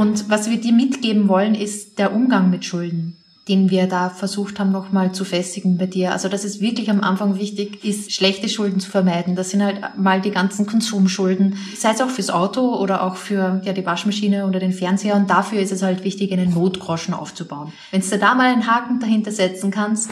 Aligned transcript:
Und 0.00 0.30
was 0.30 0.48
wir 0.48 0.58
dir 0.58 0.72
mitgeben 0.72 1.28
wollen, 1.28 1.54
ist 1.54 1.98
der 1.98 2.14
Umgang 2.14 2.48
mit 2.48 2.64
Schulden 2.64 3.16
den 3.48 3.68
wir 3.68 3.88
da 3.88 4.10
versucht 4.10 4.60
haben, 4.60 4.70
nochmal 4.70 5.10
zu 5.10 5.24
festigen 5.24 5.76
bei 5.76 5.86
dir. 5.86 6.12
Also, 6.12 6.28
dass 6.28 6.44
es 6.44 6.60
wirklich 6.60 6.88
am 6.88 7.00
Anfang 7.00 7.36
wichtig 7.36 7.84
ist, 7.84 8.12
schlechte 8.12 8.48
Schulden 8.48 8.78
zu 8.78 8.88
vermeiden. 8.88 9.34
Das 9.34 9.50
sind 9.50 9.60
halt 9.60 9.98
mal 9.98 10.20
die 10.20 10.30
ganzen 10.30 10.66
Konsumschulden, 10.66 11.56
sei 11.76 11.90
es 11.90 12.00
auch 12.00 12.10
fürs 12.10 12.30
Auto 12.30 12.76
oder 12.76 13.02
auch 13.02 13.16
für 13.16 13.60
ja, 13.64 13.72
die 13.72 13.84
Waschmaschine 13.84 14.46
oder 14.46 14.60
den 14.60 14.72
Fernseher. 14.72 15.16
Und 15.16 15.30
dafür 15.30 15.58
ist 15.58 15.72
es 15.72 15.82
halt 15.82 16.04
wichtig, 16.04 16.32
einen 16.32 16.54
Notgroschen 16.54 17.12
aufzubauen. 17.12 17.72
Wenn 17.90 18.02
du 18.02 18.18
da 18.18 18.36
mal 18.36 18.52
einen 18.52 18.68
Haken 18.68 19.00
dahinter 19.00 19.32
setzen 19.32 19.72
kannst, 19.72 20.10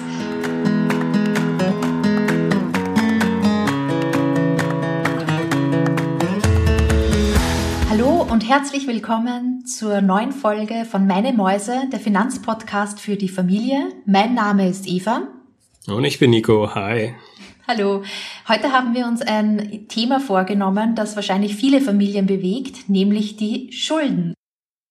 und 8.38 8.48
herzlich 8.48 8.86
willkommen 8.86 9.66
zur 9.66 10.00
neuen 10.00 10.30
Folge 10.30 10.84
von 10.84 11.08
Meine 11.08 11.32
Mäuse, 11.32 11.88
der 11.90 11.98
Finanzpodcast 11.98 13.00
für 13.00 13.16
die 13.16 13.28
Familie. 13.28 13.88
Mein 14.06 14.34
Name 14.34 14.68
ist 14.68 14.86
Eva. 14.86 15.26
Und 15.88 16.04
ich 16.04 16.20
bin 16.20 16.30
Nico. 16.30 16.72
Hi. 16.72 17.16
Hallo. 17.66 18.04
Heute 18.46 18.70
haben 18.70 18.94
wir 18.94 19.08
uns 19.08 19.22
ein 19.22 19.88
Thema 19.88 20.20
vorgenommen, 20.20 20.94
das 20.94 21.16
wahrscheinlich 21.16 21.56
viele 21.56 21.80
Familien 21.80 22.26
bewegt, 22.26 22.88
nämlich 22.88 23.36
die 23.36 23.72
Schulden. 23.72 24.34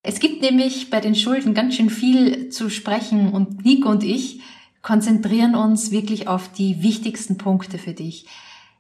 Es 0.04 0.20
gibt 0.20 0.42
nämlich 0.42 0.90
bei 0.90 1.00
den 1.00 1.16
Schulden 1.16 1.54
ganz 1.54 1.76
schön 1.76 1.90
viel 1.90 2.50
zu 2.50 2.70
sprechen 2.70 3.32
und 3.32 3.64
Nico 3.64 3.88
und 3.88 4.04
ich 4.04 4.42
konzentrieren 4.82 5.56
uns 5.56 5.92
wirklich 5.92 6.28
auf 6.28 6.52
die 6.52 6.84
wichtigsten 6.84 7.38
Punkte 7.38 7.78
für 7.78 7.94
dich. 7.94 8.26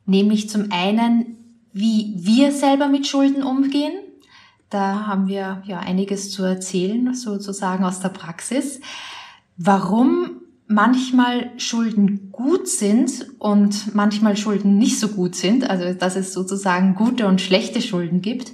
Nämlich 0.06 0.50
zum 0.50 0.74
einen, 0.74 1.38
wie 1.72 2.16
wir 2.18 2.52
selber 2.52 2.90
mit 2.90 3.08
Schulden 3.08 3.44
umgehen 3.44 3.94
da 4.70 5.08
haben 5.08 5.28
wir 5.28 5.64
ja 5.66 5.80
einiges 5.80 6.32
zu 6.32 6.44
erzählen, 6.44 7.14
sozusagen 7.14 7.84
aus 7.84 8.00
der 8.00 8.10
Praxis. 8.10 8.82
Warum 9.56 10.42
manchmal 10.68 11.52
Schulden 11.58 12.30
gut 12.32 12.68
sind 12.68 13.28
und 13.40 13.96
manchmal 13.96 14.36
Schulden 14.36 14.78
nicht 14.78 15.00
so 15.00 15.08
gut 15.08 15.36
sind, 15.36 15.70
also 15.70 15.94
dass 15.94 16.16
es 16.16 16.34
sozusagen 16.34 16.96
gute 16.96 17.28
und 17.28 17.42
schlechte 17.42 17.82
Schulden 17.82 18.22
gibt. 18.22 18.52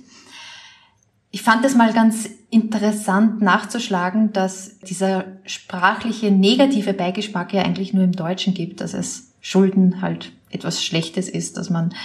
Ich 1.32 1.42
fand 1.42 1.66
es 1.66 1.74
mal 1.74 1.92
ganz 1.94 2.30
interessant 2.52 3.42
nachzuschlagen, 3.42 4.32
dass 4.32 4.78
dieser 4.80 5.26
sprachliche 5.46 6.30
negative 6.30 6.94
Beigeschmack 6.94 7.52
ja 7.54 7.64
eigentlich 7.64 7.94
nur 7.94 8.04
im 8.04 8.12
Deutschen 8.12 8.54
gibt, 8.54 8.82
dass 8.82 8.94
es 8.94 9.32
Schulden 9.42 10.04
halt 10.04 10.32
etwas 10.52 10.84
Schlechtes 10.84 11.28
ist, 11.28 11.58
dass 11.58 11.72
man 11.72 11.96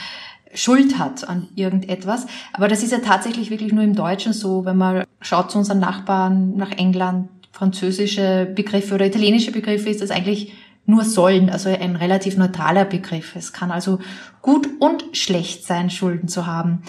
Schuld 0.55 0.99
hat 0.99 1.29
an 1.29 1.49
irgendetwas. 1.55 2.27
Aber 2.53 2.69
das 2.69 2.83
ist 2.83 2.93
ja 2.93 2.99
tatsächlich 2.99 3.51
wirklich 3.51 3.73
nur 3.73 3.85
im 3.85 3.95
Deutschen 3.95 4.33
so, 4.33 4.65
wenn 4.65 4.77
man 4.77 5.05
schaut 5.21 5.51
zu 5.51 5.59
unseren 5.59 5.81
Nachbarn 5.81 6.57
nach 6.57 6.71
England, 6.73 7.29
französische 7.53 8.51
Begriffe 8.55 8.95
oder 8.95 9.07
italienische 9.07 9.53
Begriffe, 9.53 9.91
ist 9.91 10.01
das 10.01 10.11
eigentlich 10.11 10.53
nur 10.87 11.05
sollen, 11.05 11.51
also 11.51 11.69
ein 11.69 11.97
relativ 11.97 12.39
neutraler 12.39 12.87
Begriff. 12.87 13.37
Es 13.37 13.53
kann 13.53 13.71
also 13.71 13.99
gut 14.41 14.69
und 14.81 15.05
schlecht 15.13 15.65
sein, 15.65 15.91
Schulden 15.91 16.29
zu 16.29 16.47
haben. 16.47 16.83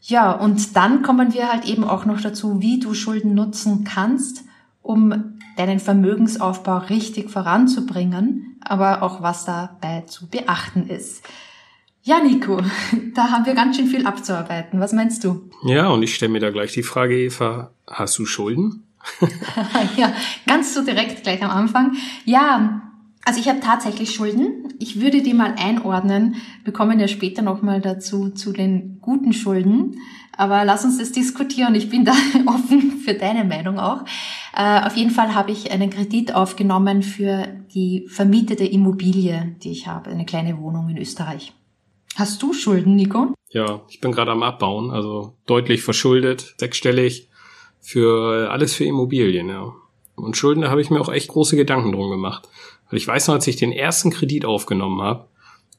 Ja, 0.00 0.32
und 0.32 0.76
dann 0.76 1.02
kommen 1.02 1.34
wir 1.34 1.52
halt 1.52 1.66
eben 1.66 1.84
auch 1.84 2.04
noch 2.04 2.20
dazu, 2.20 2.60
wie 2.60 2.78
du 2.78 2.94
Schulden 2.94 3.34
nutzen 3.34 3.84
kannst, 3.84 4.44
um 4.82 5.38
deinen 5.56 5.78
Vermögensaufbau 5.78 6.78
richtig 6.78 7.30
voranzubringen, 7.30 8.58
aber 8.60 9.02
auch 9.02 9.20
was 9.20 9.44
dabei 9.44 10.02
zu 10.02 10.28
beachten 10.28 10.86
ist. 10.88 11.22
Ja, 12.06 12.20
Nico, 12.20 12.60
da 13.14 13.30
haben 13.30 13.46
wir 13.46 13.54
ganz 13.54 13.76
schön 13.76 13.86
viel 13.86 14.06
abzuarbeiten. 14.06 14.78
Was 14.78 14.92
meinst 14.92 15.24
du? 15.24 15.48
Ja, 15.64 15.88
und 15.88 16.02
ich 16.02 16.14
stelle 16.14 16.32
mir 16.32 16.40
da 16.40 16.50
gleich 16.50 16.72
die 16.72 16.82
Frage, 16.82 17.16
Eva, 17.16 17.70
hast 17.90 18.18
du 18.18 18.26
Schulden? 18.26 18.84
ja, 19.96 20.12
ganz 20.46 20.74
so 20.74 20.84
direkt 20.84 21.22
gleich 21.22 21.42
am 21.42 21.50
Anfang. 21.50 21.96
Ja, 22.26 22.82
also 23.24 23.40
ich 23.40 23.48
habe 23.48 23.60
tatsächlich 23.60 24.14
Schulden. 24.14 24.74
Ich 24.78 25.00
würde 25.00 25.22
die 25.22 25.32
mal 25.32 25.54
einordnen. 25.56 26.36
Wir 26.62 26.74
kommen 26.74 27.00
ja 27.00 27.08
später 27.08 27.40
nochmal 27.40 27.80
dazu, 27.80 28.28
zu 28.28 28.52
den 28.52 28.98
guten 29.00 29.32
Schulden. 29.32 29.98
Aber 30.36 30.66
lass 30.66 30.84
uns 30.84 30.98
das 30.98 31.10
diskutieren. 31.10 31.74
Ich 31.74 31.88
bin 31.88 32.04
da 32.04 32.12
offen 32.46 32.98
für 33.02 33.14
deine 33.14 33.44
Meinung 33.44 33.78
auch. 33.78 34.04
Äh, 34.54 34.82
auf 34.84 34.94
jeden 34.94 35.10
Fall 35.10 35.34
habe 35.34 35.52
ich 35.52 35.72
einen 35.72 35.88
Kredit 35.88 36.34
aufgenommen 36.34 37.02
für 37.02 37.48
die 37.74 38.04
vermietete 38.08 38.64
Immobilie, 38.66 39.56
die 39.62 39.70
ich 39.70 39.86
habe, 39.86 40.10
eine 40.10 40.26
kleine 40.26 40.58
Wohnung 40.58 40.90
in 40.90 40.98
Österreich. 40.98 41.54
Hast 42.16 42.42
du 42.42 42.52
Schulden, 42.52 42.94
Nico? 42.94 43.34
Ja, 43.50 43.82
ich 43.88 44.00
bin 44.00 44.12
gerade 44.12 44.30
am 44.30 44.42
Abbauen, 44.42 44.90
also 44.90 45.36
deutlich 45.46 45.82
verschuldet, 45.82 46.54
sechsstellig, 46.58 47.28
für 47.80 48.50
alles 48.50 48.74
für 48.74 48.84
Immobilien, 48.84 49.48
ja. 49.48 49.72
Und 50.14 50.36
Schulden, 50.36 50.62
da 50.62 50.70
habe 50.70 50.80
ich 50.80 50.90
mir 50.90 51.00
auch 51.00 51.12
echt 51.12 51.28
große 51.28 51.56
Gedanken 51.56 51.92
drum 51.92 52.10
gemacht. 52.10 52.48
Weil 52.88 52.98
ich 52.98 53.08
weiß 53.08 53.28
noch, 53.28 53.34
als 53.34 53.46
ich 53.46 53.56
den 53.56 53.72
ersten 53.72 54.10
Kredit 54.10 54.44
aufgenommen 54.44 55.02
habe, 55.02 55.28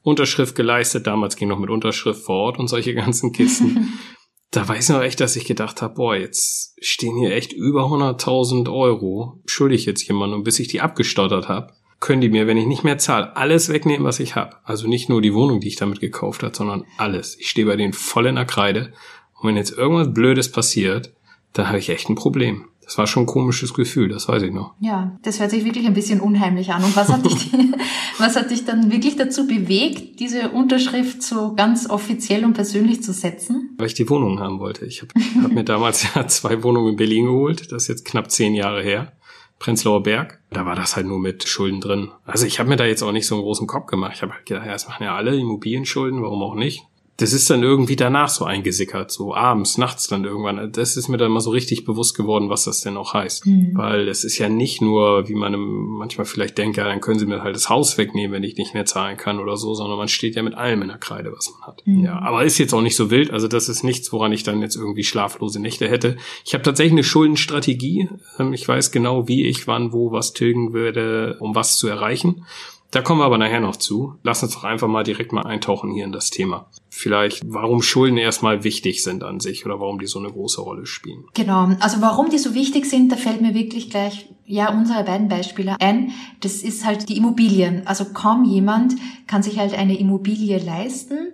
Unterschrift 0.02 0.54
geleistet, 0.54 1.06
damals 1.06 1.36
ging 1.36 1.48
noch 1.48 1.58
mit 1.58 1.70
Unterschrift 1.70 2.22
vor 2.22 2.36
Ort 2.36 2.58
und 2.58 2.68
solche 2.68 2.94
ganzen 2.94 3.32
Kisten. 3.32 3.98
da 4.50 4.68
weiß 4.68 4.90
ich 4.90 4.94
noch 4.94 5.02
echt, 5.02 5.20
dass 5.20 5.36
ich 5.36 5.46
gedacht 5.46 5.82
habe, 5.82 5.94
boah, 5.94 6.14
jetzt 6.14 6.76
stehen 6.80 7.16
hier 7.16 7.34
echt 7.34 7.52
über 7.52 7.84
100.000 7.86 8.72
Euro, 8.72 9.42
schuldig 9.46 9.86
jetzt 9.86 10.06
jemand 10.06 10.34
und 10.34 10.44
bis 10.44 10.60
ich 10.60 10.68
die 10.68 10.80
abgestottert 10.80 11.48
habe, 11.48 11.72
können 12.06 12.20
die 12.20 12.28
mir, 12.28 12.46
wenn 12.46 12.56
ich 12.56 12.66
nicht 12.66 12.84
mehr 12.84 12.98
zahle, 12.98 13.36
alles 13.36 13.68
wegnehmen, 13.68 14.06
was 14.06 14.20
ich 14.20 14.36
habe. 14.36 14.56
Also 14.62 14.86
nicht 14.86 15.08
nur 15.08 15.20
die 15.20 15.34
Wohnung, 15.34 15.58
die 15.58 15.66
ich 15.66 15.74
damit 15.74 15.98
gekauft 15.98 16.44
habe, 16.44 16.54
sondern 16.54 16.84
alles. 16.98 17.36
Ich 17.40 17.50
stehe 17.50 17.66
bei 17.66 17.74
denen 17.74 17.92
voll 17.92 18.26
in 18.26 18.36
der 18.36 18.44
Kreide. 18.44 18.92
Und 19.34 19.48
wenn 19.48 19.56
jetzt 19.56 19.76
irgendwas 19.76 20.14
Blödes 20.14 20.52
passiert, 20.52 21.12
dann 21.52 21.66
habe 21.66 21.78
ich 21.78 21.88
echt 21.88 22.08
ein 22.08 22.14
Problem. 22.14 22.66
Das 22.84 22.96
war 22.96 23.08
schon 23.08 23.24
ein 23.24 23.26
komisches 23.26 23.74
Gefühl, 23.74 24.08
das 24.08 24.28
weiß 24.28 24.44
ich 24.44 24.52
noch. 24.52 24.74
Ja, 24.78 25.18
das 25.22 25.40
hört 25.40 25.50
sich 25.50 25.64
wirklich 25.64 25.84
ein 25.84 25.94
bisschen 25.94 26.20
unheimlich 26.20 26.70
an. 26.70 26.84
Und 26.84 26.94
was 26.94 27.08
hat 27.08 27.24
dich, 27.24 27.50
was 28.18 28.36
hat 28.36 28.52
dich 28.52 28.64
dann 28.64 28.92
wirklich 28.92 29.16
dazu 29.16 29.48
bewegt, 29.48 30.20
diese 30.20 30.50
Unterschrift 30.50 31.24
so 31.24 31.54
ganz 31.56 31.90
offiziell 31.90 32.44
und 32.44 32.52
persönlich 32.52 33.02
zu 33.02 33.12
setzen? 33.12 33.74
Weil 33.78 33.88
ich 33.88 33.94
die 33.94 34.08
Wohnung 34.08 34.38
haben 34.38 34.60
wollte. 34.60 34.86
Ich 34.86 35.02
habe 35.02 35.12
hab 35.42 35.50
mir 35.50 35.64
damals 35.64 36.06
ja 36.14 36.28
zwei 36.28 36.62
Wohnungen 36.62 36.90
in 36.90 36.96
Berlin 36.96 37.24
geholt. 37.24 37.72
Das 37.72 37.82
ist 37.82 37.88
jetzt 37.88 38.04
knapp 38.04 38.30
zehn 38.30 38.54
Jahre 38.54 38.84
her. 38.84 39.12
Prenzlauer 39.58 40.02
Berg. 40.02 40.40
Da 40.50 40.66
war 40.66 40.76
das 40.76 40.96
halt 40.96 41.06
nur 41.06 41.18
mit 41.18 41.48
Schulden 41.48 41.80
drin. 41.80 42.10
Also 42.24 42.46
ich 42.46 42.58
habe 42.58 42.68
mir 42.68 42.76
da 42.76 42.84
jetzt 42.84 43.02
auch 43.02 43.12
nicht 43.12 43.26
so 43.26 43.34
einen 43.34 43.44
großen 43.44 43.66
Kopf 43.66 43.86
gemacht. 43.86 44.12
Ich 44.14 44.22
habe 44.22 44.32
halt 44.32 44.46
gedacht, 44.46 44.66
ja, 44.66 44.72
das 44.72 44.88
machen 44.88 45.04
ja 45.04 45.16
alle 45.16 45.34
Immobilienschulden, 45.36 46.22
warum 46.22 46.42
auch 46.42 46.54
nicht? 46.54 46.86
Das 47.18 47.32
ist 47.32 47.48
dann 47.48 47.62
irgendwie 47.62 47.96
danach 47.96 48.28
so 48.28 48.44
eingesickert, 48.44 49.10
so 49.10 49.34
abends, 49.34 49.78
nachts 49.78 50.06
dann 50.06 50.24
irgendwann. 50.24 50.70
Das 50.72 50.98
ist 50.98 51.08
mir 51.08 51.16
dann 51.16 51.32
mal 51.32 51.40
so 51.40 51.50
richtig 51.50 51.84
bewusst 51.84 52.14
geworden, 52.14 52.50
was 52.50 52.64
das 52.64 52.82
denn 52.82 52.98
auch 52.98 53.14
heißt. 53.14 53.46
Mhm. 53.46 53.70
Weil 53.72 54.08
es 54.08 54.22
ist 54.22 54.36
ja 54.36 54.50
nicht 54.50 54.82
nur, 54.82 55.26
wie 55.26 55.34
man 55.34 55.58
manchmal 55.58 56.26
vielleicht 56.26 56.58
denkt, 56.58 56.76
ja, 56.76 56.84
dann 56.84 57.00
können 57.00 57.18
sie 57.18 57.24
mir 57.24 57.42
halt 57.42 57.56
das 57.56 57.70
Haus 57.70 57.96
wegnehmen, 57.96 58.32
wenn 58.32 58.42
ich 58.42 58.56
nicht 58.56 58.74
mehr 58.74 58.84
zahlen 58.84 59.16
kann 59.16 59.40
oder 59.40 59.56
so, 59.56 59.72
sondern 59.72 59.96
man 59.96 60.08
steht 60.08 60.36
ja 60.36 60.42
mit 60.42 60.54
allem 60.54 60.82
in 60.82 60.88
der 60.88 60.98
Kreide, 60.98 61.32
was 61.32 61.50
man 61.52 61.66
hat. 61.66 61.82
Mhm. 61.86 62.04
Ja, 62.04 62.18
aber 62.18 62.44
ist 62.44 62.58
jetzt 62.58 62.74
auch 62.74 62.82
nicht 62.82 62.96
so 62.96 63.10
wild. 63.10 63.30
Also 63.30 63.48
das 63.48 63.70
ist 63.70 63.82
nichts, 63.82 64.12
woran 64.12 64.32
ich 64.32 64.42
dann 64.42 64.60
jetzt 64.60 64.76
irgendwie 64.76 65.04
schlaflose 65.04 65.60
Nächte 65.60 65.88
hätte. 65.88 66.16
Ich 66.44 66.52
habe 66.52 66.64
tatsächlich 66.64 66.92
eine 66.92 67.04
Schuldenstrategie. 67.04 68.10
Ähm, 68.38 68.52
ich 68.52 68.68
weiß 68.68 68.90
genau, 68.90 69.26
wie 69.26 69.46
ich 69.46 69.66
wann, 69.66 69.92
wo 69.92 70.12
was 70.12 70.34
tilgen 70.34 70.74
würde, 70.74 71.38
um 71.40 71.54
was 71.54 71.78
zu 71.78 71.88
erreichen. 71.88 72.44
Da 72.90 73.02
kommen 73.02 73.20
wir 73.20 73.24
aber 73.24 73.38
nachher 73.38 73.60
noch 73.60 73.76
zu. 73.76 74.14
Lass 74.22 74.42
uns 74.42 74.54
doch 74.54 74.64
einfach 74.64 74.88
mal 74.88 75.02
direkt 75.02 75.32
mal 75.32 75.42
eintauchen 75.42 75.92
hier 75.92 76.04
in 76.04 76.12
das 76.12 76.30
Thema. 76.30 76.70
Vielleicht, 76.98 77.42
warum 77.44 77.82
Schulden 77.82 78.16
erstmal 78.16 78.64
wichtig 78.64 79.02
sind 79.02 79.22
an 79.22 79.38
sich 79.38 79.66
oder 79.66 79.80
warum 79.80 79.98
die 79.98 80.06
so 80.06 80.18
eine 80.18 80.30
große 80.30 80.62
Rolle 80.62 80.86
spielen. 80.86 81.26
Genau. 81.34 81.68
Also 81.78 82.00
warum 82.00 82.30
die 82.30 82.38
so 82.38 82.54
wichtig 82.54 82.86
sind, 82.86 83.12
da 83.12 83.16
fällt 83.16 83.42
mir 83.42 83.52
wirklich 83.52 83.90
gleich, 83.90 84.30
ja, 84.46 84.72
unsere 84.72 85.04
beiden 85.04 85.28
Beispiele 85.28 85.76
ein. 85.78 86.12
Das 86.40 86.62
ist 86.62 86.86
halt 86.86 87.10
die 87.10 87.18
Immobilien. 87.18 87.86
Also 87.86 88.06
kaum 88.14 88.46
jemand 88.46 88.94
kann 89.26 89.42
sich 89.42 89.58
halt 89.58 89.74
eine 89.74 89.98
Immobilie 89.98 90.56
leisten 90.56 91.25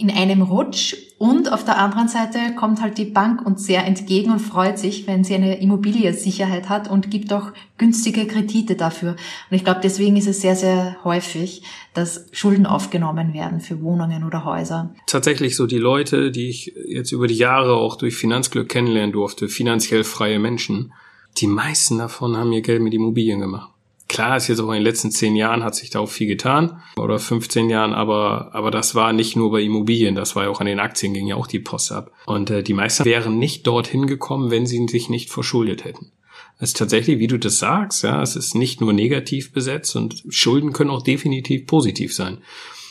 in 0.00 0.10
einem 0.10 0.42
Rutsch 0.42 0.96
und 1.18 1.52
auf 1.52 1.64
der 1.64 1.76
anderen 1.76 2.08
Seite 2.08 2.38
kommt 2.56 2.80
halt 2.80 2.96
die 2.96 3.04
Bank 3.04 3.44
uns 3.44 3.66
sehr 3.66 3.86
entgegen 3.86 4.32
und 4.32 4.38
freut 4.38 4.78
sich, 4.78 5.06
wenn 5.06 5.22
sie 5.22 5.34
eine 5.34 5.60
Immobiliensicherheit 5.60 6.70
hat 6.70 6.90
und 6.90 7.10
gibt 7.10 7.30
auch 7.34 7.52
günstige 7.76 8.26
Kredite 8.26 8.74
dafür. 8.74 9.10
Und 9.50 9.56
ich 9.56 9.62
glaube, 9.62 9.80
deswegen 9.82 10.16
ist 10.16 10.26
es 10.26 10.40
sehr, 10.40 10.56
sehr 10.56 10.96
häufig, 11.04 11.62
dass 11.92 12.26
Schulden 12.32 12.64
aufgenommen 12.64 13.34
werden 13.34 13.60
für 13.60 13.82
Wohnungen 13.82 14.24
oder 14.24 14.46
Häuser. 14.46 14.94
Tatsächlich 15.06 15.56
so 15.56 15.66
die 15.66 15.78
Leute, 15.78 16.30
die 16.30 16.48
ich 16.48 16.72
jetzt 16.88 17.12
über 17.12 17.26
die 17.26 17.34
Jahre 17.34 17.74
auch 17.74 17.96
durch 17.96 18.16
Finanzglück 18.16 18.70
kennenlernen 18.70 19.12
durfte, 19.12 19.48
finanziell 19.48 20.04
freie 20.04 20.38
Menschen, 20.38 20.94
die 21.36 21.46
meisten 21.46 21.98
davon 21.98 22.36
haben 22.36 22.52
ihr 22.52 22.62
Geld 22.62 22.80
mit 22.80 22.94
Immobilien 22.94 23.40
gemacht. 23.40 23.70
Klar 24.10 24.36
ist 24.36 24.48
jetzt 24.48 24.58
auch 24.58 24.66
in 24.70 24.74
den 24.74 24.82
letzten 24.82 25.12
zehn 25.12 25.36
Jahren 25.36 25.62
hat 25.62 25.76
sich 25.76 25.90
da 25.90 26.00
auch 26.00 26.08
viel 26.08 26.26
getan 26.26 26.82
oder 26.96 27.20
15 27.20 27.70
Jahren, 27.70 27.94
aber, 27.94 28.50
aber 28.52 28.72
das 28.72 28.96
war 28.96 29.12
nicht 29.12 29.36
nur 29.36 29.52
bei 29.52 29.62
Immobilien, 29.62 30.16
das 30.16 30.34
war 30.34 30.42
ja 30.42 30.50
auch 30.50 30.58
an 30.58 30.66
den 30.66 30.80
Aktien 30.80 31.14
ging 31.14 31.28
ja 31.28 31.36
auch 31.36 31.46
die 31.46 31.60
Post 31.60 31.92
ab. 31.92 32.10
Und 32.26 32.50
äh, 32.50 32.64
die 32.64 32.74
meisten 32.74 33.04
wären 33.04 33.38
nicht 33.38 33.68
dorthin 33.68 34.08
gekommen, 34.08 34.50
wenn 34.50 34.66
sie 34.66 34.84
sich 34.88 35.10
nicht 35.10 35.30
verschuldet 35.30 35.84
hätten. 35.84 36.10
Es 36.58 36.70
ist 36.70 36.78
tatsächlich, 36.78 37.20
wie 37.20 37.28
du 37.28 37.38
das 37.38 37.60
sagst, 37.60 38.02
ja, 38.02 38.20
es 38.20 38.34
ist 38.34 38.56
nicht 38.56 38.80
nur 38.80 38.92
negativ 38.92 39.52
besetzt 39.52 39.94
und 39.94 40.24
Schulden 40.28 40.72
können 40.72 40.90
auch 40.90 41.02
definitiv 41.02 41.68
positiv 41.68 42.12
sein. 42.12 42.38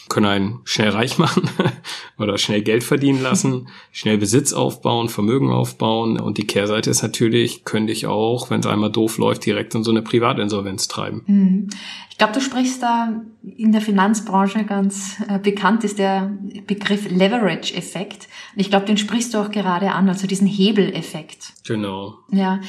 Können 0.10 0.26
einen 0.26 0.60
schnell 0.66 0.90
reich 0.90 1.18
machen 1.18 1.50
oder 2.18 2.38
schnell 2.38 2.62
Geld 2.62 2.84
verdienen 2.84 3.22
lassen, 3.22 3.70
schnell 3.92 4.18
Besitz 4.18 4.52
aufbauen, 4.54 5.08
Vermögen 5.08 5.52
aufbauen. 5.52 6.20
Und 6.20 6.38
die 6.38 6.48
Kehrseite 6.48 6.90
ist 6.90 7.04
natürlich, 7.04 7.64
könnte 7.64 7.94
ich 7.94 8.08
auch, 8.08 8.50
wenn 8.50 8.60
es 8.60 8.66
einmal 8.66 8.92
doof 8.92 9.18
läuft, 9.18 9.46
direkt 9.46 9.76
in 9.76 9.84
so 9.84 9.92
eine 9.92 10.02
Privatinsolvenz 10.02 10.88
treiben. 10.88 11.24
Mhm. 11.28 11.70
Ich 12.10 12.18
glaube, 12.18 12.34
du 12.34 12.42
sprichst 12.42 12.84
da 12.84 13.22
in 13.56 13.72
der 13.72 13.80
Finanzbranche 13.80 14.66
ganz 14.66 15.16
äh, 15.30 15.40
bekannt 15.40 15.86
ist 15.86 16.00
der 16.00 16.30
Begriff 16.68 17.10
Leverage-Effekt. 17.10 18.28
Und 18.54 18.60
ich 18.60 18.70
glaube, 18.70 18.86
den 18.86 18.98
sprichst 18.98 19.34
du 19.34 19.38
auch 19.38 19.52
gerade 19.52 19.94
an, 19.94 20.10
also 20.10 20.28
diesen 20.28 20.48
Hebeleffekt. 20.48 21.54
Genau. 21.66 22.16
Ja. 22.32 22.60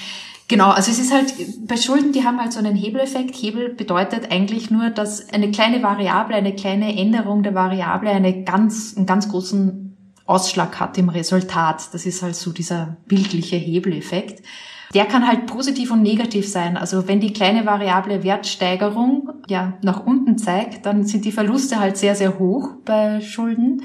Genau, 0.50 0.70
also 0.70 0.90
es 0.90 0.98
ist 0.98 1.12
halt, 1.12 1.32
bei 1.68 1.76
Schulden, 1.76 2.10
die 2.10 2.24
haben 2.24 2.40
halt 2.40 2.52
so 2.52 2.58
einen 2.58 2.74
Hebeleffekt. 2.74 3.36
Hebel 3.36 3.72
bedeutet 3.72 4.32
eigentlich 4.32 4.68
nur, 4.68 4.90
dass 4.90 5.32
eine 5.32 5.52
kleine 5.52 5.80
Variable, 5.80 6.34
eine 6.34 6.56
kleine 6.56 6.98
Änderung 6.98 7.44
der 7.44 7.54
Variable 7.54 8.10
eine 8.10 8.42
ganz, 8.42 8.96
einen 8.96 9.06
ganz 9.06 9.28
großen 9.28 9.96
Ausschlag 10.26 10.80
hat 10.80 10.98
im 10.98 11.08
Resultat. 11.08 11.90
Das 11.92 12.04
ist 12.04 12.22
halt 12.22 12.34
so 12.34 12.50
dieser 12.50 12.96
bildliche 13.06 13.54
Hebeleffekt. 13.54 14.44
Der 14.92 15.04
kann 15.04 15.28
halt 15.28 15.46
positiv 15.46 15.92
und 15.92 16.02
negativ 16.02 16.48
sein. 16.48 16.76
Also 16.76 17.06
wenn 17.06 17.20
die 17.20 17.32
kleine 17.32 17.64
Variable 17.64 18.24
Wertsteigerung 18.24 19.30
ja 19.46 19.78
nach 19.82 20.04
unten 20.04 20.36
zeigt, 20.36 20.84
dann 20.84 21.04
sind 21.04 21.26
die 21.26 21.30
Verluste 21.30 21.78
halt 21.78 21.96
sehr, 21.96 22.16
sehr 22.16 22.40
hoch 22.40 22.70
bei 22.84 23.20
Schulden. 23.20 23.84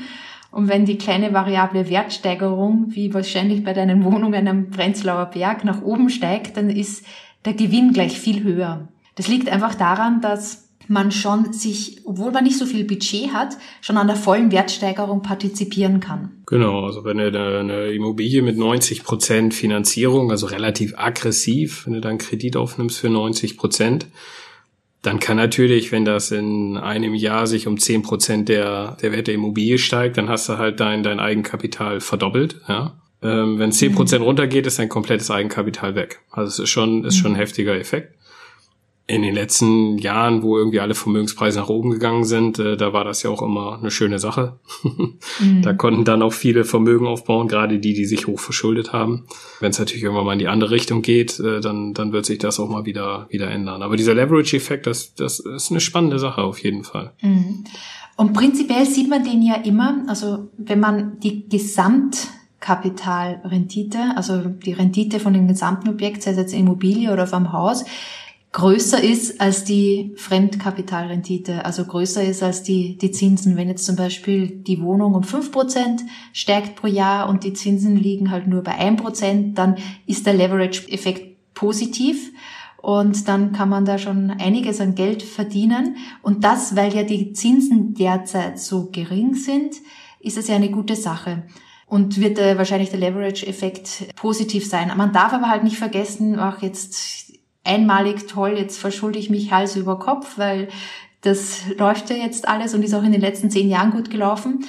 Und 0.55 0.69
wenn 0.69 0.85
die 0.85 0.97
kleine 0.97 1.33
variable 1.33 1.89
Wertsteigerung, 1.89 2.85
wie 2.87 3.13
wahrscheinlich 3.13 3.65
bei 3.65 3.73
deinen 3.73 4.03
Wohnungen 4.05 4.47
am 4.47 4.69
Prenzlauer 4.69 5.25
Berg, 5.25 5.65
nach 5.65 5.81
oben 5.81 6.09
steigt, 6.09 6.55
dann 6.55 6.69
ist 6.69 7.05
der 7.43 7.53
Gewinn 7.53 7.91
gleich 7.91 8.17
viel 8.17 8.41
höher. 8.41 8.87
Das 9.15 9.27
liegt 9.27 9.49
einfach 9.49 9.75
daran, 9.75 10.21
dass 10.21 10.69
man 10.87 11.11
schon 11.11 11.51
sich, 11.51 12.03
obwohl 12.05 12.31
man 12.31 12.45
nicht 12.45 12.57
so 12.57 12.65
viel 12.65 12.85
Budget 12.85 13.33
hat, 13.33 13.57
schon 13.81 13.97
an 13.97 14.07
der 14.07 14.15
vollen 14.15 14.49
Wertsteigerung 14.53 15.21
partizipieren 15.23 15.99
kann. 15.99 16.31
Genau, 16.45 16.85
also 16.85 17.03
wenn 17.03 17.17
du 17.17 17.27
eine 17.27 17.87
Immobilie 17.87 18.41
mit 18.41 18.57
90 18.57 19.03
Prozent 19.03 19.53
Finanzierung, 19.53 20.31
also 20.31 20.45
relativ 20.45 20.93
aggressiv, 20.97 21.85
wenn 21.85 21.95
du 21.95 22.01
dann 22.01 22.17
Kredit 22.17 22.55
aufnimmst 22.55 22.99
für 22.99 23.09
90 23.09 23.57
Prozent, 23.57 24.07
dann 25.05 25.19
kann 25.19 25.37
natürlich, 25.37 25.91
wenn 25.91 26.05
das 26.05 26.31
in 26.31 26.77
einem 26.77 27.13
Jahr 27.13 27.47
sich 27.47 27.67
um 27.67 27.77
zehn 27.77 28.01
Prozent 28.01 28.49
der, 28.49 28.97
der 29.01 29.11
Wert 29.11 29.27
der 29.27 29.35
Immobilie 29.35 29.77
steigt, 29.77 30.17
dann 30.17 30.29
hast 30.29 30.49
du 30.49 30.57
halt 30.57 30.79
dein, 30.79 31.03
dein 31.03 31.19
Eigenkapital 31.19 31.99
verdoppelt. 31.99 32.61
Ja? 32.67 32.93
Ähm, 33.21 33.59
wenn 33.59 33.71
zehn 33.71 33.93
Prozent 33.93 34.21
mhm. 34.21 34.27
runtergeht, 34.27 34.65
ist 34.65 34.79
dein 34.79 34.89
komplettes 34.89 35.29
Eigenkapital 35.29 35.95
weg. 35.95 36.21
Also 36.31 36.49
es 36.49 36.59
ist 36.59 36.69
schon, 36.69 37.03
ist 37.03 37.17
schon 37.17 37.31
ein 37.31 37.35
mhm. 37.35 37.39
heftiger 37.39 37.75
Effekt 37.75 38.14
in 39.07 39.21
den 39.21 39.35
letzten 39.35 39.99
Jahren, 39.99 40.41
wo 40.41 40.57
irgendwie 40.57 40.79
alle 40.79 40.95
Vermögenspreise 40.95 41.59
nach 41.59 41.69
oben 41.69 41.91
gegangen 41.91 42.23
sind, 42.23 42.57
äh, 42.57 42.75
da 42.75 42.91
war 42.91 43.03
das 43.03 43.21
ja 43.21 43.29
auch 43.29 43.43
immer 43.43 43.77
eine 43.77 43.91
schöne 43.91 44.17
Sache. 44.17 44.57
mhm. 44.83 45.61
Da 45.61 45.73
konnten 45.73 46.05
dann 46.05 46.23
auch 46.23 46.33
viele 46.33 46.65
Vermögen 46.65 47.05
aufbauen, 47.05 47.47
gerade 47.47 47.77
die, 47.77 47.93
die 47.93 48.05
sich 48.05 48.25
hoch 48.25 48.39
verschuldet 48.39 48.93
haben. 48.93 49.27
Wenn 49.59 49.69
es 49.69 49.77
natürlich 49.77 50.01
irgendwann 50.03 50.25
mal 50.25 50.33
in 50.33 50.39
die 50.39 50.47
andere 50.47 50.71
Richtung 50.71 51.03
geht, 51.03 51.39
äh, 51.39 51.61
dann, 51.61 51.93
dann 51.93 52.13
wird 52.13 52.25
sich 52.25 52.39
das 52.39 52.59
auch 52.59 52.67
mal 52.67 52.85
wieder, 52.85 53.27
wieder 53.29 53.51
ändern. 53.51 53.83
Aber 53.83 53.95
dieser 53.95 54.15
Leverage-Effekt, 54.15 54.87
das, 54.87 55.13
das 55.13 55.39
ist 55.39 55.69
eine 55.69 55.81
spannende 55.81 56.17
Sache 56.17 56.41
auf 56.41 56.63
jeden 56.63 56.83
Fall. 56.83 57.11
Mhm. 57.21 57.65
Und 58.17 58.33
prinzipiell 58.33 58.87
sieht 58.87 59.09
man 59.09 59.23
den 59.23 59.43
ja 59.43 59.55
immer, 59.55 60.03
also 60.07 60.49
wenn 60.57 60.79
man 60.79 61.19
die 61.19 61.47
Gesamtkapitalrendite, 61.47 63.99
also 64.15 64.39
die 64.39 64.73
Rendite 64.73 65.19
von 65.19 65.33
dem 65.33 65.47
gesamten 65.47 65.89
Objekt, 65.89 66.23
sei 66.23 66.31
es 66.31 66.37
jetzt 66.37 66.55
Immobilie 66.55 67.13
oder 67.13 67.27
vom 67.27 67.51
Haus, 67.51 67.85
größer 68.55 69.03
ist 69.03 69.41
als 69.41 69.65
die 69.65 70.13
Fremdkapitalrendite, 70.15 71.65
also 71.65 71.83
größer 71.83 72.23
ist 72.23 72.41
als 72.41 72.63
die, 72.63 72.97
die 72.97 73.11
Zinsen. 73.11 73.57
Wenn 73.57 73.67
jetzt 73.67 73.83
zum 73.83 73.97
Beispiel 73.97 74.47
die 74.47 74.81
Wohnung 74.81 75.13
um 75.13 75.23
fünf 75.23 75.51
Prozent 75.51 76.03
steigt 76.31 76.77
pro 76.77 76.87
Jahr 76.87 77.27
und 77.27 77.43
die 77.43 77.51
Zinsen 77.51 77.97
liegen 77.97 78.31
halt 78.31 78.47
nur 78.47 78.63
bei 78.63 78.75
ein 78.75 78.95
Prozent, 78.95 79.57
dann 79.57 79.75
ist 80.07 80.25
der 80.25 80.35
Leverage-Effekt 80.35 81.53
positiv. 81.53 82.31
Und 82.81 83.27
dann 83.27 83.51
kann 83.51 83.67
man 83.67 83.83
da 83.83 83.97
schon 83.97 84.31
einiges 84.31 84.79
an 84.79 84.95
Geld 84.95 85.21
verdienen. 85.21 85.97
Und 86.21 86.45
das, 86.45 86.77
weil 86.77 86.95
ja 86.95 87.03
die 87.03 87.33
Zinsen 87.33 87.93
derzeit 87.93 88.57
so 88.57 88.89
gering 88.89 89.35
sind, 89.35 89.75
ist 90.21 90.37
es 90.37 90.47
ja 90.47 90.55
eine 90.55 90.71
gute 90.71 90.95
Sache 90.95 91.43
und 91.87 92.19
wird 92.19 92.39
äh, 92.39 92.57
wahrscheinlich 92.57 92.89
der 92.89 92.99
Leverage-Effekt 92.99 94.15
positiv 94.15 94.65
sein. 94.65 94.91
Man 94.95 95.11
darf 95.11 95.33
aber 95.33 95.49
halt 95.49 95.63
nicht 95.63 95.77
vergessen, 95.77 96.39
auch 96.39 96.61
jetzt 96.61 97.24
einmalig 97.65 98.27
toll, 98.27 98.55
jetzt 98.57 98.77
verschulde 98.77 99.19
ich 99.19 99.29
mich 99.29 99.51
Hals 99.51 99.75
über 99.75 99.99
Kopf, 99.99 100.37
weil 100.37 100.69
das 101.21 101.61
läuft 101.77 102.09
ja 102.09 102.15
jetzt 102.15 102.47
alles 102.47 102.73
und 102.73 102.83
ist 102.83 102.93
auch 102.93 103.03
in 103.03 103.11
den 103.11 103.21
letzten 103.21 103.49
zehn 103.49 103.69
Jahren 103.69 103.91
gut 103.91 104.09
gelaufen. 104.09 104.65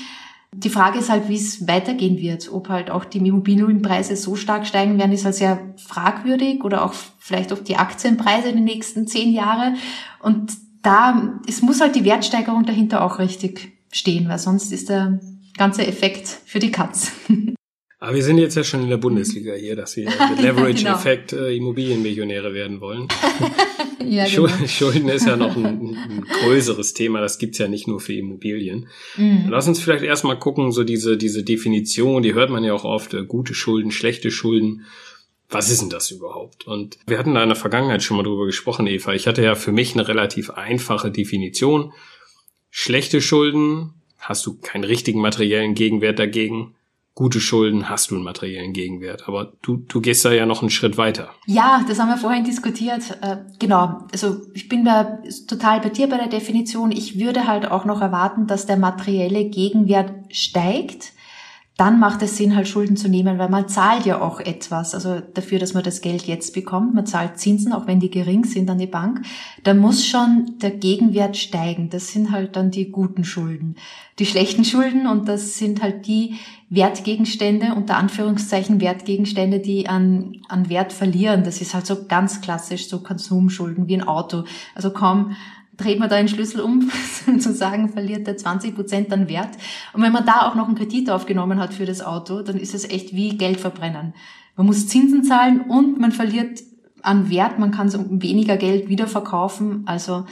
Die 0.54 0.70
Frage 0.70 0.98
ist 0.98 1.10
halt, 1.10 1.28
wie 1.28 1.36
es 1.36 1.68
weitergehen 1.68 2.18
wird. 2.18 2.50
Ob 2.50 2.70
halt 2.70 2.90
auch 2.90 3.04
die 3.04 3.18
Immobilienpreise 3.18 4.16
so 4.16 4.36
stark 4.36 4.66
steigen 4.66 4.98
werden, 4.98 5.12
ist 5.12 5.26
halt 5.26 5.34
sehr 5.34 5.74
fragwürdig 5.76 6.64
oder 6.64 6.82
auch 6.84 6.94
vielleicht 7.18 7.52
auch 7.52 7.58
die 7.58 7.76
Aktienpreise 7.76 8.48
in 8.48 8.56
den 8.56 8.64
nächsten 8.64 9.06
zehn 9.06 9.32
Jahre. 9.32 9.74
Und 10.22 10.52
da, 10.80 11.40
es 11.46 11.60
muss 11.60 11.80
halt 11.80 11.94
die 11.94 12.04
Wertsteigerung 12.04 12.64
dahinter 12.64 13.04
auch 13.04 13.18
richtig 13.18 13.72
stehen, 13.92 14.28
weil 14.28 14.38
sonst 14.38 14.72
ist 14.72 14.88
der 14.88 15.20
ganze 15.58 15.86
Effekt 15.86 16.26
für 16.46 16.58
die 16.58 16.70
Katz. 16.70 17.12
Aber 17.98 18.14
wir 18.14 18.22
sind 18.22 18.36
jetzt 18.38 18.56
ja 18.56 18.64
schon 18.64 18.82
in 18.82 18.90
der 18.90 18.98
Bundesliga 18.98 19.54
hier, 19.54 19.74
dass 19.74 19.96
wir 19.96 20.04
mit 20.30 20.40
Leverage-Effekt 20.40 21.30
genau. 21.30 21.44
äh, 21.44 21.56
Immobilienmillionäre 21.56 22.52
werden 22.52 22.80
wollen. 22.80 23.08
ja, 24.04 24.26
genau. 24.28 24.48
Schulden 24.66 25.08
ist 25.08 25.26
ja 25.26 25.36
noch 25.36 25.56
ein, 25.56 25.64
ein, 25.64 26.26
größeres 26.42 26.92
Thema, 26.92 27.20
das 27.20 27.38
gibt's 27.38 27.58
ja 27.58 27.68
nicht 27.68 27.88
nur 27.88 28.00
für 28.00 28.12
Immobilien. 28.12 28.88
Mhm. 29.16 29.46
Lass 29.48 29.66
uns 29.66 29.80
vielleicht 29.80 30.04
erstmal 30.04 30.38
gucken, 30.38 30.72
so 30.72 30.84
diese, 30.84 31.16
diese 31.16 31.42
Definition, 31.42 32.22
die 32.22 32.34
hört 32.34 32.50
man 32.50 32.64
ja 32.64 32.74
auch 32.74 32.84
oft, 32.84 33.14
äh, 33.14 33.24
gute 33.24 33.54
Schulden, 33.54 33.90
schlechte 33.90 34.30
Schulden. 34.30 34.84
Was 35.48 35.70
ist 35.70 35.80
denn 35.80 35.90
das 35.90 36.10
überhaupt? 36.10 36.66
Und 36.66 36.98
wir 37.06 37.18
hatten 37.18 37.34
da 37.34 37.42
in 37.42 37.48
der 37.48 37.56
Vergangenheit 37.56 38.02
schon 38.02 38.16
mal 38.16 38.24
drüber 38.24 38.46
gesprochen, 38.46 38.86
Eva. 38.88 39.14
Ich 39.14 39.28
hatte 39.28 39.44
ja 39.44 39.54
für 39.54 39.70
mich 39.70 39.94
eine 39.94 40.08
relativ 40.08 40.50
einfache 40.50 41.10
Definition. 41.12 41.92
Schlechte 42.68 43.22
Schulden, 43.22 43.94
hast 44.18 44.44
du 44.44 44.58
keinen 44.58 44.84
richtigen 44.84 45.20
materiellen 45.20 45.74
Gegenwert 45.74 46.18
dagegen 46.18 46.74
gute 47.16 47.40
Schulden 47.40 47.88
hast 47.88 48.10
du 48.10 48.14
einen 48.14 48.24
materiellen 48.24 48.74
Gegenwert. 48.74 49.26
Aber 49.26 49.52
du, 49.62 49.78
du 49.78 50.00
gehst 50.00 50.24
da 50.24 50.32
ja 50.32 50.46
noch 50.46 50.60
einen 50.60 50.70
Schritt 50.70 50.98
weiter. 50.98 51.30
Ja, 51.46 51.84
das 51.88 51.98
haben 51.98 52.10
wir 52.10 52.18
vorhin 52.18 52.44
diskutiert. 52.44 53.18
Äh, 53.22 53.38
genau. 53.58 54.04
Also 54.12 54.42
ich 54.52 54.68
bin 54.68 54.84
da 54.84 55.18
total 55.48 55.80
bei 55.80 55.88
dir 55.88 56.08
bei 56.08 56.18
der 56.18 56.28
Definition. 56.28 56.92
Ich 56.92 57.18
würde 57.18 57.48
halt 57.48 57.68
auch 57.70 57.86
noch 57.86 58.02
erwarten, 58.02 58.46
dass 58.46 58.66
der 58.66 58.76
materielle 58.76 59.46
Gegenwert 59.46 60.12
steigt 60.30 61.12
dann 61.76 62.00
macht 62.00 62.22
es 62.22 62.38
Sinn, 62.38 62.56
halt 62.56 62.68
Schulden 62.68 62.96
zu 62.96 63.08
nehmen, 63.08 63.38
weil 63.38 63.50
man 63.50 63.68
zahlt 63.68 64.06
ja 64.06 64.22
auch 64.22 64.40
etwas, 64.40 64.94
also 64.94 65.20
dafür, 65.20 65.58
dass 65.58 65.74
man 65.74 65.82
das 65.82 66.00
Geld 66.00 66.22
jetzt 66.22 66.54
bekommt. 66.54 66.94
Man 66.94 67.04
zahlt 67.04 67.38
Zinsen, 67.38 67.74
auch 67.74 67.86
wenn 67.86 68.00
die 68.00 68.10
gering 68.10 68.44
sind 68.44 68.70
an 68.70 68.78
die 68.78 68.86
Bank. 68.86 69.20
Da 69.62 69.74
muss 69.74 70.06
schon 70.06 70.54
der 70.62 70.70
Gegenwert 70.70 71.36
steigen. 71.36 71.90
Das 71.90 72.08
sind 72.12 72.30
halt 72.30 72.56
dann 72.56 72.70
die 72.70 72.90
guten 72.90 73.24
Schulden. 73.24 73.76
Die 74.18 74.24
schlechten 74.24 74.64
Schulden, 74.64 75.06
und 75.06 75.28
das 75.28 75.58
sind 75.58 75.82
halt 75.82 76.06
die 76.06 76.36
Wertgegenstände, 76.70 77.74
unter 77.76 77.98
Anführungszeichen 77.98 78.80
Wertgegenstände, 78.80 79.60
die 79.60 79.86
an, 79.86 80.38
an 80.48 80.70
Wert 80.70 80.94
verlieren. 80.94 81.44
Das 81.44 81.60
ist 81.60 81.74
halt 81.74 81.86
so 81.86 82.06
ganz 82.06 82.40
klassisch, 82.40 82.88
so 82.88 83.00
Konsumschulden 83.00 83.86
wie 83.86 83.94
ein 83.96 84.08
Auto. 84.08 84.44
Also 84.74 84.90
kaum 84.90 85.36
dreht 85.76 85.98
man 85.98 86.08
da 86.08 86.16
einen 86.16 86.28
Schlüssel 86.28 86.60
um, 86.60 86.90
sozusagen 87.26 87.88
verliert 87.88 88.26
der 88.26 88.36
20 88.36 88.74
Prozent 88.74 89.12
an 89.12 89.28
Wert. 89.28 89.56
Und 89.92 90.02
wenn 90.02 90.12
man 90.12 90.26
da 90.26 90.48
auch 90.48 90.54
noch 90.54 90.66
einen 90.66 90.76
Kredit 90.76 91.10
aufgenommen 91.10 91.58
hat 91.58 91.74
für 91.74 91.86
das 91.86 92.02
Auto, 92.02 92.42
dann 92.42 92.56
ist 92.56 92.74
es 92.74 92.88
echt 92.88 93.14
wie 93.14 93.36
Geld 93.36 93.60
verbrennen. 93.60 94.14
Man 94.56 94.66
muss 94.66 94.88
Zinsen 94.88 95.22
zahlen 95.24 95.60
und 95.62 96.00
man 96.00 96.12
verliert 96.12 96.62
an 97.02 97.30
Wert, 97.30 97.58
man 97.58 97.70
kann 97.70 97.94
um 97.94 98.22
weniger 98.22 98.56
Geld 98.56 98.88
wieder 98.88 99.06
verkaufen. 99.06 99.82
Also 99.86 100.24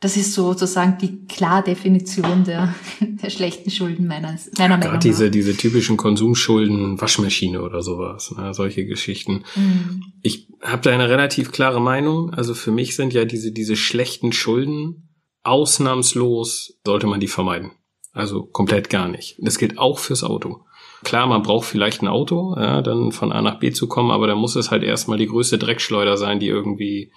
das 0.00 0.16
ist 0.16 0.32
sozusagen 0.32 0.96
die 0.98 1.26
Klardefinition 1.26 2.44
der, 2.44 2.74
der 3.00 3.28
schlechten 3.28 3.70
Schulden 3.70 4.06
meines, 4.06 4.50
meiner 4.58 4.78
Meinung 4.78 4.94
nach. 4.94 5.00
Diese, 5.00 5.30
diese 5.30 5.54
typischen 5.54 5.98
Konsumschulden, 5.98 6.98
Waschmaschine 7.00 7.62
oder 7.62 7.82
sowas, 7.82 8.34
ne, 8.36 8.54
solche 8.54 8.86
Geschichten. 8.86 9.44
Mhm. 9.54 10.02
Ich 10.22 10.48
habe 10.62 10.82
da 10.82 10.90
eine 10.90 11.10
relativ 11.10 11.52
klare 11.52 11.80
Meinung. 11.80 12.32
Also 12.32 12.54
für 12.54 12.72
mich 12.72 12.96
sind 12.96 13.12
ja 13.12 13.26
diese, 13.26 13.52
diese 13.52 13.76
schlechten 13.76 14.32
Schulden 14.32 15.10
ausnahmslos, 15.42 16.80
sollte 16.84 17.06
man 17.06 17.20
die 17.20 17.28
vermeiden. 17.28 17.72
Also 18.12 18.44
komplett 18.44 18.88
gar 18.88 19.08
nicht. 19.08 19.36
Das 19.38 19.58
gilt 19.58 19.78
auch 19.78 19.98
fürs 19.98 20.24
Auto. 20.24 20.64
Klar, 21.04 21.26
man 21.26 21.42
braucht 21.42 21.66
vielleicht 21.66 22.02
ein 22.02 22.08
Auto, 22.08 22.54
ja, 22.56 22.82
dann 22.82 23.12
von 23.12 23.32
A 23.32 23.40
nach 23.40 23.58
B 23.58 23.70
zu 23.70 23.86
kommen, 23.86 24.10
aber 24.10 24.26
da 24.26 24.34
muss 24.34 24.56
es 24.56 24.70
halt 24.70 24.82
erstmal 24.82 25.16
die 25.16 25.28
größte 25.28 25.56
Dreckschleuder 25.56 26.16
sein, 26.16 26.40
die 26.40 26.48
irgendwie 26.48 27.12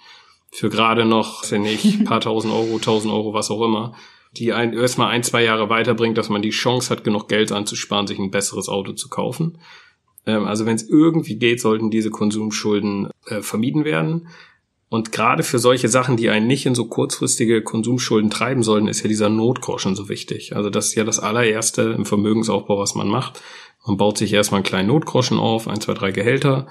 für 0.54 0.70
gerade 0.70 1.04
noch, 1.04 1.50
wenn 1.50 1.64
ich, 1.64 2.04
paar 2.04 2.20
tausend 2.20 2.54
Euro, 2.54 2.78
tausend 2.78 3.12
Euro, 3.12 3.34
was 3.34 3.50
auch 3.50 3.62
immer, 3.62 3.94
die 4.36 4.52
ein, 4.52 4.72
erstmal 4.72 5.08
ein, 5.08 5.24
zwei 5.24 5.42
Jahre 5.42 5.68
weiterbringt, 5.68 6.16
dass 6.16 6.28
man 6.28 6.42
die 6.42 6.50
Chance 6.50 6.90
hat, 6.90 7.02
genug 7.02 7.28
Geld 7.28 7.50
anzusparen, 7.50 8.06
sich 8.06 8.18
ein 8.18 8.30
besseres 8.30 8.68
Auto 8.68 8.92
zu 8.92 9.08
kaufen. 9.08 9.58
Ähm, 10.26 10.44
also 10.44 10.64
wenn 10.64 10.76
es 10.76 10.88
irgendwie 10.88 11.36
geht, 11.36 11.60
sollten 11.60 11.90
diese 11.90 12.10
Konsumschulden 12.10 13.10
äh, 13.26 13.42
vermieden 13.42 13.84
werden. 13.84 14.28
Und 14.88 15.10
gerade 15.10 15.42
für 15.42 15.58
solche 15.58 15.88
Sachen, 15.88 16.16
die 16.16 16.30
einen 16.30 16.46
nicht 16.46 16.66
in 16.66 16.76
so 16.76 16.86
kurzfristige 16.86 17.62
Konsumschulden 17.62 18.30
treiben 18.30 18.62
sollen, 18.62 18.86
ist 18.86 19.02
ja 19.02 19.08
dieser 19.08 19.28
Notgroschen 19.28 19.96
so 19.96 20.08
wichtig. 20.08 20.54
Also 20.54 20.70
das 20.70 20.86
ist 20.86 20.94
ja 20.94 21.02
das 21.02 21.18
allererste 21.18 21.82
im 21.82 22.06
Vermögensaufbau, 22.06 22.78
was 22.78 22.94
man 22.94 23.08
macht. 23.08 23.42
Man 23.84 23.96
baut 23.96 24.18
sich 24.18 24.32
erstmal 24.32 24.58
einen 24.58 24.66
kleinen 24.66 24.88
Notgroschen 24.88 25.38
auf, 25.38 25.66
ein, 25.66 25.80
zwei, 25.80 25.94
drei 25.94 26.12
Gehälter, 26.12 26.68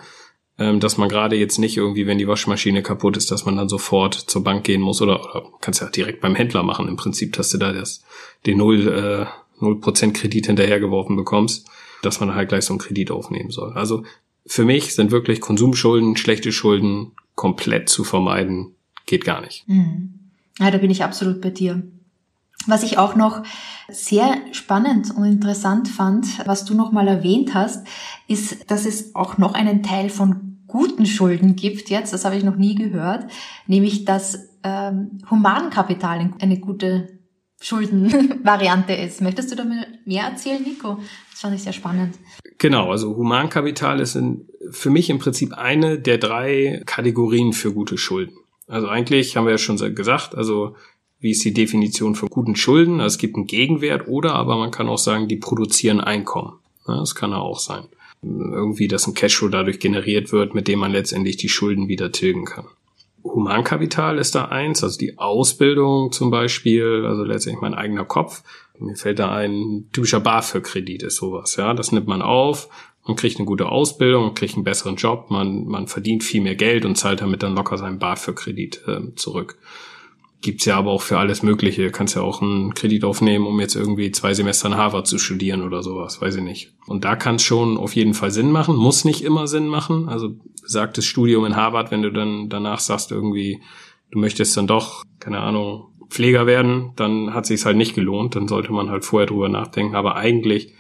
ähm, 0.60 0.80
dass 0.80 0.98
man 0.98 1.10
gerade 1.10 1.36
jetzt 1.36 1.58
nicht 1.58 1.78
irgendwie, 1.78 2.06
wenn 2.06 2.18
die 2.18 2.28
Waschmaschine 2.28 2.84
kaputt 2.84 3.18
ist, 3.18 3.32
dass 3.32 3.46
man 3.46 3.58
dann 3.58 3.70
sofort 3.70 4.14
zur 4.14 4.44
Bank 4.44 4.64
gehen 4.64 4.82
muss 4.82 5.02
oder, 5.02 5.24
oder 5.24 5.46
kannst 5.62 5.82
ja 5.82 5.90
direkt 5.90 6.22
beim 6.22 6.36
Händler 6.36 6.64
machen. 6.64 6.88
Im 6.88 6.96
Prinzip, 6.96 7.34
dass 7.34 7.50
du 7.50 7.58
da 7.58 7.72
das, 7.74 8.04
den 8.46 8.58
Null, 8.58 8.88
äh, 8.88 9.26
Null 9.60 9.80
Prozent 9.80 10.16
Kredit 10.16 10.46
hinterhergeworfen 10.48 11.16
bekommst, 11.16 11.68
dass 12.02 12.20
man 12.20 12.36
halt 12.36 12.50
gleich 12.50 12.66
so 12.66 12.74
einen 12.74 12.80
Kredit 12.80 13.12
aufnehmen 13.12 13.50
soll. 13.50 13.74
Also 13.74 14.04
für 14.46 14.66
mich 14.66 14.94
sind 14.94 15.12
wirklich 15.12 15.42
Konsumschulden, 15.42 16.18
schlechte 16.18 16.52
Schulden 16.52 17.14
komplett 17.36 17.90
zu 17.90 18.04
vermeiden, 18.04 18.76
geht 19.06 19.26
gar 19.26 19.42
nicht. 19.42 19.68
Mhm. 19.68 20.20
Ja, 20.60 20.70
da 20.70 20.78
bin 20.78 20.92
ich 20.92 21.04
absolut 21.04 21.42
bei 21.42 21.50
dir. 21.50 21.82
Was 22.68 22.84
ich 22.84 22.98
auch 22.98 23.16
noch 23.16 23.44
sehr 23.90 24.38
spannend 24.52 25.12
und 25.16 25.26
interessant 25.26 25.88
fand, 25.88 26.46
was 26.48 26.66
du 26.66 26.76
noch 26.76 26.92
mal 26.92 27.08
erwähnt 27.08 27.54
hast, 27.54 27.86
ist, 28.28 28.70
dass 28.72 28.86
es 28.86 29.16
auch 29.16 29.38
noch 29.38 29.54
einen 29.54 29.84
Teil 29.84 30.10
von 30.10 30.64
guten 30.68 31.06
Schulden 31.06 31.56
gibt 31.56 31.90
jetzt, 31.90 32.14
das 32.14 32.26
habe 32.26 32.36
ich 32.36 32.44
noch 32.44 32.56
nie 32.56 32.76
gehört, 32.76 33.28
nämlich 33.68 34.06
dass 34.06 34.50
ähm, 34.64 35.20
Humankapital 35.30 36.34
eine 36.40 36.60
gute 36.60 37.20
Schuldenvariante 37.62 38.94
ist. 39.06 39.22
Möchtest 39.22 39.52
du 39.52 39.56
da 39.56 39.66
mehr 39.66 40.24
erzählen, 40.24 40.64
Nico? 40.64 40.98
Das 41.32 41.42
fand 41.42 41.56
ich 41.56 41.64
sehr 41.64 41.74
spannend. 41.74 42.18
Genau, 42.58 42.92
also 42.92 43.16
Humankapital 43.16 44.00
ist 44.00 44.16
in, 44.16 44.48
für 44.72 44.90
mich 44.90 45.10
im 45.10 45.20
Prinzip 45.20 45.54
eine 45.54 46.00
der 46.00 46.18
drei 46.18 46.82
Kategorien 46.86 47.54
für 47.54 47.74
gute 47.74 47.98
Schulden. 47.98 48.38
Also 48.68 48.88
eigentlich 48.88 49.36
haben 49.36 49.46
wir 49.46 49.52
ja 49.52 49.58
schon 49.58 49.78
gesagt, 49.94 50.36
also 50.36 50.76
wie 51.24 51.32
ist 51.32 51.46
die 51.46 51.54
Definition 51.54 52.16
von 52.16 52.28
guten 52.28 52.58
Schulden? 52.58 53.00
Also 53.00 53.16
es 53.16 53.18
gibt 53.18 53.38
einen 53.38 53.48
Gegenwert 53.48 54.10
oder 54.10 54.36
aber 54.36 54.58
man 54.58 54.72
kann 54.72 54.90
auch 54.90 54.98
sagen, 54.98 55.30
die 55.30 55.38
produzieren 55.38 56.02
Einkommen. 56.02 56.60
das 56.86 57.16
kann 57.16 57.32
ja 57.32 57.38
auch 57.38 57.60
sein. 57.60 57.86
Irgendwie, 58.22 58.90
dass 58.90 59.08
ein 59.08 59.14
Cashflow 59.14 59.48
dadurch 59.48 59.80
generiert 59.80 60.34
wird, 60.34 60.54
mit 60.54 60.68
dem 60.68 60.80
man 60.80 60.92
letztendlich 60.92 61.38
die 61.38 61.48
Schulden 61.48 61.88
wieder 61.88 62.12
tilgen 62.12 62.44
kann. 62.44 62.66
Humankapital 63.24 64.18
ist 64.18 64.36
da 64.36 64.46
eins, 64.46 64.84
also 64.84 64.98
die 64.98 65.18
Ausbildung 65.18 66.12
zum 66.12 66.30
Beispiel, 66.30 67.06
also 67.08 67.24
letztendlich 67.24 67.62
mein 67.62 67.74
eigener 67.74 68.04
Kopf. 68.04 68.44
Mir 68.78 68.98
fällt 68.98 69.20
da 69.20 69.34
ein 69.34 69.88
typischer 69.94 70.20
BAföG-Kredit 70.20 71.04
ist 71.04 71.16
sowas, 71.16 71.56
ja. 71.56 71.74
Das 71.74 71.94
nimmt 71.94 72.08
man 72.08 72.22
auf, 72.22 72.68
man 73.08 73.16
kriegt 73.16 73.38
eine 73.38 73.46
gute 73.46 73.68
Ausbildung, 73.70 74.34
kriegt 74.34 74.56
einen 74.56 74.66
besseren 74.66 74.98
Job, 74.98 75.28
man, 75.30 75.68
man 75.68 75.88
verdient 75.88 76.26
viel 76.26 76.42
mehr 76.42 76.56
Geld 76.56 76.84
und 76.84 76.98
zahlt 76.98 77.22
damit 77.22 77.44
dann 77.44 77.56
locker 77.56 77.78
seinen 77.78 77.98
BAföG-Kredit 77.98 78.82
äh, 78.88 79.16
zurück. 79.16 79.58
Gibt's 80.44 80.66
ja 80.66 80.78
aber 80.78 80.92
auch 80.92 81.02
für 81.02 81.18
alles 81.18 81.42
Mögliche. 81.42 81.90
Kannst 81.90 82.18
ja 82.18 82.22
auch 82.22 82.42
einen 82.42 82.74
Kredit 82.74 83.06
aufnehmen, 83.06 83.48
um 83.48 83.62
jetzt 83.62 83.76
irgendwie 83.76 84.12
zwei 84.12 84.34
Semester 84.34 84.68
in 84.68 84.76
Harvard 84.76 85.08
zu 85.08 85.18
studieren 85.18 85.62
oder 85.62 85.82
sowas, 85.82 86.22
weiß 86.22 86.36
ich 86.36 86.44
nicht. 86.44 86.74
Und 86.86 87.06
da 87.06 87.16
kann 87.16 87.36
es 87.36 87.44
schon 87.44 87.78
auf 87.78 87.96
jeden 87.96 88.14
Fall 88.14 88.30
Sinn 88.30 88.52
machen, 88.52 88.76
muss 88.76 89.06
nicht 89.06 89.24
immer 89.24 89.48
Sinn 89.48 89.68
machen. 89.68 90.10
Also 90.10 90.36
sagt 90.66 90.98
das 90.98 91.06
Studium 91.06 91.46
in 91.46 91.56
Harvard, 91.56 91.92
wenn 91.92 92.02
du 92.02 92.12
dann 92.12 92.50
danach 92.50 92.80
sagst 92.80 93.12
irgendwie, 93.12 93.62
du 94.12 94.20
möchtest 94.20 94.58
dann 94.58 94.68
doch, 94.68 95.04
keine 95.20 95.40
Ahnung, 95.40 95.86
Pfleger 96.10 96.46
werden, 96.46 96.92
dann 96.98 97.34
hat 97.34 97.46
sich's 97.46 97.66
halt 97.66 97.78
nicht 97.78 97.96
gelohnt. 97.96 98.36
Dann 98.36 98.50
sollte 98.50 98.74
man 98.74 98.90
halt 98.90 99.06
vorher 99.06 99.28
drüber 99.28 99.48
nachdenken. 99.48 99.96
Aber 99.96 100.18
eigentlich 100.18 100.74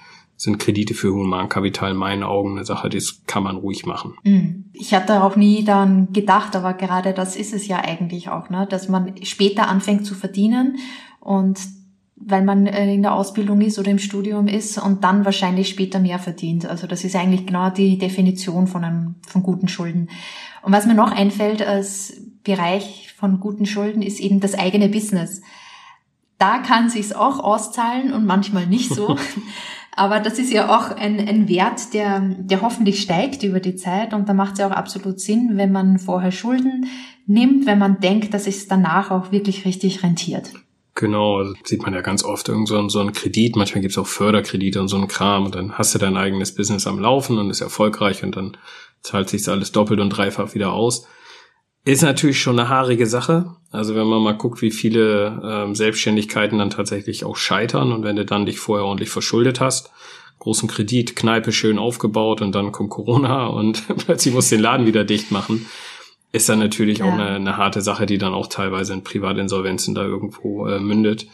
sind 0.44 0.60
Kredite 0.60 0.94
für 0.94 1.14
Humankapital 1.14 1.92
in 1.92 1.98
meinen 1.98 2.24
Augen 2.24 2.52
eine 2.52 2.66
Sache, 2.66 2.90
das 2.90 3.22
kann 3.26 3.44
man 3.44 3.56
ruhig 3.56 3.86
machen. 3.86 4.14
Mhm. 4.24 4.66
Ich 4.74 4.94
hatte 4.94 5.24
auch 5.24 5.36
nie 5.36 5.64
dann 5.64 6.12
gedacht, 6.12 6.56
aber 6.56 6.74
gerade 6.74 7.14
das 7.14 7.36
ist 7.36 7.54
es 7.54 7.68
ja 7.68 7.80
eigentlich 7.80 8.30
auch, 8.30 8.50
ne? 8.50 8.68
dass 8.70 8.90
man 8.90 9.14
später 9.24 9.68
anfängt 9.68 10.06
zu 10.06 10.16
verdienen 10.16 10.78
und 11.20 11.60
weil 12.16 12.44
man 12.44 12.68
äh, 12.68 12.94
in 12.94 13.02
der 13.02 13.14
Ausbildung 13.14 13.62
ist 13.62 13.80
oder 13.80 13.92
im 13.92 14.00
Studium 14.00 14.48
ist 14.48 14.78
und 14.78 15.04
dann 15.04 15.26
wahrscheinlich 15.26 15.70
später 15.70 16.00
mehr 16.00 16.20
verdient. 16.20 16.66
Also 16.66 16.88
das 16.88 17.04
ist 17.04 17.16
eigentlich 17.16 17.46
genau 17.46 17.70
die 17.70 17.98
Definition 17.98 18.68
von 18.68 18.84
einem, 18.84 19.16
von 19.28 19.44
guten 19.44 19.68
Schulden. 19.68 20.10
Und 20.62 20.72
was 20.72 20.86
mir 20.86 20.94
noch 20.94 21.12
einfällt 21.12 21.62
als 21.62 22.14
Bereich 22.44 23.14
von 23.18 23.40
guten 23.40 23.66
Schulden 23.66 24.02
ist 24.02 24.20
eben 24.20 24.40
das 24.40 24.56
eigene 24.56 24.90
Business. 24.90 25.42
Da 26.38 26.60
kann 26.60 26.90
sich's 26.90 27.14
auch 27.14 27.40
auszahlen 27.40 28.14
und 28.14 28.26
manchmal 28.26 28.68
nicht 28.68 28.94
so. 28.94 29.18
Aber 29.96 30.20
das 30.20 30.40
ist 30.40 30.52
ja 30.52 30.76
auch 30.76 30.96
ein, 30.96 31.20
ein 31.20 31.48
Wert, 31.48 31.94
der, 31.94 32.20
der 32.22 32.62
hoffentlich 32.62 33.02
steigt 33.02 33.44
über 33.44 33.60
die 33.60 33.76
Zeit. 33.76 34.14
Und 34.14 34.28
da 34.28 34.34
macht 34.34 34.54
es 34.54 34.60
ja 34.60 34.68
auch 34.68 34.72
absolut 34.72 35.20
Sinn, 35.20 35.52
wenn 35.54 35.72
man 35.72 36.00
vorher 36.00 36.32
Schulden 36.32 36.88
nimmt, 37.28 37.66
wenn 37.66 37.80
man 37.80 38.00
denkt, 38.00 38.34
dass 38.34 38.48
es 38.48 38.68
danach 38.68 39.12
auch 39.12 39.32
wirklich 39.32 39.66
richtig 39.66 40.04
rentiert. 40.04 40.52
Genau, 40.96 41.38
also 41.38 41.54
sieht 41.64 41.82
man 41.82 41.94
ja 41.94 42.02
ganz 42.02 42.24
oft 42.24 42.50
irgend 42.50 42.68
so, 42.68 42.88
so 42.88 43.00
einen 43.00 43.14
Kredit, 43.14 43.56
manchmal 43.56 43.82
gibt's 43.82 43.98
auch 43.98 44.06
Förderkredite 44.06 44.80
und 44.80 44.90
so 44.90 44.98
einen 44.98 45.08
Kram 45.08 45.46
und 45.46 45.56
dann 45.56 45.74
hast 45.74 45.96
du 45.96 46.00
dein 46.00 46.18
eigenes 46.18 46.54
Business 46.54 46.86
am 46.86 47.00
Laufen 47.00 47.40
und 47.40 47.50
ist 47.50 47.62
erfolgreich 47.62 48.24
und 48.24 48.36
dann 48.36 48.58
zahlt 49.02 49.28
sich 49.28 49.48
alles 49.50 49.72
doppelt 49.72 50.00
und 50.00 50.12
dreifach 50.12 50.54
wieder 50.54 50.72
aus. 50.72 51.08
Ist 51.86 52.02
natürlich 52.02 52.42
schon 52.42 52.58
eine 52.58 52.70
haarige 52.70 53.08
Sache. 53.08 53.56
Also 53.72 53.94
wenn 53.96 54.08
man 54.08 54.22
mal 54.22 54.38
guckt, 54.38 54.62
wie 54.62 54.72
viele 54.72 55.42
ähm, 55.44 55.76
Selbstständigkeiten 55.76 56.58
dann 56.58 56.70
tatsächlich 56.70 57.26
auch 57.26 57.36
scheitern 57.36 57.92
und 57.92 58.04
wenn 58.04 58.16
du 58.16 58.24
dann 58.24 58.46
dich 58.46 58.60
vorher 58.60 58.86
ordentlich 58.86 59.10
verschuldet 59.10 59.60
hast, 59.60 59.92
großen 60.40 60.70
Kredit, 60.70 61.16
Kneipe 61.16 61.52
schön 61.52 61.78
aufgebaut 61.78 62.42
und 62.42 62.54
dann 62.56 62.72
kommt 62.72 62.90
Corona 62.90 63.48
und 63.48 63.84
plötzlich 63.98 64.34
muss 64.34 64.50
den 64.50 64.62
Laden 64.62 64.86
wieder 64.86 65.04
dicht 65.04 65.32
machen, 65.32 65.66
ist 66.32 66.48
dann 66.48 66.60
natürlich 66.60 67.00
ja. 67.00 67.06
auch 67.06 67.14
eine, 67.14 67.30
eine, 67.32 67.58
harte 67.58 67.82
Sache, 67.82 68.06
die 68.06 68.18
dann 68.18 68.34
auch 68.34 68.48
teilweise 68.48 68.94
in 68.94 69.04
Privatinsolvenzen 69.04 69.94
da 69.94 70.04
irgendwo 70.04 70.68
äh, 70.68 70.80
mündet. 70.80 71.28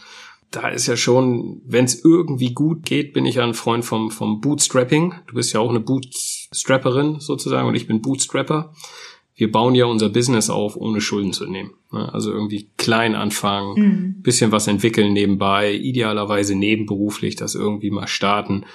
Da 0.50 0.70
ist 0.70 0.88
ja 0.88 0.98
schon, 0.98 1.62
wenn 1.64 1.86
es 1.86 2.04
irgendwie 2.04 2.56
gut 2.56 2.86
geht, 2.86 3.14
bin 3.14 3.28
ich 3.28 3.36
ja 3.36 3.44
ein 3.44 3.54
Freund 3.54 3.86
vom, 3.86 4.10
vom 4.10 4.42
Bootstrapping. 4.42 5.14
Du 5.28 5.36
bist 5.36 5.54
ja 5.54 5.60
auch 5.60 5.70
eine 5.70 5.80
Bootstrapperin 5.80 7.20
sozusagen 7.20 7.68
und 7.68 7.76
ich 7.76 7.86
bin 7.86 8.02
Bootstrapper 8.02 8.74
wir 9.40 9.50
bauen 9.50 9.74
ja 9.74 9.86
unser 9.86 10.10
Business 10.10 10.50
auf, 10.50 10.76
ohne 10.76 11.00
Schulden 11.00 11.32
zu 11.32 11.46
nehmen. 11.46 11.72
Ne? 11.94 12.14
Also 12.14 12.30
irgendwie 12.30 12.70
klein 12.76 13.16
anfangen, 13.16 13.82
mhm. 13.82 14.22
bisschen 14.22 14.52
was 14.52 14.68
entwickeln 14.68 15.14
nebenbei, 15.14 15.74
idealerweise 15.74 16.56
nebenberuflich 16.56 17.38
das 17.38 17.56
irgendwie 17.56 17.90
mal 17.90 18.08
starten. 18.08 18.66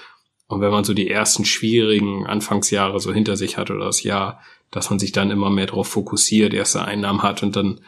Und 0.47 0.63
wenn 0.63 0.71
man 0.71 0.85
so 0.85 0.95
die 0.95 1.11
ersten 1.11 1.45
schwierigen 1.45 2.27
Anfangsjahre 2.27 2.99
so 2.99 3.13
hinter 3.13 3.37
sich 3.37 3.59
hat 3.59 3.71
oder 3.71 3.85
das 3.85 4.05
Jahr, 4.05 4.41
dass 4.71 4.89
man 4.89 4.99
sich 4.99 5.13
dann 5.13 5.31
immer 5.31 5.51
mehr 5.51 5.67
darauf 5.67 5.89
fokussiert, 5.89 6.55
erste 6.55 6.83
Einnahmen 6.83 7.23
hat 7.23 7.43
und 7.43 7.57
dann 7.57 7.81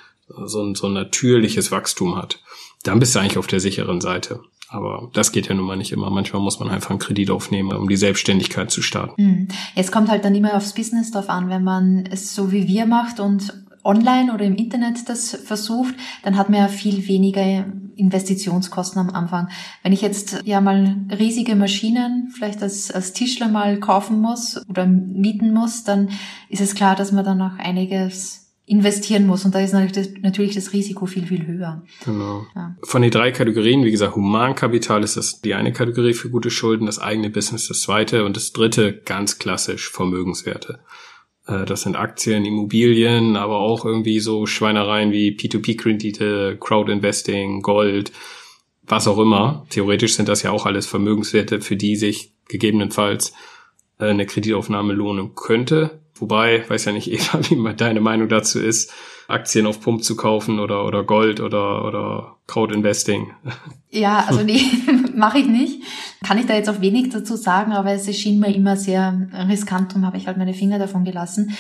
so 0.45 0.63
ein, 0.63 0.75
so 0.75 0.87
ein 0.89 0.93
natürliches 0.93 1.73
Wachstum 1.73 2.17
hat, 2.17 2.43
dann 2.83 2.99
bist 2.99 3.15
du 3.15 3.21
eigentlich 3.21 3.39
auf 3.39 3.47
der 3.47 3.61
sicheren 3.61 4.03
Seite. 4.03 4.41
Aber 4.69 5.11
das 5.13 5.33
geht 5.33 5.49
ja 5.49 5.55
nun 5.55 5.67
mal 5.67 5.77
nicht 5.77 5.93
immer. 5.93 6.11
Manchmal 6.11 6.43
muss 6.43 6.59
man 6.59 6.69
einfach 6.69 6.91
einen 6.91 6.99
Kredit 6.99 7.31
aufnehmen, 7.31 7.73
um 7.73 7.89
die 7.89 7.97
Selbstständigkeit 7.97 8.71
zu 8.71 8.83
starten. 8.83 9.23
Hm. 9.23 9.49
Es 9.75 9.93
kommt 9.93 10.09
halt 10.09 10.25
dann 10.25 10.35
immer 10.35 10.55
aufs 10.55 10.75
Business 10.75 11.11
drauf 11.11 11.29
an. 11.29 11.49
Wenn 11.49 11.65
man 11.65 12.07
es 12.11 12.35
so 12.35 12.53
wie 12.53 12.67
wir 12.67 12.87
macht 12.87 13.21
und 13.21 13.65
online 13.85 14.35
oder 14.35 14.45
im 14.45 14.57
Internet 14.57 15.09
das 15.09 15.31
versucht, 15.31 15.95
dann 16.25 16.37
hat 16.37 16.51
man 16.51 16.61
ja 16.61 16.69
viel 16.69 17.07
weniger 17.07 17.65
Investitionskosten 17.95 19.01
am 19.01 19.11
Anfang. 19.11 19.49
Wenn 19.83 19.93
ich 19.93 20.03
jetzt 20.03 20.43
ja 20.45 20.61
mal 20.61 20.97
riesige 21.17 21.55
Maschinen 21.57 22.31
vielleicht 22.35 22.63
als, 22.63 22.91
als 22.91 23.13
Tischler 23.13 23.49
mal 23.49 23.79
kaufen 23.79 24.21
muss 24.21 24.61
oder 24.69 24.87
mieten 24.87 25.55
muss, 25.55 25.85
dann 25.85 26.11
ist 26.49 26.61
es 26.61 26.75
klar, 26.75 26.97
dass 26.97 27.13
man 27.13 27.25
dann 27.25 27.41
auch 27.41 27.59
einiges 27.59 28.46
investieren 28.67 29.27
muss. 29.27 29.45
Und 29.45 29.55
da 29.55 29.61
ist 29.61 29.73
natürlich 29.73 29.93
das, 29.93 30.23
natürlich 30.23 30.55
das 30.55 30.73
Risiko 30.73 31.07
viel, 31.07 31.27
viel 31.27 31.47
höher. 31.47 31.83
Genau. 32.05 32.45
Ja. 32.55 32.77
Von 32.83 33.03
den 33.03 33.13
drei 33.13 33.31
Kategorien, 33.31 33.85
wie 33.85 33.93
gesagt, 33.93 34.17
Humankapital 34.17 35.05
ist 35.05 35.17
das 35.17 35.41
die 35.41 35.55
eine 35.55 35.73
Kategorie 35.73 36.15
für 36.15 36.31
gute 36.31 36.51
Schulden, 36.51 36.87
das 36.87 36.99
eigene 36.99 37.31
Business 37.31 37.69
das 37.69 37.83
zweite 37.83 38.25
und 38.25 38.37
das 38.37 38.53
dritte 38.53 38.93
ganz 38.93 39.39
klassisch 39.39 39.89
Vermögenswerte. 39.91 40.81
Äh, 41.47 41.65
das 41.65 41.83
sind 41.83 41.97
Aktien, 41.97 42.45
Immobilien, 42.45 43.37
aber 43.37 43.59
auch 43.59 43.85
irgendwie 43.85 44.19
so 44.19 44.47
Schweinereien 44.47 45.13
wie 45.13 45.37
P2P-Kredite, 45.37 46.59
Crowdinvesting, 46.59 47.63
Gold, 47.63 48.11
was 48.83 49.07
auch 49.07 49.19
immer. 49.19 49.65
Theoretisch 49.71 50.15
sind 50.15 50.29
das 50.29 50.43
ja 50.43 50.51
auch 50.51 50.67
alles 50.67 50.87
Vermögenswerte, 50.87 51.61
für 51.61 51.77
die 51.77 51.95
sich 51.95 52.33
gegebenenfalls 52.49 53.33
äh, 54.01 54.07
eine 54.07 54.27
Kreditaufnahme 54.27 54.93
lohnen 54.93 55.37
könnte. 55.37 56.01
Wobei, 56.19 56.65
weiß 56.69 56.87
ja 56.87 56.93
nicht, 56.93 57.11
Eva, 57.13 57.41
wie 57.49 57.75
deine 57.75 58.01
Meinung 58.01 58.29
dazu 58.29 58.61
ist, 58.61 58.93
Aktien 59.29 59.67
auf 59.67 59.81
Pump 59.81 60.05
zu 60.05 60.17
kaufen 60.17 60.61
oder, 60.61 60.85
oder 60.85 61.03
Gold 61.03 61.41
oder, 61.41 61.85
oder 61.85 62.37
Crowdinvesting. 62.47 63.33
Ja, 63.89 64.27
also 64.29 64.43
nee, 64.43 64.61
mache 65.15 65.39
ich 65.39 65.47
nicht. 65.47 65.83
Kann 66.23 66.37
ich 66.37 66.45
da 66.45 66.55
jetzt 66.55 66.69
auch 66.69 66.83
wenig 66.83 67.09
dazu 67.09 67.35
sagen, 67.35 67.73
aber 67.73 67.93
es 67.93 68.15
schien 68.15 68.39
mir 68.39 68.55
immer 68.55 68.77
sehr 68.77 69.27
riskant, 69.49 69.93
darum 69.93 70.05
habe 70.05 70.19
ich 70.19 70.27
halt 70.27 70.37
meine 70.37 70.53
Finger 70.53 70.79
davon 70.79 71.07
gelassen. 71.07 71.57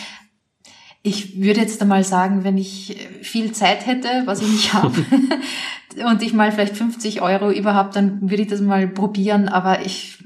Ich 1.02 1.40
würde 1.40 1.60
jetzt 1.60 1.80
einmal 1.80 2.04
sagen, 2.04 2.44
wenn 2.44 2.58
ich 2.58 3.08
viel 3.22 3.52
Zeit 3.52 3.86
hätte, 3.86 4.24
was 4.26 4.42
ich 4.42 4.48
nicht 4.48 4.74
habe, 4.74 5.02
und 6.04 6.20
ich 6.20 6.34
mal 6.34 6.52
vielleicht 6.52 6.76
50 6.76 7.22
Euro 7.22 7.50
überhaupt, 7.50 7.96
dann 7.96 8.20
würde 8.28 8.42
ich 8.42 8.48
das 8.48 8.60
mal 8.60 8.86
probieren, 8.86 9.48
aber 9.48 9.86
ich 9.86 10.18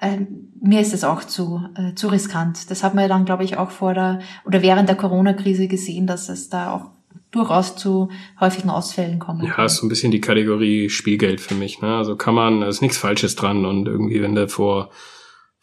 ähm, 0.00 0.52
mir 0.60 0.80
ist 0.80 0.92
es 0.92 1.04
auch 1.04 1.24
zu, 1.24 1.62
äh, 1.74 1.94
zu 1.94 2.08
riskant. 2.08 2.70
Das 2.70 2.82
hat 2.82 2.94
man 2.94 3.02
ja 3.02 3.08
dann, 3.08 3.24
glaube 3.24 3.44
ich, 3.44 3.56
auch 3.56 3.70
vor 3.70 3.94
der 3.94 4.20
oder 4.44 4.62
während 4.62 4.88
der 4.88 4.96
Corona-Krise 4.96 5.68
gesehen, 5.68 6.06
dass 6.06 6.28
es 6.28 6.48
da 6.48 6.72
auch 6.72 6.90
durchaus 7.30 7.76
zu 7.76 8.10
häufigen 8.40 8.70
Ausfällen 8.70 9.18
kommen. 9.18 9.44
Ja, 9.44 9.64
ist 9.64 9.76
so 9.76 9.86
ein 9.86 9.88
bisschen 9.88 10.10
die 10.10 10.20
Kategorie 10.20 10.88
Spielgeld 10.90 11.40
für 11.40 11.54
mich. 11.54 11.80
Ne? 11.80 11.96
Also 11.96 12.16
kann 12.16 12.34
man, 12.34 12.60
da 12.60 12.68
ist 12.68 12.82
nichts 12.82 12.98
Falsches 12.98 13.36
dran 13.36 13.64
und 13.64 13.86
irgendwie, 13.86 14.22
wenn 14.22 14.34
du 14.34 14.48
vor 14.48 14.90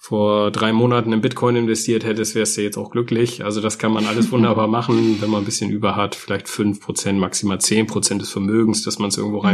vor 0.03 0.51
drei 0.51 0.73
Monaten 0.73 1.13
in 1.13 1.21
Bitcoin 1.21 1.55
investiert 1.55 2.03
hättest, 2.03 2.35
wärst 2.35 2.57
du 2.57 2.61
jetzt 2.61 2.75
auch 2.75 2.91
glücklich. 2.91 3.45
Also 3.45 3.61
das 3.61 3.77
kann 3.77 3.93
man 3.93 4.05
alles 4.05 4.31
wunderbar 4.33 4.67
machen, 4.67 5.21
wenn 5.21 5.29
man 5.29 5.43
ein 5.43 5.45
bisschen 5.45 5.71
über 5.71 5.95
hat, 5.95 6.13
vielleicht 6.13 6.49
fünf 6.49 6.81
Prozent, 6.81 7.19
maximal 7.19 7.61
zehn 7.61 7.87
Prozent 7.87 8.21
des 8.21 8.29
Vermögens, 8.29 8.83
dass 8.83 8.99
man 8.99 9.07
es 9.07 9.17
irgendwo 9.17 9.41
mhm. 9.41 9.47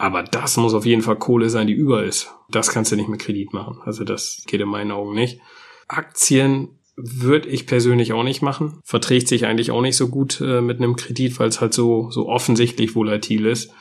Aber 0.00 0.22
das 0.22 0.56
muss 0.56 0.72
auf 0.72 0.86
jeden 0.86 1.02
Fall 1.02 1.16
Kohle 1.16 1.50
sein, 1.50 1.66
die 1.66 1.74
über 1.74 2.04
ist. 2.04 2.34
Das 2.48 2.70
kannst 2.70 2.90
du 2.90 2.96
nicht 2.96 3.10
mit 3.10 3.20
Kredit 3.20 3.52
machen. 3.52 3.82
Also 3.84 4.02
das 4.02 4.44
geht 4.46 4.62
in 4.62 4.68
meinen 4.68 4.92
Augen 4.92 5.14
nicht. 5.14 5.40
Aktien 5.88 6.68
würde 6.96 7.50
ich 7.50 7.66
persönlich 7.66 8.14
auch 8.14 8.22
nicht 8.22 8.40
machen. 8.40 8.80
Verträgt 8.82 9.28
sich 9.28 9.44
eigentlich 9.44 9.70
auch 9.70 9.82
nicht 9.82 9.98
so 9.98 10.08
gut 10.08 10.40
äh, 10.40 10.62
mit 10.62 10.78
einem 10.78 10.96
Kredit, 10.96 11.38
weil 11.38 11.50
es 11.50 11.60
halt 11.60 11.74
so, 11.74 12.10
so 12.10 12.30
offensichtlich 12.30 12.94
volatil 12.94 13.44
ist. 13.44 13.74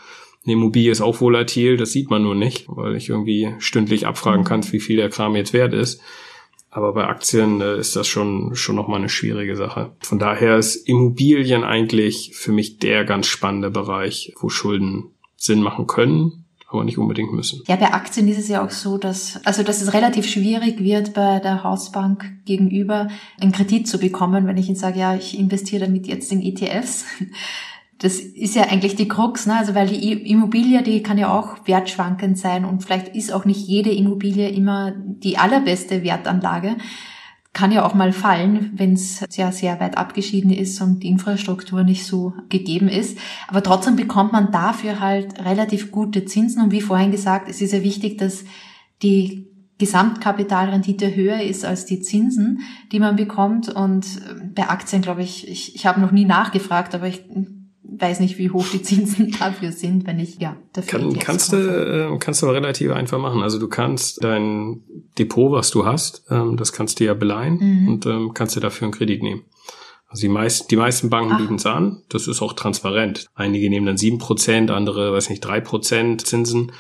Eine 0.44 0.56
Immobilie 0.56 0.92
ist 0.92 1.00
auch 1.00 1.22
volatil, 1.22 1.78
das 1.78 1.94
sieht 1.94 2.10
man 2.10 2.24
nur 2.24 2.36
nicht, 2.36 2.66
weil 2.68 2.98
ich 2.98 3.08
irgendwie 3.08 3.56
stündlich 3.60 4.06
abfragen 4.06 4.44
kann, 4.44 4.70
wie 4.74 4.82
viel 4.82 4.98
der 4.98 5.10
Kram 5.10 5.38
jetzt 5.38 5.54
wert 5.54 5.74
ist. 5.74 6.02
Aber 6.70 6.92
bei 6.92 7.08
Aktien 7.08 7.62
äh, 7.62 7.78
ist 7.78 7.96
das 7.96 8.10
schon, 8.10 8.56
schon 8.56 8.76
nochmal 8.76 9.00
eine 9.00 9.08
schwierige 9.08 9.56
Sache. 9.56 9.96
Von 10.02 10.20
daher 10.20 10.58
ist 10.58 10.76
Immobilien 10.76 11.64
eigentlich 11.64 12.32
für 12.34 12.52
mich 12.52 12.78
der 12.78 13.06
ganz 13.06 13.28
spannende 13.28 13.72
Bereich, 13.72 14.34
wo 14.38 14.50
Schulden 14.50 15.14
Sinn 15.40 15.62
machen 15.62 15.88
können 15.88 16.46
aber 16.72 16.84
nicht 16.84 16.98
unbedingt 16.98 17.34
müssen. 17.34 17.64
Ja, 17.68 17.76
bei 17.76 17.94
Aktien 17.94 18.28
ist 18.28 18.38
es 18.38 18.48
ja 18.48 18.64
auch 18.64 18.70
so, 18.70 18.98
dass, 18.98 19.44
also, 19.46 19.64
dass 19.64 19.82
es 19.82 19.94
relativ 19.94 20.28
schwierig 20.28 20.84
wird, 20.84 21.14
bei 21.14 21.40
der 21.40 21.64
Hausbank 21.64 22.32
gegenüber 22.46 23.08
einen 23.42 23.52
Kredit 23.52 23.88
zu 23.88 23.98
bekommen, 23.98 24.46
wenn 24.46 24.58
ich 24.58 24.68
ihnen 24.68 24.78
sage, 24.78 25.00
ja, 25.00 25.16
ich 25.16 25.38
investiere 25.38 25.86
damit 25.86 26.08
jetzt 26.08 26.32
in 26.32 26.42
ETFs. 26.42 27.06
Das 28.02 28.18
ist 28.18 28.56
ja 28.56 28.64
eigentlich 28.64 28.96
die 28.96 29.10
Krux, 29.10 29.46
ne? 29.46 29.58
Also, 29.58 29.76
weil 29.76 29.88
die 29.88 30.14
Immobilie, 30.32 30.82
die 30.84 31.04
kann 31.04 31.18
ja 31.18 31.38
auch 31.38 31.68
wertschwankend 31.68 32.38
sein 32.38 32.64
und 32.64 32.82
vielleicht 32.82 33.14
ist 33.14 33.34
auch 33.34 33.44
nicht 33.44 33.68
jede 33.68 33.92
Immobilie 33.92 34.48
immer 34.48 34.94
die 34.96 35.38
allerbeste 35.38 36.02
Wertanlage 36.02 36.78
kann 37.54 37.72
ja 37.72 37.86
auch 37.86 37.96
mal 37.96 38.14
fallen, 38.14 38.72
wenn 38.76 38.94
es 38.94 39.26
sehr, 39.30 39.52
sehr 39.52 39.80
weit 39.80 39.98
abgeschieden 39.98 40.52
ist 40.52 40.80
und 40.82 41.02
die 41.02 41.08
Infrastruktur 41.08 41.84
nicht 41.84 42.06
so 42.06 42.34
gegeben 42.50 42.88
ist. 42.88 43.18
Aber 43.48 43.64
trotzdem 43.64 43.96
bekommt 43.96 44.32
man 44.32 44.52
dafür 44.52 45.00
halt 45.00 45.44
relativ 45.44 45.92
gute 45.92 46.26
Zinsen. 46.26 46.62
Und 46.64 46.72
wie 46.72 46.82
vorhin 46.82 47.12
gesagt, 47.12 47.50
es 47.50 47.62
ist 47.62 47.74
ja 47.74 47.84
wichtig, 47.84 48.18
dass 48.18 48.44
die 49.02 49.48
Gesamtkapitalrendite 49.80 51.16
höher 51.16 51.42
ist 51.42 51.66
als 51.66 51.86
die 51.86 52.02
Zinsen, 52.02 52.60
die 52.92 53.00
man 53.00 53.16
bekommt. 53.16 53.70
Und 53.70 54.06
bei 54.54 54.70
Aktien, 54.70 55.02
glaube 55.02 55.24
ich, 55.24 55.48
ich, 55.48 55.74
ich 55.74 55.86
habe 55.88 56.02
noch 56.02 56.12
nie 56.12 56.26
nachgefragt, 56.26 56.94
aber 56.94 57.08
ich 57.08 57.24
weiß 57.98 58.20
nicht, 58.20 58.38
wie 58.38 58.50
hoch 58.50 58.68
die 58.72 58.82
Zinsen 58.82 59.32
dafür 59.40 59.72
sind, 59.72 60.06
wenn 60.08 60.20
ich 60.20 60.40
ja 60.40 60.56
dafür 60.74 61.00
Kann, 61.00 61.20
kannst 61.20 61.54
du 61.54 61.58
äh, 61.58 62.18
kannst 62.20 62.42
du 62.42 62.48
aber 62.48 62.56
relativ 62.56 62.92
einfach 62.92 63.20
machen. 63.20 63.42
Also 63.42 63.60
du 63.60 63.68
kannst 63.68 64.24
dein 64.24 64.82
Depot, 65.18 65.52
was 65.52 65.72
du 65.72 65.86
hast, 65.86 66.26
ähm, 66.30 66.58
das 66.58 66.74
kannst 66.74 67.00
du 67.00 67.06
ja 67.06 67.14
beleihen 67.14 67.58
mhm. 67.60 67.88
und 67.88 68.06
ähm, 68.06 68.32
kannst 68.34 68.56
du 68.56 68.60
dafür 68.60 68.86
einen 68.86 68.94
Kredit 68.94 69.24
nehmen. 69.24 69.44
Also 70.10 70.22
die 70.22 70.30
meisten, 70.30 70.68
die 70.70 70.76
meisten 70.76 71.10
Banken 71.10 71.38
bieten 71.38 71.56
es 71.56 71.68
an. 71.68 72.02
Das 72.10 72.28
ist 72.28 72.42
auch 72.42 72.54
transparent. 72.54 73.28
Einige 73.36 73.70
nehmen 73.70 73.86
dann 73.86 73.98
sieben 73.98 74.18
Prozent, 74.18 74.72
andere, 74.72 75.14
weiß 75.14 75.30
nicht, 75.30 75.42
drei 75.42 75.62
Prozent 75.62 76.26
Zinsen. 76.26 76.72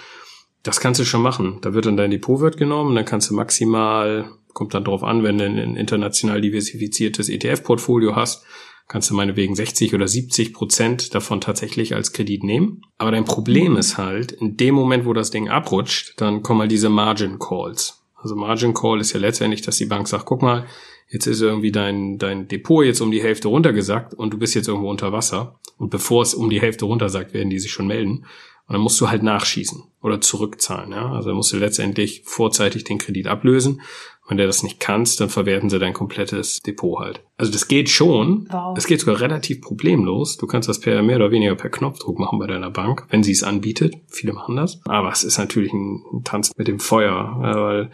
Das 0.63 0.80
kannst 0.80 1.00
du 1.00 1.06
schon 1.06 1.22
machen. 1.22 1.60
Da 1.62 1.74
wird 1.74 1.86
dann 1.86 1.96
dein 1.96 2.12
Depot 2.12 2.42
wird 2.42 2.58
genommen, 2.58 2.96
dann 2.96 3.06
kannst 3.06 3.30
du 3.30 3.36
maximal, 3.36 4.32
kommt 4.54 4.74
dann 4.74 4.84
drauf 4.84 5.04
an, 5.04 5.24
wenn 5.24 5.38
du 5.38 5.46
ein 5.46 5.75
international 5.75 6.42
diversifiziertes 6.42 7.30
ETF-Portfolio 7.30 8.16
hast, 8.16 8.44
kannst 8.89 9.10
du 9.10 9.13
meinetwegen 9.13 9.55
60 9.55 9.93
oder 9.93 10.08
70 10.08 10.51
Prozent 10.51 11.15
davon 11.15 11.39
tatsächlich 11.39 11.96
als 11.96 12.12
Kredit 12.12 12.43
nehmen. 12.43 12.81
Aber 12.98 13.12
dein 13.12 13.24
Problem 13.24 13.77
ist 13.77 13.98
halt, 13.98 14.34
in 14.34 14.58
dem 14.58 14.75
Moment, 14.75 15.05
wo 15.05 15.13
das 15.13 15.31
Ding 15.31 15.48
abrutscht, 15.48 16.19
dann 16.19 16.43
kommen 16.43 16.62
halt 16.62 16.72
diese 16.72 16.89
Margin 16.89 17.39
Calls. 17.39 18.03
Also 18.15 18.36
Margin 18.36 18.74
Call 18.74 19.00
ist 19.00 19.13
ja 19.13 19.19
letztendlich, 19.19 19.62
dass 19.62 19.77
die 19.77 19.86
Bank 19.86 20.08
sagt, 20.08 20.25
guck 20.25 20.41
mal, 20.41 20.65
jetzt 21.08 21.27
ist 21.27 21.39
irgendwie 21.39 21.72
dein, 21.72 22.17
dein 22.17 22.48
Depot 22.48 22.84
jetzt 22.84 23.00
um 23.00 23.12
die 23.12 23.22
Hälfte 23.22 23.48
runtergesackt 23.48 24.15
und 24.15 24.34
du 24.34 24.39
bist 24.39 24.56
jetzt 24.56 24.67
irgendwo 24.67 24.89
unter 24.89 25.12
Wasser. 25.13 25.60
Und 25.78 25.91
bevor 25.91 26.23
es 26.23 26.34
um 26.34 26.49
die 26.49 26.60
Hälfte 26.60 26.86
runtersackt, 26.86 27.34
werden 27.34 27.52
die 27.52 27.60
sich 27.60 27.71
schon 27.71 27.88
melden. 27.88 28.25
Und 28.67 28.73
dann 28.73 28.82
musst 28.82 28.99
du 28.99 29.10
halt 29.10 29.23
nachschießen 29.23 29.84
oder 30.02 30.19
zurückzahlen. 30.19 30.91
Ja? 30.91 31.12
Also 31.12 31.34
musst 31.34 31.54
du 31.54 31.58
letztendlich 31.58 32.23
vorzeitig 32.25 32.84
den 32.84 32.97
Kredit 32.97 33.28
ablösen. 33.28 33.82
Wenn 34.30 34.38
du 34.38 34.46
das 34.46 34.63
nicht 34.63 34.80
kannst, 34.80 35.20
dann 35.20 35.30
verwerten 35.30 35.70
sie 35.70 35.80
dein 35.80 35.94
komplettes 35.94 36.60
Depot 36.60 37.00
halt. 37.00 37.22
Also 37.38 37.52
das 37.52 37.68
geht 37.68 37.89
schon. 37.89 38.48
Wow. 38.50 38.76
Das 38.76 38.86
geht 38.86 39.00
sogar 39.00 39.20
relativ 39.20 39.60
problemlos. 39.60 40.38
Du 40.38 40.46
kannst 40.46 40.70
das 40.70 40.80
per 40.80 41.02
mehr 41.02 41.15
oder 41.15 41.32
weniger 41.32 41.56
per 41.56 41.72
Knopfdruck 41.72 42.20
machen 42.20 42.38
bei 42.38 42.46
deiner 42.46 42.70
Bank, 42.70 43.08
wenn 43.10 43.24
sie 43.24 43.32
es 43.32 43.44
anbietet. 43.44 43.96
Viele 44.08 44.34
machen 44.34 44.56
das. 44.56 44.80
Aber 44.86 45.12
es 45.12 45.24
ist 45.24 45.39
natürlich 45.39 45.74
ein 45.74 46.22
Tanz 46.24 46.52
mit 46.56 46.68
dem 46.68 46.80
Feuer, 46.80 47.38
weil 47.39 47.92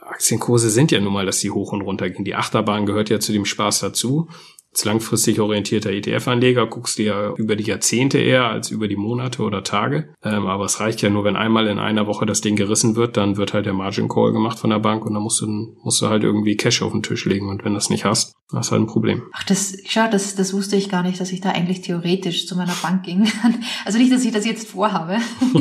Aktienkurse 0.00 0.68
sind 0.68 0.90
ja 0.90 1.00
nun 1.00 1.14
mal, 1.14 1.26
dass 1.26 1.40
die 1.40 1.50
hoch 1.50 1.72
und 1.72 1.80
runter 1.80 2.10
gehen. 2.10 2.24
Die 2.24 2.34
Achterbahn 2.34 2.86
gehört 2.86 3.08
ja 3.08 3.18
zu 3.18 3.32
dem 3.32 3.44
Spaß 3.44 3.80
dazu 3.80 4.28
als 4.70 4.84
langfristig 4.84 5.40
orientierter 5.40 5.90
ETF-Anleger 5.90 6.66
guckst 6.66 6.98
du 6.98 7.04
ja 7.04 7.34
über 7.34 7.56
die 7.56 7.64
Jahrzehnte 7.64 8.18
eher 8.18 8.48
als 8.48 8.70
über 8.70 8.86
die 8.86 8.96
Monate 8.96 9.42
oder 9.42 9.64
Tage. 9.64 10.14
Ähm, 10.22 10.46
aber 10.46 10.66
es 10.66 10.80
reicht 10.80 11.02
ja 11.02 11.10
nur, 11.10 11.24
wenn 11.24 11.36
einmal 11.36 11.66
in 11.66 11.78
einer 11.78 12.06
Woche 12.06 12.26
das 12.26 12.40
Ding 12.40 12.56
gerissen 12.56 12.94
wird, 12.94 13.16
dann 13.16 13.36
wird 13.36 13.54
halt 13.54 13.66
der 13.66 13.72
Margin 13.72 14.08
Call 14.08 14.32
gemacht 14.32 14.58
von 14.58 14.70
der 14.70 14.78
Bank 14.78 15.04
und 15.04 15.14
dann 15.14 15.22
musst 15.22 15.40
du, 15.40 15.46
musst 15.82 16.02
du 16.02 16.08
halt 16.08 16.22
irgendwie 16.22 16.56
Cash 16.56 16.82
auf 16.82 16.92
den 16.92 17.02
Tisch 17.02 17.24
legen. 17.24 17.48
Und 17.48 17.64
wenn 17.64 17.74
das 17.74 17.90
nicht 17.90 18.04
hast, 18.04 18.37
hast 18.56 18.70
du 18.70 18.72
halt 18.72 18.82
ein 18.82 18.86
Problem. 18.86 19.22
Ach, 19.32 19.44
das, 19.44 19.76
schau, 19.86 20.08
das, 20.10 20.34
das 20.34 20.54
wusste 20.54 20.76
ich 20.76 20.88
gar 20.88 21.02
nicht, 21.02 21.20
dass 21.20 21.32
ich 21.32 21.42
da 21.42 21.50
eigentlich 21.50 21.82
theoretisch 21.82 22.46
zu 22.46 22.56
meiner 22.56 22.74
Bank 22.82 23.02
ging. 23.02 23.30
Also 23.84 23.98
nicht, 23.98 24.12
dass 24.12 24.24
ich 24.24 24.32
das 24.32 24.44
jetzt 24.44 24.68
vorhabe. 24.68 25.16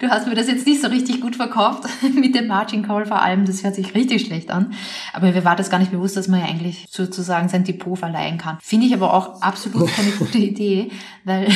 du 0.00 0.08
hast 0.08 0.26
mir 0.26 0.34
das 0.34 0.48
jetzt 0.48 0.66
nicht 0.66 0.80
so 0.80 0.88
richtig 0.88 1.20
gut 1.20 1.36
verkauft 1.36 1.84
mit 2.14 2.34
dem 2.34 2.46
Margin 2.46 2.82
Call 2.82 3.04
vor 3.04 3.20
allem. 3.20 3.44
Das 3.44 3.62
hört 3.62 3.74
sich 3.74 3.94
richtig 3.94 4.26
schlecht 4.26 4.50
an. 4.50 4.72
Aber 5.12 5.32
mir 5.32 5.44
war 5.44 5.56
das 5.56 5.68
gar 5.68 5.78
nicht 5.78 5.90
bewusst, 5.90 6.16
dass 6.16 6.28
man 6.28 6.40
ja 6.40 6.46
eigentlich 6.46 6.86
sozusagen 6.90 7.48
sein 7.48 7.64
Depot 7.64 7.98
verleihen 7.98 8.38
kann. 8.38 8.58
Finde 8.60 8.86
ich 8.86 8.94
aber 8.94 9.12
auch 9.12 9.42
absolut 9.42 9.88
keine 9.88 10.10
gute 10.12 10.38
Idee, 10.38 10.90
weil, 11.24 11.48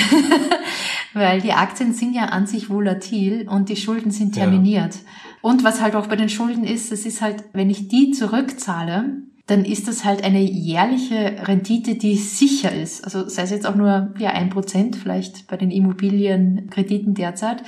weil 1.14 1.40
die 1.40 1.52
Aktien 1.52 1.94
sind 1.94 2.14
ja 2.14 2.26
an 2.26 2.46
sich 2.46 2.68
volatil 2.68 3.48
und 3.48 3.68
die 3.68 3.76
Schulden 3.76 4.10
sind 4.10 4.34
terminiert. 4.34 4.94
Ja. 4.94 5.00
Und 5.40 5.64
was 5.64 5.80
halt 5.80 5.96
auch 5.96 6.06
bei 6.08 6.16
den 6.16 6.28
Schulden 6.28 6.64
ist, 6.64 6.92
das 6.92 7.06
ist 7.06 7.22
halt, 7.22 7.44
wenn 7.52 7.70
ich 7.70 7.88
die 7.88 8.12
zurückzahle, 8.12 9.22
dann 9.46 9.64
ist 9.64 9.88
das 9.88 10.04
halt 10.04 10.22
eine 10.22 10.40
jährliche 10.40 11.46
Rendite, 11.46 11.96
die 11.96 12.16
sicher 12.16 12.72
ist. 12.72 13.04
Also 13.04 13.28
sei 13.28 13.42
es 13.42 13.50
jetzt 13.50 13.66
auch 13.66 13.74
nur 13.74 14.14
ja 14.18 14.30
ein 14.30 14.50
Prozent 14.50 14.96
vielleicht 14.96 15.48
bei 15.48 15.56
den 15.56 15.70
Immobilienkrediten 15.70 17.14
derzeit, 17.14 17.62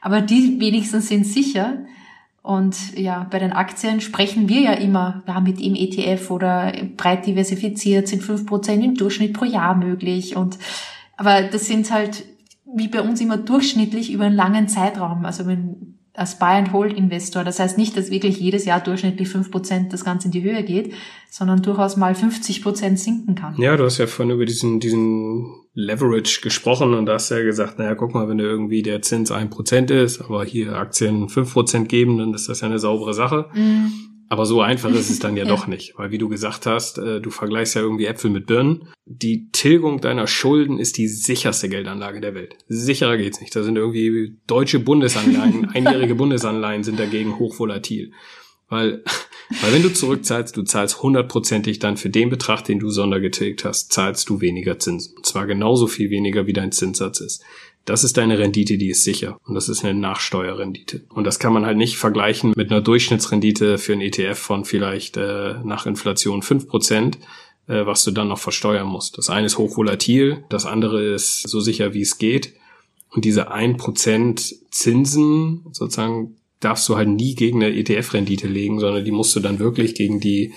aber 0.00 0.20
die 0.20 0.60
wenigstens 0.60 1.08
sind 1.08 1.26
sicher. 1.26 1.78
Und 2.42 2.96
ja, 2.98 3.26
bei 3.30 3.38
den 3.38 3.52
Aktien 3.52 4.00
sprechen 4.00 4.48
wir 4.48 4.60
ja 4.62 4.72
immer, 4.72 5.22
ja, 5.28 5.40
mit 5.40 5.60
dem 5.60 5.74
ETF 5.74 6.30
oder 6.30 6.72
breit 6.96 7.26
diversifiziert 7.26 8.08
sind 8.08 8.22
fünf 8.22 8.46
Prozent 8.46 8.82
im 8.82 8.94
Durchschnitt 8.94 9.34
pro 9.34 9.44
Jahr 9.44 9.76
möglich. 9.76 10.36
Und, 10.36 10.58
aber 11.18 11.42
das 11.42 11.66
sind 11.66 11.90
halt, 11.92 12.24
wie 12.74 12.88
bei 12.88 13.02
uns 13.02 13.20
immer 13.20 13.36
durchschnittlich 13.36 14.10
über 14.10 14.24
einen 14.24 14.34
langen 14.36 14.68
Zeitraum. 14.68 15.26
Also 15.26 15.46
wenn 15.46 15.99
als 16.14 16.38
Buy-and-Hold-Investor. 16.38 17.44
Das 17.44 17.58
heißt 17.58 17.78
nicht, 17.78 17.96
dass 17.96 18.10
wirklich 18.10 18.38
jedes 18.40 18.64
Jahr 18.64 18.80
durchschnittlich 18.80 19.28
fünf 19.28 19.50
Prozent 19.50 19.92
das 19.92 20.04
Ganze 20.04 20.28
in 20.28 20.32
die 20.32 20.42
Höhe 20.42 20.62
geht, 20.64 20.92
sondern 21.30 21.62
durchaus 21.62 21.96
mal 21.96 22.14
50 22.14 22.62
Prozent 22.62 22.98
sinken 22.98 23.34
kann. 23.34 23.54
Ja, 23.58 23.76
du 23.76 23.84
hast 23.84 23.98
ja 23.98 24.06
vorhin 24.06 24.34
über 24.34 24.44
diesen, 24.44 24.80
diesen 24.80 25.46
Leverage 25.74 26.40
gesprochen 26.42 26.94
und 26.94 27.06
da 27.06 27.14
hast 27.14 27.30
ja 27.30 27.42
gesagt, 27.42 27.78
naja, 27.78 27.94
guck 27.94 28.12
mal, 28.12 28.28
wenn 28.28 28.40
irgendwie 28.40 28.82
der 28.82 29.02
Zins 29.02 29.30
ein 29.30 29.50
Prozent 29.50 29.90
ist, 29.90 30.20
aber 30.20 30.44
hier 30.44 30.74
Aktien 30.74 31.28
fünf 31.28 31.52
Prozent 31.52 31.88
geben, 31.88 32.18
dann 32.18 32.34
ist 32.34 32.48
das 32.48 32.60
ja 32.60 32.66
eine 32.66 32.80
saubere 32.80 33.14
Sache. 33.14 33.48
Mm. 33.54 34.09
Aber 34.30 34.46
so 34.46 34.62
einfach 34.62 34.90
ist 34.92 35.10
es 35.10 35.18
dann 35.18 35.36
ja, 35.36 35.42
ja, 35.42 35.50
doch 35.54 35.66
nicht, 35.66 35.98
weil 35.98 36.12
wie 36.12 36.18
du 36.18 36.28
gesagt 36.28 36.64
hast, 36.64 36.98
äh, 36.98 37.20
du 37.20 37.30
vergleichst 37.30 37.74
ja 37.74 37.82
irgendwie 37.82 38.06
Äpfel 38.06 38.30
mit 38.30 38.46
Birnen. 38.46 38.88
Die 39.04 39.50
Tilgung 39.50 40.00
deiner 40.00 40.28
Schulden 40.28 40.78
ist 40.78 40.98
die 40.98 41.08
sicherste 41.08 41.68
Geldanlage 41.68 42.20
der 42.20 42.34
Welt. 42.34 42.56
Sicherer 42.68 43.16
geht's 43.16 43.40
nicht. 43.40 43.54
Da 43.54 43.64
sind 43.64 43.76
irgendwie 43.76 44.36
deutsche 44.46 44.78
Bundesanleihen, 44.78 45.68
einjährige 45.74 46.14
Bundesanleihen 46.14 46.84
sind 46.84 47.00
dagegen 47.00 47.40
hochvolatil. 47.40 48.12
Weil, 48.68 49.02
weil 49.60 49.72
wenn 49.72 49.82
du 49.82 49.92
zurückzahlst, 49.92 50.56
du 50.56 50.62
zahlst 50.62 51.02
hundertprozentig 51.02 51.80
dann 51.80 51.96
für 51.96 52.08
den 52.08 52.30
Betrag, 52.30 52.62
den 52.62 52.78
du 52.78 52.88
sondergetilgt 52.88 53.64
hast, 53.64 53.92
zahlst 53.92 54.28
du 54.28 54.40
weniger 54.40 54.78
Zinsen. 54.78 55.16
Und 55.16 55.26
zwar 55.26 55.46
genauso 55.46 55.88
viel 55.88 56.08
weniger, 56.10 56.46
wie 56.46 56.52
dein 56.52 56.70
Zinssatz 56.70 57.18
ist. 57.18 57.42
Das 57.84 58.04
ist 58.04 58.16
deine 58.16 58.38
Rendite, 58.38 58.78
die 58.78 58.90
ist 58.90 59.04
sicher. 59.04 59.38
Und 59.44 59.54
das 59.54 59.68
ist 59.68 59.84
eine 59.84 59.98
Nachsteuerrendite. 59.98 61.02
Und 61.08 61.24
das 61.24 61.38
kann 61.38 61.52
man 61.52 61.64
halt 61.66 61.76
nicht 61.76 61.96
vergleichen 61.96 62.52
mit 62.54 62.70
einer 62.70 62.80
Durchschnittsrendite 62.80 63.78
für 63.78 63.92
einen 63.92 64.02
ETF 64.02 64.38
von 64.38 64.64
vielleicht 64.64 65.16
äh, 65.16 65.54
nach 65.64 65.86
Inflation 65.86 66.42
fünf 66.42 66.68
Prozent 66.68 67.18
äh, 67.70 67.86
was 67.86 68.04
du 68.04 68.10
dann 68.10 68.28
noch 68.28 68.38
versteuern 68.38 68.86
musst. 68.86 69.16
Das 69.16 69.30
eine 69.30 69.46
ist 69.46 69.56
hochvolatil, 69.56 70.44
das 70.48 70.66
andere 70.66 71.02
ist 71.02 71.42
so 71.42 71.60
sicher 71.60 71.94
wie 71.94 72.02
es 72.02 72.18
geht. 72.18 72.54
Und 73.10 73.24
diese 73.24 73.50
ein 73.50 73.76
Prozent 73.76 74.56
Zinsen 74.70 75.66
sozusagen 75.72 76.36
darfst 76.58 76.88
du 76.88 76.96
halt 76.96 77.08
nie 77.08 77.34
gegen 77.34 77.62
eine 77.62 77.74
ETF-Rendite 77.74 78.46
legen, 78.46 78.80
sondern 78.80 79.04
die 79.04 79.10
musst 79.10 79.34
du 79.34 79.40
dann 79.40 79.58
wirklich 79.58 79.94
gegen 79.94 80.20
die 80.20 80.52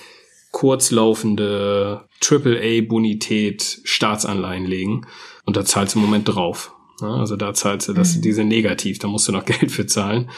kurzlaufende 0.52 2.02
AAA-Bonität 2.22 3.82
Staatsanleihen 3.84 4.66
legen. 4.66 5.08
Und 5.46 5.56
da 5.56 5.66
zahlst 5.66 5.96
du 5.96 6.00
im 6.00 6.06
Moment 6.06 6.28
drauf. 6.28 6.73
Also 7.12 7.36
da 7.36 7.54
zahlst 7.54 7.88
du, 7.88 7.94
das, 7.94 8.16
mhm. 8.16 8.22
diese 8.22 8.44
negativ, 8.44 9.00
da 9.00 9.08
musst 9.08 9.28
du 9.28 9.32
noch 9.32 9.46
Geld 9.46 9.72
für 9.72 9.86
zahlen. 9.86 10.30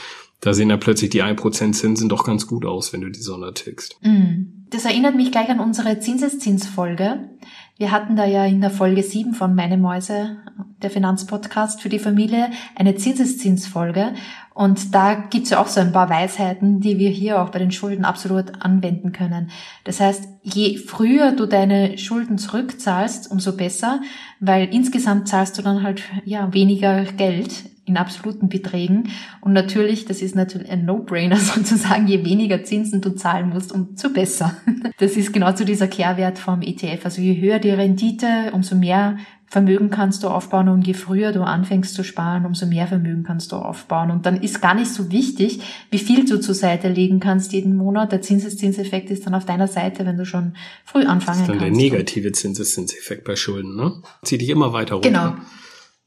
Da 0.41 0.54
sehen 0.54 0.69
dann 0.69 0.80
plötzlich 0.80 1.10
die 1.10 1.23
1% 1.23 1.71
Zinsen 1.71 2.10
doch 2.10 2.23
ganz 2.23 2.45
gut 2.45 2.65
aus, 2.65 2.93
wenn 2.93 3.01
du 3.01 3.10
die 3.10 3.21
Sonne 3.21 3.54
tickst. 3.54 3.97
Mhm. 4.01 4.65
Das 4.69 4.86
erinnert 4.86 5.15
mich 5.15 5.32
gleich 5.32 5.49
an 5.49 5.60
unsere 5.60 5.99
Zinseszinsfolge. 5.99 7.30
Wir 7.77 7.91
hatten 7.91 8.15
da 8.15 8.25
ja 8.25 8.45
in 8.45 8.61
der 8.61 8.69
Folge 8.69 9.03
7 9.03 9.33
von 9.33 9.53
Meine 9.53 9.77
Mäuse, 9.77 10.38
der 10.81 10.89
Finanzpodcast 10.89 11.81
für 11.81 11.89
die 11.89 11.99
Familie, 11.99 12.49
eine 12.73 12.95
Zinseszinsfolge. 12.95 14.13
Und 14.53 14.95
da 14.95 15.15
gibt's 15.15 15.49
ja 15.49 15.59
auch 15.59 15.67
so 15.67 15.81
ein 15.81 15.91
paar 15.91 16.09
Weisheiten, 16.09 16.79
die 16.79 16.99
wir 16.99 17.09
hier 17.09 17.41
auch 17.41 17.49
bei 17.49 17.59
den 17.59 17.71
Schulden 17.71 18.05
absolut 18.05 18.63
anwenden 18.63 19.11
können. 19.11 19.49
Das 19.83 19.99
heißt, 19.99 20.25
je 20.41 20.77
früher 20.77 21.33
du 21.33 21.47
deine 21.47 21.97
Schulden 21.97 22.38
zurückzahlst, 22.38 23.29
umso 23.29 23.57
besser, 23.57 23.99
weil 24.39 24.73
insgesamt 24.73 25.27
zahlst 25.27 25.57
du 25.57 25.61
dann 25.61 25.83
halt 25.83 26.03
ja 26.23 26.53
weniger 26.53 27.03
Geld 27.03 27.74
in 27.86 27.98
absoluten 27.98 28.50
Beträgen. 28.50 29.10
Und 29.41 29.54
natürlich, 29.54 30.06
das 30.06 30.21
ist 30.21 30.36
natürlich 30.36 30.69
ein 30.69 30.86
No-Brainer 30.86 31.36
sozusagen, 31.38 32.08
je 32.08 32.26
weniger 32.26 32.63
Zinsen 32.63 33.02
du 33.02 33.12
zahlen 33.12 33.50
musst, 33.50 33.71
umso 33.71 34.10
besser. 34.12 34.58
Das 34.98 35.17
ist 35.17 35.34
genau 35.34 35.52
zu 35.52 35.65
dieser 35.65 35.88
Kehrwert 35.88 36.39
vom 36.39 36.62
ETF. 36.62 37.04
Also 37.04 37.21
je 37.21 37.39
höher 37.41 37.60
die 37.60 37.71
Rendite, 37.71 38.52
umso 38.54 38.76
mehr 38.76 39.17
Vermögen 39.48 39.89
kannst 39.89 40.24
du 40.24 40.28
aufbauen 40.28 40.69
und 40.69 40.88
je 40.88 40.93
früher 40.93 41.32
du 41.32 41.41
anfängst 41.41 41.93
zu 41.93 42.04
sparen, 42.04 42.45
umso 42.45 42.65
mehr 42.65 42.88
Vermögen 42.88 43.24
kannst 43.24 43.52
du 43.52 43.58
aufbauen. 43.58 44.10
Und 44.10 44.26
dann 44.26 44.41
ist 44.41 44.62
gar 44.62 44.74
nicht 44.74 44.91
so 44.91 45.12
wichtig, 45.12 45.60
wie 45.91 46.00
viel 46.00 46.26
du 46.26 46.39
zur 46.39 46.56
Seite 46.56 46.88
legen 46.89 47.19
kannst 47.19 47.54
jeden 47.54 47.76
Monat. 47.76 48.12
Der 48.12 48.21
Zinseszinseffekt 48.21 49.10
ist 49.12 49.26
dann 49.26 49.36
auf 49.36 49.45
deiner 49.45 49.67
Seite, 49.67 50.06
wenn 50.06 50.17
du 50.17 50.26
schon 50.26 50.56
früh 50.84 51.06
anfangen 51.06 51.24
kannst. 51.24 51.30
Das 51.30 51.39
ist 51.39 51.48
dann 51.50 51.60
kannst. 51.60 51.82
der 51.82 51.89
negative 51.91 52.32
Zinseszinseffekt 52.32 53.24
bei 53.24 53.36
Schulden, 53.36 53.76
ne? 53.76 53.93
Zieht 54.24 54.41
dich 54.41 54.50
immer 54.50 54.74
weiter 54.74 54.95
runter. 54.95 55.10
Genau. 55.10 55.36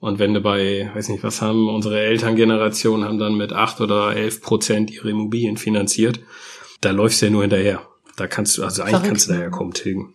Und 0.01 0.19
wenn 0.19 0.33
du 0.33 0.41
bei, 0.41 0.91
weiß 0.95 1.09
nicht, 1.09 1.25
was 1.25 1.43
haben 1.43 1.69
unsere 1.69 2.01
Elterngeneration 2.01 3.05
haben 3.05 3.19
dann 3.19 3.37
mit 3.37 3.53
acht 3.53 3.81
oder 3.81 4.15
elf 4.15 4.41
Prozent 4.41 4.91
ihre 4.93 5.11
Immobilien 5.11 5.57
finanziert, 5.57 6.21
da 6.81 6.91
läufst 6.93 7.21
du 7.21 7.27
ja 7.27 7.33
nur 7.33 7.43
hinterher. 7.43 7.83
Da 8.17 8.27
kannst 8.27 8.57
du, 8.59 8.65
also 8.65 8.83
eigentlich 8.83 8.93
Verrückt, 8.93 9.09
kannst 9.09 9.29
du 9.29 9.33
da 9.33 9.41
ja 9.41 9.51
kaum 9.51 9.73
tilgen. 9.73 10.15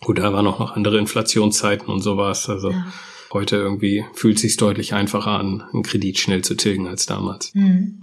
Gut, 0.00 0.18
da 0.18 0.32
waren 0.32 0.46
auch 0.46 0.58
noch 0.58 0.76
andere 0.76 0.98
Inflationszeiten 0.98 1.88
und 1.88 2.00
sowas. 2.00 2.48
Also 2.48 2.70
ja. 2.70 2.86
heute 3.32 3.56
irgendwie 3.56 4.04
fühlt 4.14 4.36
es 4.36 4.42
sich 4.42 4.56
deutlich 4.56 4.94
einfacher 4.94 5.32
an, 5.32 5.62
einen 5.72 5.82
Kredit 5.82 6.18
schnell 6.18 6.42
zu 6.42 6.54
tilgen 6.54 6.86
als 6.86 7.06
damals. 7.06 7.54
Mhm. 7.54 8.02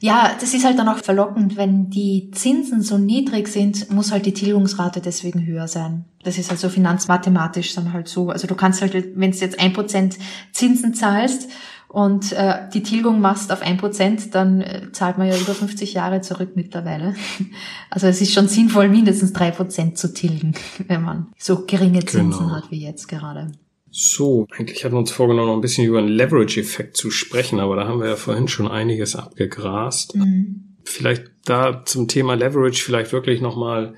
Ja, 0.00 0.36
das 0.40 0.54
ist 0.54 0.64
halt 0.64 0.78
dann 0.78 0.88
auch 0.88 0.98
verlockend, 0.98 1.56
wenn 1.56 1.90
die 1.90 2.30
Zinsen 2.30 2.82
so 2.82 2.98
niedrig 2.98 3.48
sind, 3.48 3.90
muss 3.90 4.12
halt 4.12 4.26
die 4.26 4.32
Tilgungsrate 4.32 5.00
deswegen 5.00 5.44
höher 5.44 5.66
sein. 5.66 6.04
Das 6.22 6.38
ist 6.38 6.50
halt 6.50 6.60
so 6.60 6.68
finanzmathematisch 6.68 7.74
dann 7.74 7.92
halt 7.92 8.06
so. 8.08 8.30
Also 8.30 8.46
du 8.46 8.54
kannst 8.54 8.80
halt, 8.80 8.94
wenn 8.94 9.32
du 9.32 9.36
jetzt 9.36 9.58
ein 9.58 9.72
Prozent 9.72 10.18
Zinsen 10.52 10.94
zahlst 10.94 11.48
und 11.88 12.32
äh, 12.32 12.68
die 12.72 12.82
Tilgung 12.82 13.20
machst 13.20 13.50
auf 13.50 13.62
ein 13.62 13.76
Prozent, 13.76 14.34
dann 14.34 14.60
äh, 14.60 14.92
zahlt 14.92 15.18
man 15.18 15.26
ja 15.26 15.36
über 15.36 15.54
50 15.54 15.94
Jahre 15.94 16.20
zurück 16.20 16.52
mittlerweile. 16.54 17.14
Also 17.90 18.06
es 18.06 18.20
ist 18.20 18.34
schon 18.34 18.48
sinnvoll, 18.48 18.88
mindestens 18.90 19.32
drei 19.32 19.50
Prozent 19.50 19.96
zu 19.96 20.12
tilgen, 20.12 20.52
wenn 20.88 21.02
man 21.02 21.28
so 21.38 21.64
geringe 21.64 22.04
Zinsen 22.04 22.46
genau. 22.46 22.54
hat 22.54 22.70
wie 22.70 22.84
jetzt 22.84 23.08
gerade. 23.08 23.50
So, 24.00 24.46
eigentlich 24.52 24.84
hatten 24.84 24.94
wir 24.94 25.00
uns 25.00 25.10
vorgenommen, 25.10 25.48
noch 25.48 25.56
ein 25.56 25.60
bisschen 25.60 25.84
über 25.84 25.98
einen 25.98 26.06
Leverage-Effekt 26.06 26.96
zu 26.96 27.10
sprechen, 27.10 27.58
aber 27.58 27.74
da 27.74 27.88
haben 27.88 27.98
wir 27.98 28.06
ja 28.06 28.14
vorhin 28.14 28.46
schon 28.46 28.68
einiges 28.68 29.16
abgegrast. 29.16 30.14
Mhm. 30.14 30.76
Vielleicht 30.84 31.24
da 31.44 31.82
zum 31.84 32.06
Thema 32.06 32.34
Leverage 32.34 32.80
vielleicht 32.80 33.12
wirklich 33.12 33.40
nochmal, 33.40 33.96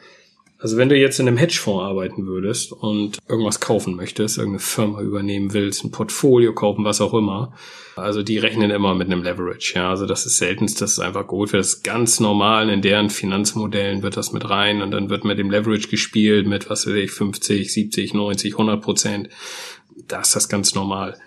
also 0.58 0.78
wenn 0.78 0.88
du 0.88 0.96
jetzt 0.96 1.20
in 1.20 1.28
einem 1.28 1.36
Hedgefonds 1.36 1.82
arbeiten 1.82 2.26
würdest 2.26 2.72
und 2.72 3.18
irgendwas 3.28 3.60
kaufen 3.60 3.94
möchtest, 3.94 4.38
irgendeine 4.38 4.60
Firma 4.60 5.02
übernehmen 5.02 5.52
willst, 5.52 5.84
ein 5.84 5.90
Portfolio 5.90 6.54
kaufen, 6.54 6.82
was 6.82 7.02
auch 7.02 7.12
immer, 7.12 7.52
also 7.94 8.22
die 8.22 8.38
rechnen 8.38 8.70
immer 8.70 8.94
mit 8.94 9.08
einem 9.08 9.22
Leverage, 9.22 9.74
ja, 9.74 9.90
also 9.90 10.06
das 10.06 10.24
ist 10.24 10.38
seltenst, 10.38 10.80
das 10.80 10.92
ist 10.92 11.00
einfach 11.00 11.26
gut, 11.26 11.52
das 11.52 11.74
ist 11.74 11.84
ganz 11.84 12.20
normal, 12.20 12.70
in 12.70 12.80
deren 12.80 13.10
Finanzmodellen 13.10 14.02
wird 14.02 14.16
das 14.16 14.32
mit 14.32 14.48
rein 14.48 14.80
und 14.80 14.92
dann 14.92 15.10
wird 15.10 15.24
mit 15.24 15.38
dem 15.38 15.50
Leverage 15.50 15.88
gespielt 15.88 16.46
mit, 16.46 16.70
was 16.70 16.86
weiß 16.86 16.94
ich, 16.94 17.10
50, 17.10 17.70
70, 17.70 18.14
90, 18.14 18.52
100 18.54 18.80
Prozent 18.80 19.28
da 20.08 20.20
ist 20.20 20.34
das 20.36 20.48
ganz 20.48 20.74
normal. 20.74 21.18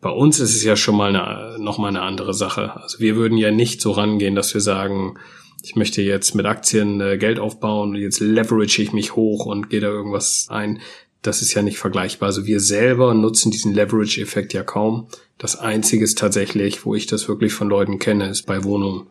Bei 0.00 0.10
uns 0.10 0.40
ist 0.40 0.54
es 0.54 0.64
ja 0.64 0.76
schon 0.76 0.96
mal 0.96 1.14
eine, 1.14 1.58
noch 1.58 1.78
mal 1.78 1.88
eine 1.88 2.02
andere 2.02 2.32
Sache. 2.32 2.74
Also 2.76 3.00
wir 3.00 3.16
würden 3.16 3.36
ja 3.36 3.50
nicht 3.50 3.80
so 3.82 3.92
rangehen, 3.92 4.34
dass 4.34 4.54
wir 4.54 4.60
sagen, 4.60 5.18
ich 5.62 5.76
möchte 5.76 6.00
jetzt 6.00 6.34
mit 6.34 6.46
Aktien 6.46 7.00
äh, 7.00 7.18
Geld 7.18 7.38
aufbauen 7.38 7.90
und 7.90 7.96
jetzt 7.96 8.20
leverage 8.20 8.80
ich 8.80 8.92
mich 8.92 9.14
hoch 9.14 9.44
und 9.44 9.68
gehe 9.68 9.80
da 9.80 9.88
irgendwas 9.88 10.46
ein. 10.48 10.80
Das 11.22 11.42
ist 11.42 11.52
ja 11.52 11.60
nicht 11.60 11.78
vergleichbar. 11.78 12.28
Also 12.28 12.46
wir 12.46 12.60
selber 12.60 13.12
nutzen 13.12 13.50
diesen 13.50 13.74
Leverage-Effekt 13.74 14.54
ja 14.54 14.62
kaum. 14.62 15.08
Das 15.36 15.56
Einzige 15.56 16.02
ist 16.02 16.16
tatsächlich, 16.18 16.86
wo 16.86 16.94
ich 16.94 17.06
das 17.06 17.28
wirklich 17.28 17.52
von 17.52 17.68
Leuten 17.68 17.98
kenne, 17.98 18.30
ist 18.30 18.46
bei 18.46 18.64
Wohnungen 18.64 19.08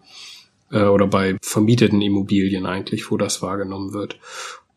äh, 0.72 0.84
oder 0.84 1.08
bei 1.08 1.38
vermieteten 1.42 2.02
Immobilien 2.02 2.66
eigentlich, 2.66 3.12
wo 3.12 3.18
das 3.18 3.42
wahrgenommen 3.44 3.94
wird. 3.94 4.20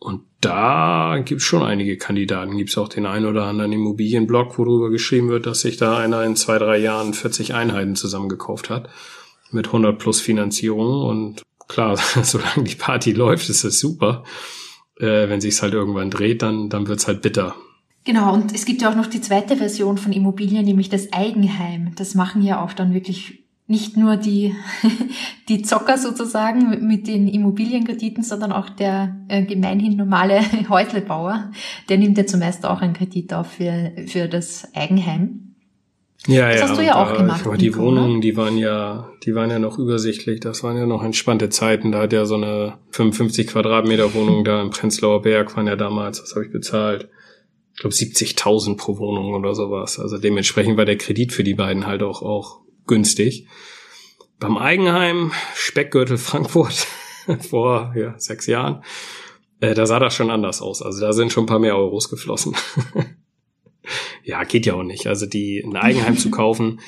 Und 0.02 0.22
da 0.40 1.20
gibt's 1.24 1.44
schon 1.44 1.62
einige 1.62 1.96
Kandidaten. 1.96 2.56
Gibt's 2.56 2.76
auch 2.76 2.88
den 2.88 3.06
einen 3.06 3.26
oder 3.26 3.44
anderen 3.44 3.72
Immobilienblog, 3.72 4.58
worüber 4.58 4.90
geschrieben 4.90 5.28
wird, 5.28 5.46
dass 5.46 5.60
sich 5.60 5.76
da 5.76 5.96
einer 5.96 6.24
in 6.24 6.34
zwei, 6.34 6.58
drei 6.58 6.78
Jahren 6.78 7.14
40 7.14 7.54
Einheiten 7.54 7.94
zusammengekauft 7.94 8.68
hat. 8.68 8.88
Mit 9.52 9.68
100 9.68 9.98
plus 9.98 10.20
Finanzierung. 10.20 11.02
Und 11.02 11.42
klar, 11.68 11.96
solange 12.22 12.64
die 12.64 12.74
Party 12.74 13.12
läuft, 13.12 13.48
ist 13.48 13.62
das 13.64 13.78
super. 13.78 14.24
Äh, 14.98 15.28
wenn 15.28 15.40
sich's 15.40 15.62
halt 15.62 15.74
irgendwann 15.74 16.10
dreht, 16.10 16.42
dann, 16.42 16.68
dann 16.68 16.88
wird's 16.88 17.06
halt 17.06 17.22
bitter. 17.22 17.54
Genau, 18.04 18.34
und 18.34 18.52
es 18.52 18.64
gibt 18.64 18.82
ja 18.82 18.90
auch 18.90 18.96
noch 18.96 19.06
die 19.06 19.20
zweite 19.20 19.56
Version 19.56 19.96
von 19.96 20.12
Immobilien, 20.12 20.64
nämlich 20.64 20.88
das 20.88 21.12
Eigenheim. 21.12 21.92
Das 21.94 22.16
machen 22.16 22.42
ja 22.42 22.60
auch 22.60 22.72
dann 22.72 22.92
wirklich 22.92 23.41
nicht 23.66 23.96
nur 23.96 24.16
die, 24.16 24.54
die 25.48 25.62
Zocker 25.62 25.96
sozusagen 25.96 26.86
mit 26.86 27.06
den 27.06 27.28
Immobilienkrediten, 27.28 28.22
sondern 28.22 28.52
auch 28.52 28.68
der 28.68 29.16
äh, 29.28 29.44
gemeinhin 29.44 29.96
normale 29.96 30.40
Häuslebauer, 30.68 31.50
der 31.88 31.98
nimmt 31.98 32.18
ja 32.18 32.26
zumeist 32.26 32.66
auch 32.66 32.80
einen 32.80 32.94
Kredit 32.94 33.32
auf 33.32 33.52
für, 33.52 33.92
für 34.06 34.28
das 34.28 34.68
Eigenheim. 34.74 35.52
Ja, 36.28 36.48
das 36.50 36.60
ja, 36.60 36.68
hast 36.68 36.78
du 36.78 36.84
ja 36.84 37.02
auch 37.02 37.16
gemacht. 37.16 37.44
Aber 37.46 37.56
die 37.56 37.66
Nico, 37.66 37.80
Wohnungen, 37.80 38.20
die 38.20 38.36
waren 38.36 38.56
ja, 38.56 39.10
die 39.24 39.34
waren 39.34 39.50
ja 39.50 39.58
noch 39.58 39.78
übersichtlich. 39.78 40.38
Das 40.38 40.62
waren 40.62 40.76
ja 40.76 40.86
noch 40.86 41.02
entspannte 41.02 41.48
Zeiten. 41.48 41.90
Da 41.90 42.02
hat 42.02 42.12
ja 42.12 42.26
so 42.26 42.36
eine 42.36 42.74
55 42.90 43.48
Quadratmeter 43.48 44.14
Wohnung 44.14 44.44
da 44.44 44.62
im 44.62 44.70
Prenzlauer 44.70 45.22
Berg 45.22 45.56
waren 45.56 45.66
ja 45.66 45.74
damals, 45.74 46.22
was 46.22 46.34
habe 46.34 46.44
ich 46.44 46.52
bezahlt? 46.52 47.08
Ich 47.74 47.80
glaube 47.80 47.94
70.000 47.94 48.76
pro 48.76 48.98
Wohnung 48.98 49.34
oder 49.34 49.54
sowas. 49.54 49.98
Also 49.98 50.18
dementsprechend 50.18 50.76
war 50.76 50.84
der 50.84 50.98
Kredit 50.98 51.32
für 51.32 51.42
die 51.42 51.54
beiden 51.54 51.86
halt 51.86 52.04
auch, 52.04 52.22
auch 52.22 52.61
günstig. 52.86 53.46
Beim 54.38 54.58
Eigenheim 54.58 55.32
Speckgürtel 55.54 56.18
Frankfurt 56.18 56.86
vor 57.48 57.92
ja, 57.96 58.18
sechs 58.18 58.46
Jahren, 58.46 58.82
äh, 59.60 59.74
da 59.74 59.86
sah 59.86 59.98
das 59.98 60.14
schon 60.14 60.30
anders 60.30 60.60
aus. 60.60 60.82
Also 60.82 61.00
da 61.00 61.12
sind 61.12 61.32
schon 61.32 61.44
ein 61.44 61.48
paar 61.48 61.58
mehr 61.58 61.76
Euros 61.76 62.10
geflossen. 62.10 62.56
ja, 64.24 64.42
geht 64.44 64.66
ja 64.66 64.74
auch 64.74 64.82
nicht. 64.82 65.06
Also 65.06 65.26
die 65.26 65.60
ein 65.60 65.76
Eigenheim 65.76 66.18
zu 66.18 66.30
kaufen, 66.32 66.80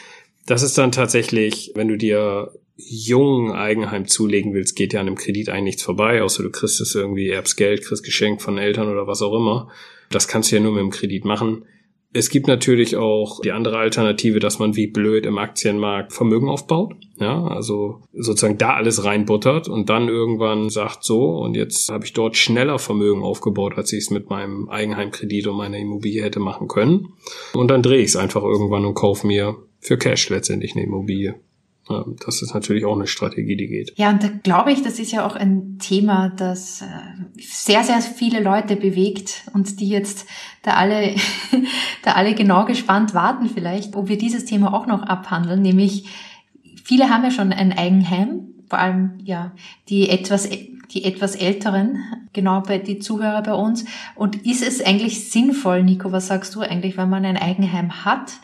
das 0.46 0.62
ist 0.62 0.76
dann 0.76 0.92
tatsächlich, 0.92 1.72
wenn 1.74 1.88
du 1.88 1.96
dir 1.96 2.52
jungen 2.76 3.52
Eigenheim 3.52 4.06
zulegen 4.06 4.52
willst, 4.52 4.76
geht 4.76 4.92
ja 4.92 5.00
an 5.00 5.06
einem 5.06 5.16
Kredit 5.16 5.48
eigentlich 5.48 5.64
nichts 5.64 5.82
vorbei, 5.82 6.22
außer 6.22 6.42
du 6.42 6.50
kriegst 6.50 6.80
es 6.80 6.94
irgendwie, 6.94 7.30
erbst 7.30 7.56
Geld, 7.56 7.84
kriegst 7.84 8.02
Geschenk 8.02 8.42
von 8.42 8.58
Eltern 8.58 8.88
oder 8.88 9.06
was 9.06 9.22
auch 9.22 9.34
immer. 9.34 9.70
Das 10.10 10.28
kannst 10.28 10.50
du 10.50 10.56
ja 10.56 10.62
nur 10.62 10.72
mit 10.72 10.82
dem 10.82 10.90
Kredit 10.90 11.24
machen. 11.24 11.64
Es 12.16 12.30
gibt 12.30 12.46
natürlich 12.46 12.96
auch 12.96 13.40
die 13.40 13.50
andere 13.50 13.76
Alternative, 13.76 14.38
dass 14.38 14.60
man 14.60 14.76
wie 14.76 14.86
blöd 14.86 15.26
im 15.26 15.36
Aktienmarkt 15.36 16.12
Vermögen 16.12 16.48
aufbaut. 16.48 16.94
Ja, 17.18 17.44
also 17.48 18.02
sozusagen 18.12 18.56
da 18.56 18.74
alles 18.74 19.04
reinbuttert 19.04 19.68
und 19.68 19.90
dann 19.90 20.08
irgendwann 20.08 20.70
sagt 20.70 21.02
so, 21.02 21.38
und 21.38 21.56
jetzt 21.56 21.90
habe 21.90 22.04
ich 22.04 22.12
dort 22.12 22.36
schneller 22.36 22.78
Vermögen 22.78 23.24
aufgebaut, 23.24 23.74
als 23.76 23.92
ich 23.92 24.04
es 24.04 24.10
mit 24.10 24.30
meinem 24.30 24.68
Eigenheimkredit 24.68 25.48
und 25.48 25.56
meiner 25.56 25.78
Immobilie 25.78 26.22
hätte 26.22 26.38
machen 26.38 26.68
können. 26.68 27.14
Und 27.52 27.68
dann 27.68 27.82
drehe 27.82 27.98
ich 27.98 28.10
es 28.10 28.16
einfach 28.16 28.44
irgendwann 28.44 28.84
und 28.84 28.94
kaufe 28.94 29.26
mir 29.26 29.56
für 29.80 29.98
Cash 29.98 30.30
letztendlich 30.30 30.76
eine 30.76 30.84
Immobilie. 30.84 31.34
Das 32.24 32.40
ist 32.40 32.54
natürlich 32.54 32.86
auch 32.86 32.96
eine 32.96 33.06
Strategie, 33.06 33.56
die 33.56 33.66
geht. 33.66 33.92
Ja, 33.96 34.10
und 34.10 34.22
da 34.22 34.28
glaube 34.42 34.72
ich, 34.72 34.82
das 34.82 34.98
ist 34.98 35.12
ja 35.12 35.26
auch 35.26 35.36
ein 35.36 35.78
Thema, 35.78 36.30
das 36.30 36.80
äh, 36.80 36.86
sehr, 37.38 37.84
sehr 37.84 38.00
viele 38.00 38.40
Leute 38.40 38.76
bewegt 38.76 39.42
und 39.52 39.80
die 39.80 39.88
jetzt 39.88 40.26
da 40.62 40.74
alle, 40.74 41.14
da 42.02 42.12
alle 42.12 42.34
genau 42.34 42.64
gespannt 42.64 43.12
warten 43.12 43.50
vielleicht, 43.50 43.96
ob 43.96 44.08
wir 44.08 44.16
dieses 44.16 44.46
Thema 44.46 44.72
auch 44.72 44.86
noch 44.86 45.02
abhandeln, 45.02 45.60
nämlich 45.60 46.06
viele 46.84 47.10
haben 47.10 47.24
ja 47.24 47.30
schon 47.30 47.52
ein 47.52 47.76
Eigenheim, 47.76 48.54
vor 48.68 48.78
allem 48.78 49.18
ja 49.22 49.52
die 49.88 50.08
etwas 50.08 50.48
die 50.94 51.04
etwas 51.04 51.34
älteren, 51.34 52.04
genau 52.32 52.60
bei 52.60 52.78
die 52.78 52.98
Zuhörer 52.98 53.42
bei 53.42 53.54
uns. 53.54 53.84
Und 54.14 54.46
ist 54.46 54.62
es 54.62 54.84
eigentlich 54.84 55.30
sinnvoll, 55.30 55.82
Nico, 55.82 56.12
was 56.12 56.28
sagst 56.28 56.54
du 56.54 56.60
eigentlich, 56.60 56.96
wenn 56.96 57.10
man 57.10 57.24
ein 57.24 57.36
Eigenheim 57.36 58.04
hat? 58.04 58.34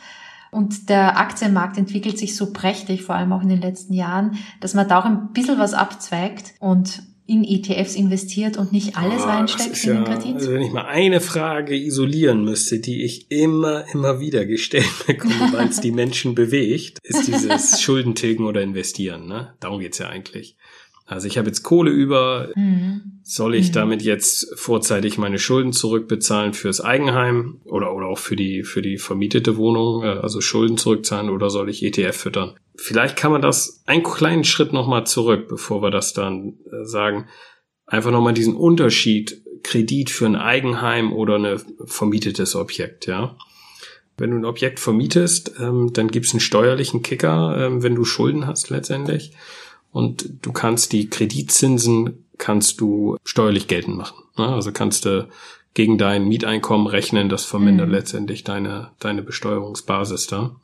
Und 0.51 0.89
der 0.89 1.19
Aktienmarkt 1.19 1.79
entwickelt 1.79 2.19
sich 2.19 2.37
so 2.37 2.53
prächtig, 2.53 3.03
vor 3.03 3.15
allem 3.15 3.33
auch 3.33 3.43
in 3.43 3.49
den 3.49 3.61
letzten 3.61 3.95
Jahren, 3.95 4.37
dass 4.61 4.75
man 4.75 4.89
da 4.89 4.99
auch 4.99 5.05
ein 5.05 5.33
bisschen 5.33 5.59
was 5.59 5.75
abzweigt 5.75 6.55
und 6.59 7.03
in 7.31 7.45
ETFs 7.45 7.95
investiert 7.95 8.57
und 8.57 8.73
nicht 8.73 8.97
alles 8.97 9.23
oh, 9.23 9.27
reinsteckt 9.29 9.85
in 9.85 9.95
den 9.95 10.05
Kredit? 10.05 10.35
Also 10.35 10.53
wenn 10.53 10.63
ich 10.63 10.73
mal 10.73 10.87
eine 10.87 11.21
Frage 11.21 11.77
isolieren 11.77 12.45
müsste, 12.45 12.81
die 12.81 13.05
ich 13.05 13.31
immer, 13.31 13.85
immer 13.95 14.19
wieder 14.19 14.47
gestellt 14.47 14.91
bekomme, 15.07 15.53
weil 15.53 15.69
es 15.69 15.81
die 15.81 15.93
Menschen 15.93 16.35
bewegt, 16.35 16.99
ist 17.05 17.29
dieses 17.29 17.81
Schuldentilgen 17.83 18.45
oder 18.45 18.63
Investieren. 18.63 19.29
Ne? 19.29 19.55
Darum 19.61 19.79
geht's 19.79 19.99
ja 19.99 20.09
eigentlich. 20.09 20.57
Also 21.11 21.27
ich 21.27 21.39
habe 21.39 21.49
jetzt 21.49 21.65
Kohle 21.65 21.91
über, 21.91 22.51
mhm. 22.55 23.21
soll 23.25 23.57
ich 23.57 23.71
mhm. 23.71 23.73
damit 23.73 24.03
jetzt 24.03 24.57
vorzeitig 24.57 25.19
meine 25.19 25.41
Schulden 25.41 25.73
zurückbezahlen 25.73 26.55
fürs 26.55 26.81
Eigenheim 26.81 27.61
oder, 27.65 27.93
oder 27.93 28.07
auch 28.07 28.19
für 28.19 28.37
die, 28.37 28.63
für 28.63 28.81
die 28.81 28.97
vermietete 28.97 29.57
Wohnung, 29.57 30.05
äh, 30.05 30.07
also 30.07 30.41
Schulden 30.41 30.79
zurückzahlen 30.79 31.29
oder 31.29 31.51
soll 31.51 31.69
ich 31.69 31.83
ETF 31.83 32.17
füttern? 32.17 32.55
Vielleicht 32.77 33.17
kann 33.17 33.33
man 33.33 33.43
das 33.43 33.83
einen 33.87 34.05
kleinen 34.05 34.45
Schritt 34.45 34.73
nochmal 34.73 35.05
zurück, 35.05 35.49
bevor 35.49 35.83
wir 35.83 35.91
das 35.91 36.13
dann 36.13 36.59
äh, 36.71 36.85
sagen. 36.85 37.27
Einfach 37.87 38.13
nochmal 38.13 38.35
diesen 38.35 38.55
Unterschied 38.55 39.43
Kredit 39.65 40.11
für 40.11 40.27
ein 40.27 40.37
Eigenheim 40.37 41.13
oder 41.13 41.41
ein 41.41 41.61
vermietetes 41.87 42.55
Objekt, 42.55 43.09
ja. 43.09 43.37
Wenn 44.17 44.31
du 44.31 44.37
ein 44.37 44.45
Objekt 44.45 44.79
vermietest, 44.79 45.55
ähm, 45.59 45.93
dann 45.93 46.07
gibt's 46.07 46.33
einen 46.33 46.41
steuerlichen 46.41 47.03
Kicker, 47.03 47.57
ähm, 47.59 47.83
wenn 47.83 47.97
du 47.97 48.05
Schulden 48.05 48.47
hast 48.47 48.71
letztendlich 48.71 49.33
und 49.93 50.31
du 50.43 50.53
kannst 50.53 50.93
die 50.93 51.09
Kreditzinsen 51.11 52.25
kannst 52.39 52.81
du 52.81 53.17
steuerlich 53.23 53.69
geltend 53.69 53.97
machen. 53.97 54.17
Ne? 54.37 54.49
Also 54.49 54.73
kannst 54.73 55.05
du 55.05 55.29
gegen 55.75 55.99
dein 55.99 56.27
Mieteinkommen 56.27 56.87
rechnen, 56.87 57.29
das 57.29 57.45
vermindert 57.45 57.89
mhm. 57.89 57.95
letztendlich 57.95 58.43
deine, 58.43 58.91
deine 58.99 59.23
Besteuerungsbasis 59.23 60.27
da. 60.27 60.57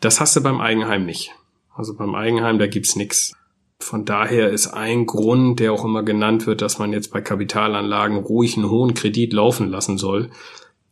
Das 0.00 0.20
hast 0.20 0.34
du 0.34 0.42
beim 0.42 0.60
Eigenheim 0.60 1.04
nicht. 1.04 1.32
Also 1.74 1.94
beim 1.94 2.14
Eigenheim, 2.14 2.58
da 2.58 2.66
gibt's 2.66 2.96
nix. 2.96 3.34
Von 3.78 4.04
daher 4.04 4.50
ist 4.50 4.68
ein 4.68 5.06
Grund, 5.06 5.60
der 5.60 5.72
auch 5.72 5.84
immer 5.84 6.02
genannt 6.02 6.46
wird, 6.46 6.62
dass 6.62 6.78
man 6.78 6.92
jetzt 6.92 7.12
bei 7.12 7.20
Kapitalanlagen 7.20 8.16
ruhig 8.18 8.56
einen 8.56 8.70
hohen 8.70 8.94
Kredit 8.94 9.32
laufen 9.32 9.68
lassen 9.68 9.98
soll, 9.98 10.30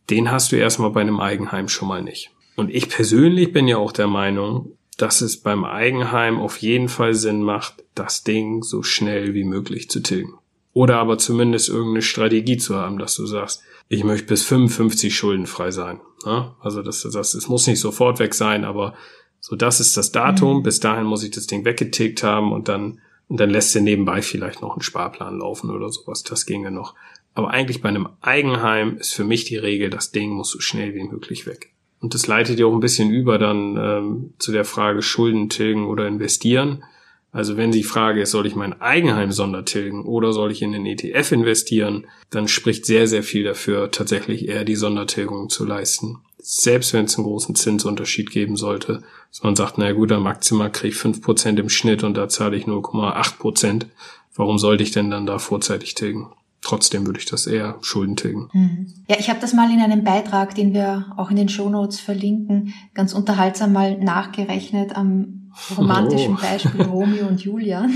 den 0.09 0.31
hast 0.31 0.51
du 0.51 0.57
erstmal 0.57 0.91
bei 0.91 1.01
einem 1.01 1.19
Eigenheim 1.19 1.69
schon 1.69 1.87
mal 1.87 2.03
nicht. 2.03 2.31
Und 2.55 2.69
ich 2.69 2.89
persönlich 2.89 3.51
bin 3.51 3.67
ja 3.67 3.77
auch 3.77 3.91
der 3.91 4.07
Meinung, 4.07 4.73
dass 4.97 5.21
es 5.21 5.37
beim 5.37 5.65
Eigenheim 5.65 6.39
auf 6.39 6.57
jeden 6.57 6.89
Fall 6.89 7.13
Sinn 7.13 7.41
macht, 7.41 7.83
das 7.95 8.23
Ding 8.23 8.63
so 8.63 8.83
schnell 8.83 9.33
wie 9.33 9.43
möglich 9.43 9.89
zu 9.89 10.01
tilgen. 10.01 10.33
Oder 10.73 10.97
aber 10.97 11.17
zumindest 11.17 11.69
irgendeine 11.69 12.01
Strategie 12.01 12.57
zu 12.57 12.75
haben, 12.75 12.97
dass 12.97 13.15
du 13.15 13.25
sagst, 13.25 13.61
ich 13.89 14.03
möchte 14.03 14.27
bis 14.27 14.43
55 14.43 15.15
schuldenfrei 15.15 15.71
sein. 15.71 15.99
Ja? 16.25 16.55
Also 16.61 16.81
das, 16.81 17.07
das, 17.11 17.33
es 17.33 17.47
muss 17.47 17.67
nicht 17.67 17.79
sofort 17.79 18.19
weg 18.19 18.33
sein, 18.33 18.65
aber 18.65 18.95
so 19.39 19.55
das 19.55 19.79
ist 19.79 19.97
das 19.97 20.11
Datum. 20.11 20.59
Mhm. 20.59 20.63
Bis 20.63 20.79
dahin 20.79 21.05
muss 21.05 21.23
ich 21.23 21.31
das 21.31 21.47
Ding 21.47 21.65
weggetilgt 21.65 22.23
haben 22.23 22.51
und 22.51 22.67
dann 22.69 22.99
und 23.27 23.39
dann 23.39 23.49
lässt 23.49 23.73
du 23.73 23.81
nebenbei 23.81 24.21
vielleicht 24.21 24.61
noch 24.61 24.73
einen 24.73 24.81
Sparplan 24.81 25.39
laufen 25.39 25.71
oder 25.71 25.89
sowas. 25.89 26.23
Das 26.23 26.45
ginge 26.45 26.71
noch. 26.71 26.93
Aber 27.33 27.49
eigentlich 27.49 27.81
bei 27.81 27.89
einem 27.89 28.09
Eigenheim 28.21 28.97
ist 28.97 29.13
für 29.13 29.23
mich 29.23 29.45
die 29.45 29.57
Regel, 29.57 29.89
das 29.89 30.11
Ding 30.11 30.31
muss 30.31 30.51
so 30.51 30.59
schnell 30.59 30.93
wie 30.93 31.03
möglich 31.03 31.47
weg. 31.47 31.72
Und 32.03 32.13
das 32.13 32.27
leitet 32.27 32.59
ja 32.59 32.65
auch 32.65 32.73
ein 32.73 32.81
bisschen 32.81 33.11
über 33.11 33.37
dann 33.37 33.77
ähm, 33.77 34.33
zu 34.37 34.51
der 34.51 34.65
Frage 34.65 35.01
Schulden 35.01 35.47
tilgen 35.47 35.87
oder 35.87 36.05
investieren. 36.05 36.83
Also 37.31 37.55
wenn 37.55 37.71
die 37.71 37.83
Frage 37.83 38.21
ist, 38.21 38.31
soll 38.31 38.45
ich 38.45 38.55
mein 38.55 38.81
Eigenheim 38.81 39.31
sondertilgen 39.31 40.03
oder 40.03 40.33
soll 40.33 40.51
ich 40.51 40.61
in 40.61 40.73
den 40.73 40.85
ETF 40.85 41.31
investieren, 41.31 42.05
dann 42.29 42.49
spricht 42.49 42.85
sehr, 42.85 43.07
sehr 43.07 43.23
viel 43.23 43.45
dafür, 43.45 43.89
tatsächlich 43.89 44.49
eher 44.49 44.65
die 44.65 44.75
Sondertilgung 44.75 45.47
zu 45.47 45.63
leisten. 45.63 46.17
Selbst 46.39 46.91
wenn 46.91 47.05
es 47.05 47.15
einen 47.15 47.23
großen 47.23 47.55
Zinsunterschied 47.55 48.31
geben 48.31 48.57
sollte, 48.57 49.01
dass 49.29 49.41
man 49.43 49.55
sagt, 49.55 49.77
na 49.77 49.93
gut, 49.93 50.11
am 50.11 50.23
Maximal 50.23 50.73
kriege 50.73 50.89
ich 50.89 50.95
fünf 50.95 51.21
Prozent 51.21 51.57
im 51.57 51.69
Schnitt 51.69 52.03
und 52.03 52.17
da 52.17 52.27
zahle 52.27 52.57
ich 52.57 52.65
0,8%. 52.65 53.37
Prozent. 53.37 53.87
Warum 54.35 54.59
sollte 54.59 54.83
ich 54.83 54.91
denn 54.91 55.09
dann 55.09 55.25
da 55.25 55.39
vorzeitig 55.39 55.95
tilgen? 55.95 56.33
Trotzdem 56.63 57.05
würde 57.05 57.19
ich 57.19 57.25
das 57.25 57.45
eher 57.45 57.77
Schulden 57.81 58.15
tilgen. 58.15 58.49
Mhm. 58.53 58.93
Ja, 59.07 59.17
ich 59.19 59.29
habe 59.29 59.39
das 59.39 59.53
mal 59.53 59.71
in 59.71 59.79
einem 59.79 60.03
Beitrag, 60.03 60.55
den 60.55 60.73
wir 60.73 61.13
auch 61.17 61.29
in 61.29 61.35
den 61.35 61.49
Shownotes 61.49 61.99
verlinken, 61.99 62.73
ganz 62.93 63.13
unterhaltsam 63.13 63.73
mal 63.73 63.97
nachgerechnet 63.97 64.95
am 64.95 65.51
romantischen 65.77 66.35
oh. 66.35 66.41
Beispiel 66.41 66.81
Romeo 66.83 67.27
und 67.27 67.41
Julia. 67.41 67.87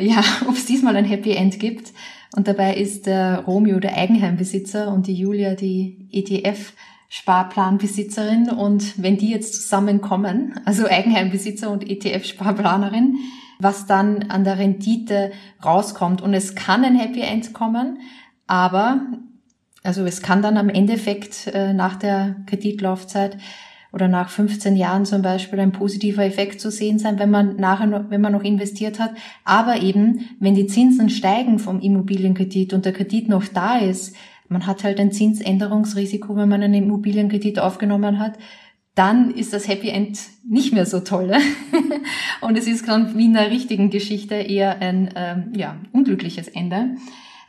ja, 0.00 0.24
ob 0.48 0.56
es 0.56 0.66
diesmal 0.66 0.96
ein 0.96 1.04
Happy 1.04 1.32
End 1.32 1.60
gibt. 1.60 1.92
Und 2.34 2.48
dabei 2.48 2.76
ist 2.76 3.06
der 3.06 3.40
Romeo 3.40 3.78
der 3.78 3.96
Eigenheimbesitzer 3.96 4.92
und 4.92 5.06
die 5.06 5.14
Julia 5.14 5.54
die 5.54 6.08
ETF 6.10 6.72
Sparplanbesitzerin 7.08 8.50
und 8.50 9.00
wenn 9.00 9.16
die 9.16 9.30
jetzt 9.30 9.54
zusammenkommen, 9.54 10.58
also 10.64 10.86
Eigenheimbesitzer 10.86 11.70
und 11.70 11.88
ETF-Sparplanerin, 11.88 13.16
was 13.58 13.86
dann 13.86 14.30
an 14.30 14.44
der 14.44 14.58
Rendite 14.58 15.32
rauskommt. 15.64 16.22
Und 16.22 16.34
es 16.34 16.54
kann 16.54 16.84
ein 16.84 16.96
Happy 16.96 17.20
End 17.20 17.52
kommen, 17.52 17.98
aber 18.46 19.00
also 19.82 20.04
es 20.04 20.20
kann 20.20 20.42
dann 20.42 20.56
am 20.56 20.68
Endeffekt 20.68 21.46
äh, 21.48 21.72
nach 21.72 21.96
der 21.96 22.36
Kreditlaufzeit 22.46 23.38
oder 23.92 24.08
nach 24.08 24.28
15 24.28 24.76
Jahren 24.76 25.06
zum 25.06 25.22
Beispiel 25.22 25.60
ein 25.60 25.72
positiver 25.72 26.24
Effekt 26.24 26.60
zu 26.60 26.70
sehen 26.70 26.98
sein, 26.98 27.18
wenn 27.18 27.30
man 27.30 27.56
nachher 27.56 27.86
noch, 27.86 28.10
wenn 28.10 28.20
man 28.20 28.32
noch 28.32 28.42
investiert 28.42 28.98
hat. 28.98 29.12
Aber 29.44 29.80
eben, 29.80 30.28
wenn 30.40 30.54
die 30.54 30.66
Zinsen 30.66 31.08
steigen 31.08 31.58
vom 31.58 31.80
Immobilienkredit 31.80 32.74
und 32.74 32.84
der 32.84 32.92
Kredit 32.92 33.28
noch 33.28 33.44
da 33.46 33.78
ist, 33.78 34.14
man 34.48 34.66
hat 34.66 34.84
halt 34.84 35.00
ein 35.00 35.12
Zinsänderungsrisiko, 35.12 36.36
wenn 36.36 36.48
man 36.48 36.62
einen 36.62 36.74
Immobilienkredit 36.74 37.58
aufgenommen 37.58 38.18
hat, 38.18 38.34
dann 38.96 39.30
ist 39.30 39.52
das 39.52 39.68
Happy 39.68 39.90
End 39.90 40.18
nicht 40.42 40.72
mehr 40.72 40.86
so 40.86 41.00
toll. 41.00 41.32
und 42.40 42.58
es 42.58 42.66
ist 42.66 42.88
dann 42.88 43.16
wie 43.16 43.26
in 43.26 43.34
der 43.34 43.50
richtigen 43.50 43.90
Geschichte 43.90 44.34
eher 44.34 44.80
ein 44.80 45.10
ähm, 45.14 45.52
ja, 45.54 45.76
unglückliches 45.92 46.48
Ende. 46.48 46.96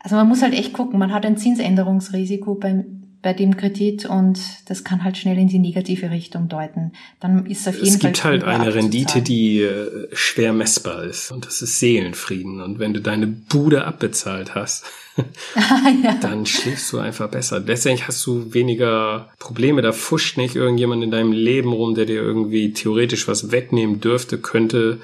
Also 0.03 0.17
man 0.17 0.27
muss 0.27 0.41
halt 0.41 0.53
echt 0.53 0.73
gucken, 0.73 0.99
man 0.99 1.13
hat 1.13 1.25
ein 1.25 1.37
Zinsänderungsrisiko 1.37 2.55
beim, 2.55 2.96
bei 3.21 3.33
dem 3.33 3.57
Kredit 3.57 4.05
und 4.05 4.39
das 4.67 4.83
kann 4.83 5.03
halt 5.03 5.17
schnell 5.17 5.37
in 5.37 5.47
die 5.47 5.59
negative 5.59 6.11
Richtung 6.11 6.47
deuten. 6.49 6.93
Dann 7.19 7.45
ist 7.45 7.67
auf 7.67 7.75
jeden 7.75 7.87
es 7.87 7.93
Fall. 7.93 8.11
Es 8.11 8.17
gibt 8.17 8.23
halt 8.23 8.43
eine 8.43 8.73
Rendite, 8.73 9.21
die 9.21 9.61
äh, 9.61 10.07
schwer 10.13 10.53
messbar 10.53 11.03
ist 11.03 11.31
und 11.31 11.45
das 11.45 11.61
ist 11.61 11.79
Seelenfrieden. 11.79 12.61
Und 12.61 12.79
wenn 12.79 12.93
du 12.93 13.01
deine 13.01 13.27
Bude 13.27 13.85
abbezahlt 13.85 14.55
hast, 14.55 14.85
ja. 16.03 16.15
dann 16.21 16.45
schläfst 16.45 16.93
du 16.93 16.99
einfach 16.99 17.29
besser. 17.29 17.59
Letztendlich 17.59 18.07
hast 18.07 18.25
du 18.25 18.53
weniger 18.53 19.29
Probleme. 19.39 19.81
Da 19.81 19.91
fuscht 19.91 20.37
nicht 20.37 20.55
irgendjemand 20.55 21.03
in 21.03 21.11
deinem 21.11 21.31
Leben 21.31 21.73
rum, 21.73 21.95
der 21.95 22.05
dir 22.05 22.21
irgendwie 22.21 22.73
theoretisch 22.73 23.27
was 23.27 23.51
wegnehmen 23.51 23.99
dürfte, 23.99 24.37
könnte. 24.37 24.99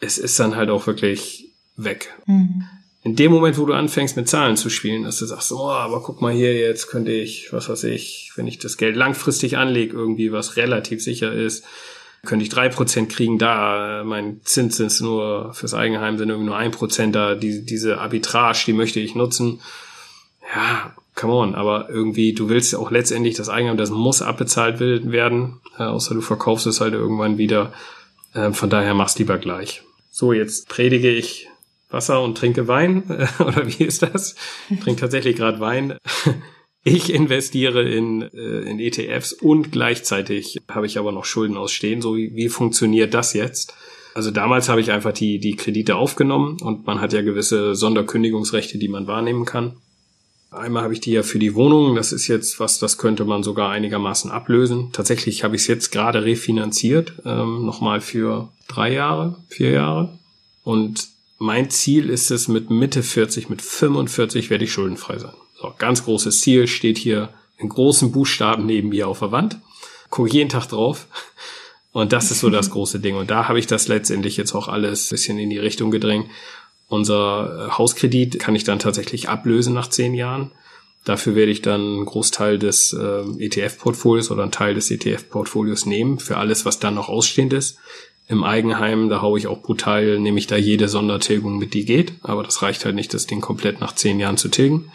Es 0.00 0.18
ist 0.18 0.38
dann 0.38 0.56
halt 0.56 0.70
auch 0.70 0.86
wirklich 0.86 1.52
weg. 1.76 2.14
Mhm. 2.26 2.64
In 3.04 3.16
dem 3.16 3.32
Moment, 3.32 3.58
wo 3.58 3.66
du 3.66 3.72
anfängst 3.72 4.16
mit 4.16 4.28
Zahlen 4.28 4.56
zu 4.56 4.70
spielen, 4.70 5.02
dass 5.02 5.18
du 5.18 5.26
sagst, 5.26 5.50
oh, 5.50 5.70
aber 5.70 6.02
guck 6.02 6.20
mal 6.20 6.32
hier, 6.32 6.54
jetzt 6.54 6.86
könnte 6.86 7.10
ich, 7.10 7.52
was 7.52 7.68
weiß 7.68 7.84
ich, 7.84 8.30
wenn 8.36 8.46
ich 8.46 8.58
das 8.58 8.76
Geld 8.76 8.94
langfristig 8.94 9.56
anlege, 9.56 9.92
irgendwie 9.92 10.30
was 10.30 10.56
relativ 10.56 11.02
sicher 11.02 11.32
ist, 11.32 11.64
könnte 12.24 12.44
ich 12.44 12.48
drei 12.48 12.68
Prozent 12.68 13.10
kriegen 13.10 13.38
da, 13.38 14.00
äh, 14.00 14.04
mein 14.04 14.40
Zins 14.44 14.78
ist 14.78 15.00
nur 15.00 15.52
fürs 15.54 15.74
Eigenheim 15.74 16.16
sind 16.16 16.28
irgendwie 16.28 16.46
nur 16.46 16.56
ein 16.56 16.70
Prozent 16.70 17.16
da, 17.16 17.34
die, 17.34 17.64
diese 17.64 17.98
Arbitrage, 17.98 18.62
die 18.66 18.72
möchte 18.72 19.00
ich 19.00 19.16
nutzen. 19.16 19.60
Ja, 20.54 20.94
come 21.16 21.32
on, 21.32 21.54
aber 21.56 21.88
irgendwie, 21.90 22.32
du 22.32 22.48
willst 22.48 22.72
ja 22.72 22.78
auch 22.78 22.92
letztendlich 22.92 23.34
das 23.34 23.48
Eigenheim, 23.48 23.76
das 23.76 23.90
muss 23.90 24.22
abbezahlt 24.22 24.78
werden, 24.78 25.60
äh, 25.76 25.82
außer 25.82 26.14
du 26.14 26.20
verkaufst 26.20 26.66
es 26.66 26.80
halt 26.80 26.94
irgendwann 26.94 27.38
wieder. 27.38 27.72
Äh, 28.34 28.52
von 28.52 28.70
daher 28.70 28.94
mach's 28.94 29.18
lieber 29.18 29.38
gleich. 29.38 29.82
So, 30.12 30.32
jetzt 30.32 30.68
predige 30.68 31.10
ich 31.10 31.48
Wasser 31.92 32.22
und 32.22 32.36
trinke 32.36 32.68
Wein, 32.68 33.04
oder 33.38 33.66
wie 33.66 33.84
ist 33.84 34.02
das? 34.02 34.34
Trinke 34.82 35.00
tatsächlich 35.00 35.36
gerade 35.36 35.60
Wein. 35.60 35.98
Ich 36.84 37.12
investiere 37.12 37.88
in, 37.88 38.22
äh, 38.22 38.62
in 38.68 38.80
ETFs 38.80 39.32
und 39.32 39.70
gleichzeitig 39.70 40.58
habe 40.68 40.86
ich 40.86 40.98
aber 40.98 41.12
noch 41.12 41.24
Schulden 41.24 41.56
ausstehen. 41.56 42.02
So 42.02 42.16
wie, 42.16 42.34
wie 42.34 42.48
funktioniert 42.48 43.14
das 43.14 43.34
jetzt? 43.34 43.74
Also 44.14 44.30
damals 44.30 44.68
habe 44.68 44.80
ich 44.80 44.90
einfach 44.90 45.12
die, 45.12 45.38
die 45.38 45.56
Kredite 45.56 45.96
aufgenommen 45.96 46.58
und 46.60 46.86
man 46.86 47.00
hat 47.00 47.12
ja 47.12 47.22
gewisse 47.22 47.74
Sonderkündigungsrechte, 47.74 48.78
die 48.78 48.88
man 48.88 49.06
wahrnehmen 49.06 49.44
kann. 49.44 49.76
Einmal 50.50 50.82
habe 50.82 50.92
ich 50.92 51.00
die 51.00 51.12
ja 51.12 51.22
für 51.22 51.38
die 51.38 51.54
Wohnung. 51.54 51.94
Das 51.94 52.12
ist 52.12 52.28
jetzt 52.28 52.60
was, 52.60 52.78
das 52.78 52.98
könnte 52.98 53.24
man 53.24 53.42
sogar 53.42 53.70
einigermaßen 53.70 54.30
ablösen. 54.30 54.90
Tatsächlich 54.92 55.44
habe 55.44 55.56
ich 55.56 55.62
es 55.62 55.68
jetzt 55.68 55.92
gerade 55.92 56.24
refinanziert, 56.24 57.14
ähm, 57.24 57.64
nochmal 57.64 58.02
für 58.02 58.50
drei 58.68 58.92
Jahre, 58.92 59.38
vier 59.48 59.70
Jahre. 59.70 60.18
Und 60.62 61.08
mein 61.42 61.70
Ziel 61.70 62.08
ist 62.08 62.30
es, 62.30 62.46
mit 62.46 62.70
Mitte 62.70 63.02
40, 63.02 63.48
mit 63.48 63.62
45 63.62 64.48
werde 64.48 64.64
ich 64.64 64.72
schuldenfrei 64.72 65.18
sein. 65.18 65.34
So, 65.60 65.74
ganz 65.76 66.04
großes 66.04 66.40
Ziel 66.40 66.68
steht 66.68 66.98
hier 66.98 67.30
in 67.58 67.68
großen 67.68 68.12
Buchstaben 68.12 68.64
neben 68.64 68.90
mir 68.90 69.08
auf 69.08 69.18
der 69.18 69.32
Wand. 69.32 69.58
Gucke 70.08 70.30
jeden 70.30 70.48
Tag 70.48 70.68
drauf. 70.68 71.08
Und 71.90 72.12
das 72.12 72.30
ist 72.30 72.40
so 72.40 72.48
das 72.48 72.70
große 72.70 73.00
Ding. 73.00 73.16
Und 73.16 73.30
da 73.32 73.48
habe 73.48 73.58
ich 73.58 73.66
das 73.66 73.88
letztendlich 73.88 74.36
jetzt 74.36 74.54
auch 74.54 74.68
alles 74.68 75.08
bisschen 75.08 75.38
in 75.40 75.50
die 75.50 75.58
Richtung 75.58 75.90
gedrängt. 75.90 76.30
Unser 76.86 77.66
äh, 77.66 77.70
Hauskredit 77.72 78.38
kann 78.38 78.54
ich 78.54 78.62
dann 78.62 78.78
tatsächlich 78.78 79.28
ablösen 79.28 79.74
nach 79.74 79.88
zehn 79.88 80.14
Jahren. 80.14 80.52
Dafür 81.04 81.34
werde 81.34 81.50
ich 81.50 81.60
dann 81.60 81.80
einen 81.80 82.06
Großteil 82.06 82.60
des 82.60 82.92
äh, 82.92 83.44
ETF-Portfolios 83.44 84.30
oder 84.30 84.44
einen 84.44 84.52
Teil 84.52 84.74
des 84.74 84.92
ETF-Portfolios 84.92 85.86
nehmen 85.86 86.20
für 86.20 86.36
alles, 86.36 86.64
was 86.64 86.78
dann 86.78 86.94
noch 86.94 87.08
ausstehend 87.08 87.52
ist. 87.52 87.78
Im 88.32 88.44
Eigenheim, 88.44 89.10
da 89.10 89.20
haue 89.20 89.38
ich 89.38 89.46
auch 89.46 89.60
brutal, 89.60 90.18
nehme 90.18 90.38
ich 90.38 90.46
da 90.46 90.56
jede 90.56 90.88
Sondertilgung 90.88 91.58
mit, 91.58 91.74
die 91.74 91.84
geht. 91.84 92.14
Aber 92.22 92.42
das 92.42 92.62
reicht 92.62 92.82
halt 92.86 92.94
nicht, 92.94 93.12
das 93.12 93.26
Ding 93.26 93.42
komplett 93.42 93.82
nach 93.82 93.94
zehn 93.94 94.18
Jahren 94.18 94.38
zu 94.38 94.48
tilgen. 94.48 94.90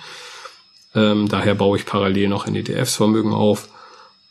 Ähm, 0.96 1.28
daher 1.30 1.54
baue 1.54 1.78
ich 1.78 1.86
parallel 1.86 2.30
noch 2.30 2.48
in 2.48 2.56
ETFs 2.56 2.96
Vermögen 2.96 3.34
auf. 3.34 3.70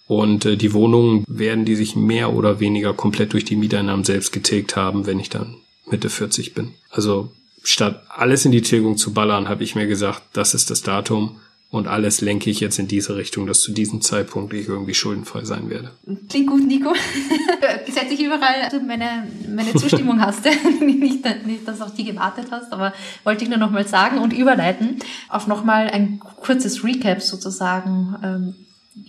Und 0.08 0.44
äh, 0.44 0.56
die 0.56 0.72
Wohnungen 0.72 1.24
werden 1.28 1.64
die 1.64 1.76
sich 1.76 1.94
mehr 1.94 2.32
oder 2.32 2.58
weniger 2.58 2.94
komplett 2.94 3.32
durch 3.32 3.44
die 3.44 3.54
Mieteinnahmen 3.54 4.04
selbst 4.04 4.32
getilgt 4.32 4.74
haben, 4.74 5.06
wenn 5.06 5.20
ich 5.20 5.28
dann 5.28 5.54
Mitte 5.88 6.10
40 6.10 6.54
bin. 6.54 6.74
Also 6.90 7.30
statt 7.62 8.02
alles 8.08 8.44
in 8.44 8.50
die 8.50 8.62
Tilgung 8.62 8.96
zu 8.96 9.14
ballern, 9.14 9.48
habe 9.48 9.62
ich 9.62 9.76
mir 9.76 9.86
gesagt, 9.86 10.22
das 10.32 10.52
ist 10.52 10.68
das 10.68 10.82
Datum 10.82 11.36
und 11.68 11.88
alles 11.88 12.20
lenke 12.20 12.48
ich 12.48 12.60
jetzt 12.60 12.78
in 12.78 12.86
diese 12.86 13.16
Richtung, 13.16 13.46
dass 13.46 13.60
zu 13.60 13.72
diesem 13.72 14.00
Zeitpunkt 14.00 14.54
ich 14.54 14.68
irgendwie 14.68 14.94
schuldenfrei 14.94 15.44
sein 15.44 15.68
werde. 15.68 15.90
Klingt 16.28 16.46
gut, 16.46 16.64
Nico. 16.64 16.94
Setze 17.86 18.14
ich 18.14 18.22
überall 18.22 18.62
also 18.62 18.78
meine, 18.80 19.26
meine 19.52 19.74
Zustimmung 19.74 20.20
hast. 20.20 20.44
nicht, 20.80 21.24
nicht, 21.44 21.66
dass 21.66 21.80
auf 21.80 21.92
die 21.92 22.04
gewartet 22.04 22.46
hast, 22.52 22.72
aber 22.72 22.92
wollte 23.24 23.42
ich 23.42 23.50
nur 23.50 23.58
nochmal 23.58 23.86
sagen 23.86 24.18
und 24.18 24.32
überleiten 24.32 25.00
auf 25.28 25.48
nochmal 25.48 25.88
ein 25.88 26.20
kurzes 26.20 26.84
Recap 26.84 27.20
sozusagen. 27.20 28.14
Ähm, 28.22 28.54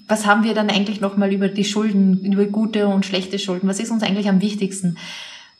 was 0.08 0.26
haben 0.26 0.44
wir 0.44 0.56
dann 0.56 0.72
eigentlich 0.72 1.00
nochmal 1.00 1.32
über 1.32 1.50
die 1.50 1.64
Schulden, 1.64 2.26
über 2.26 2.46
gute 2.46 2.88
und 2.88 3.06
schlechte 3.06 3.38
Schulden? 3.38 3.70
Was 3.70 3.80
ist 3.80 3.92
uns 3.92 4.02
eigentlich 4.02 4.30
am 4.30 4.42
wichtigsten? 4.42 4.98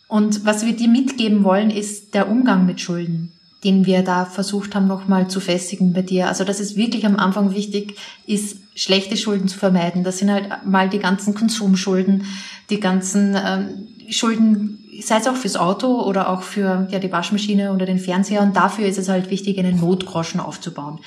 Und 0.08 0.46
was 0.46 0.66
wir 0.66 0.74
dir 0.74 0.88
mitgeben 0.88 1.44
wollen, 1.44 1.70
ist 1.70 2.16
der 2.16 2.28
Umgang 2.28 2.66
mit 2.66 2.82
Schulden 2.82 3.34
den 3.64 3.86
wir 3.86 4.04
da 4.04 4.26
versucht 4.26 4.76
haben, 4.76 4.88
nochmal 4.88 5.30
zu 5.30 5.40
festigen 5.40 5.94
bei 5.94 6.04
dir. 6.04 6.28
Also 6.28 6.44
das 6.44 6.60
ist 6.60 6.76
wirklich 6.76 7.06
am 7.06 7.18
Anfang 7.18 7.56
wichtig, 7.56 7.96
ist 8.26 8.58
schlechte 8.76 9.18
Schulden 9.18 9.48
zu 9.48 9.58
vermeiden. 9.58 10.04
Das 10.04 10.20
sind 10.20 10.32
halt 10.32 10.66
mal 10.66 10.90
die 10.90 11.00
ganzen 11.00 11.34
Konsumschulden, 11.34 12.26
die 12.70 12.80
ganzen 12.80 13.36
ähm, 13.36 13.88
Schulden, 14.10 14.80
sei 15.02 15.18
es 15.18 15.28
auch 15.28 15.36
fürs 15.36 15.56
Auto 15.56 16.02
oder 16.04 16.30
auch 16.30 16.44
für 16.44 16.88
ja, 16.92 17.00
die 17.00 17.12
Waschmaschine 17.12 17.74
oder 17.74 17.86
den 17.86 18.00
Fernseher. 18.00 18.42
Und 18.42 18.56
dafür 18.56 18.88
ist 18.88 19.00
es 19.00 19.10
halt 19.10 19.32
wichtig, 19.32 19.58
einen 19.58 19.80
Notgroschen 19.80 20.40
aufzubauen. 20.40 21.00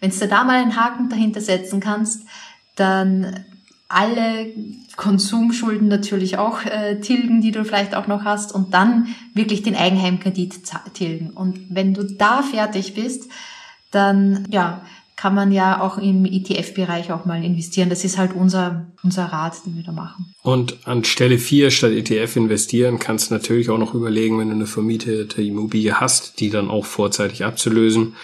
Wenn 0.00 0.10
du 0.10 0.28
da 0.28 0.44
mal 0.44 0.62
einen 0.62 0.76
Haken 0.76 1.08
dahinter 1.10 1.40
setzen 1.40 1.80
kannst, 1.80 2.22
dann 2.76 3.44
alle 3.88 4.46
Konsumschulden 4.98 5.86
natürlich 5.86 6.38
auch 6.38 6.64
äh, 6.64 7.00
tilgen, 7.00 7.40
die 7.40 7.52
du 7.52 7.64
vielleicht 7.64 7.94
auch 7.94 8.08
noch 8.08 8.24
hast 8.24 8.52
und 8.52 8.74
dann 8.74 9.06
wirklich 9.32 9.62
den 9.62 9.76
Eigenheimkredit 9.76 10.60
tilgen. 10.92 11.30
Und 11.30 11.60
wenn 11.70 11.94
du 11.94 12.02
da 12.02 12.42
fertig 12.42 12.94
bist, 12.94 13.30
dann 13.92 14.44
ja, 14.50 14.82
kann 15.14 15.36
man 15.36 15.52
ja 15.52 15.80
auch 15.80 15.98
im 15.98 16.24
ETF-Bereich 16.24 17.12
auch 17.12 17.24
mal 17.26 17.44
investieren. 17.44 17.90
Das 17.90 18.04
ist 18.04 18.18
halt 18.18 18.32
unser, 18.34 18.88
unser 19.04 19.26
Rat, 19.26 19.64
den 19.64 19.76
wir 19.76 19.84
da 19.84 19.92
machen. 19.92 20.34
Und 20.42 20.78
an 20.84 21.04
Stelle 21.04 21.38
4 21.38 21.70
statt 21.70 21.92
ETF 21.92 22.34
investieren 22.34 22.98
kannst 22.98 23.30
du 23.30 23.34
natürlich 23.34 23.70
auch 23.70 23.78
noch 23.78 23.94
überlegen, 23.94 24.40
wenn 24.40 24.48
du 24.48 24.54
eine 24.56 24.66
vermietete 24.66 25.40
Immobilie 25.40 26.00
hast, 26.00 26.40
die 26.40 26.50
dann 26.50 26.68
auch 26.68 26.84
vorzeitig 26.84 27.44
abzulösen 27.44 28.16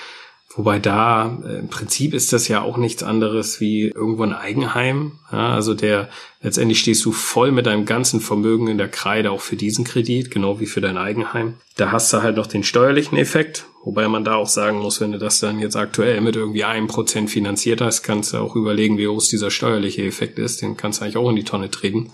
Wobei 0.57 0.79
da 0.79 1.37
äh, 1.45 1.59
im 1.59 1.69
Prinzip 1.69 2.15
ist 2.15 2.33
das 2.33 2.47
ja 2.47 2.63
auch 2.63 2.77
nichts 2.77 3.03
anderes 3.03 3.61
wie 3.61 3.89
irgendwo 3.89 4.23
ein 4.23 4.33
Eigenheim. 4.33 5.13
Ja, 5.33 5.53
also 5.53 5.75
der 5.75 6.09
letztendlich 6.43 6.79
stehst 6.81 7.05
du 7.05 7.11
voll 7.11 7.51
mit 7.51 7.67
deinem 7.67 7.87
ganzen 7.87 8.21
Vermögen 8.21 8.69
in 8.69 8.79
der 8.79 8.89
Kreide 8.89 9.33
auch 9.33 9.41
für 9.41 9.57
diesen 9.57 9.85
Kredit, 9.85 10.31
genau 10.31 10.61
wie 10.61 10.67
für 10.67 10.81
dein 10.81 10.97
Eigenheim. 10.97 11.55
Da 11.77 11.91
hast 11.91 12.13
du 12.13 12.23
halt 12.23 12.37
noch 12.37 12.47
den 12.47 12.63
steuerlichen 12.63 13.19
Effekt, 13.19 13.67
wobei 13.83 14.07
man 14.07 14.25
da 14.25 14.37
auch 14.37 14.47
sagen 14.47 14.79
muss, 14.79 15.01
wenn 15.01 15.11
du 15.11 15.19
das 15.19 15.41
dann 15.41 15.59
jetzt 15.59 15.77
aktuell 15.77 16.21
mit 16.21 16.37
irgendwie 16.37 16.65
einem 16.65 16.87
Prozent 16.87 17.31
finanziert 17.31 17.81
hast, 17.81 18.05
kannst 18.05 18.33
du 18.33 18.39
auch 18.39 18.55
überlegen, 18.55 18.97
wie 18.97 19.07
groß 19.07 19.29
dieser 19.29 19.51
steuerliche 19.51 20.05
Effekt 20.05 20.39
ist. 20.39 20.63
Den 20.63 20.77
kannst 20.77 21.01
du 21.01 21.05
eigentlich 21.05 21.17
auch 21.17 21.31
in 21.31 21.37
die 21.37 21.45
Tonne 21.45 21.71
treten. 21.71 22.13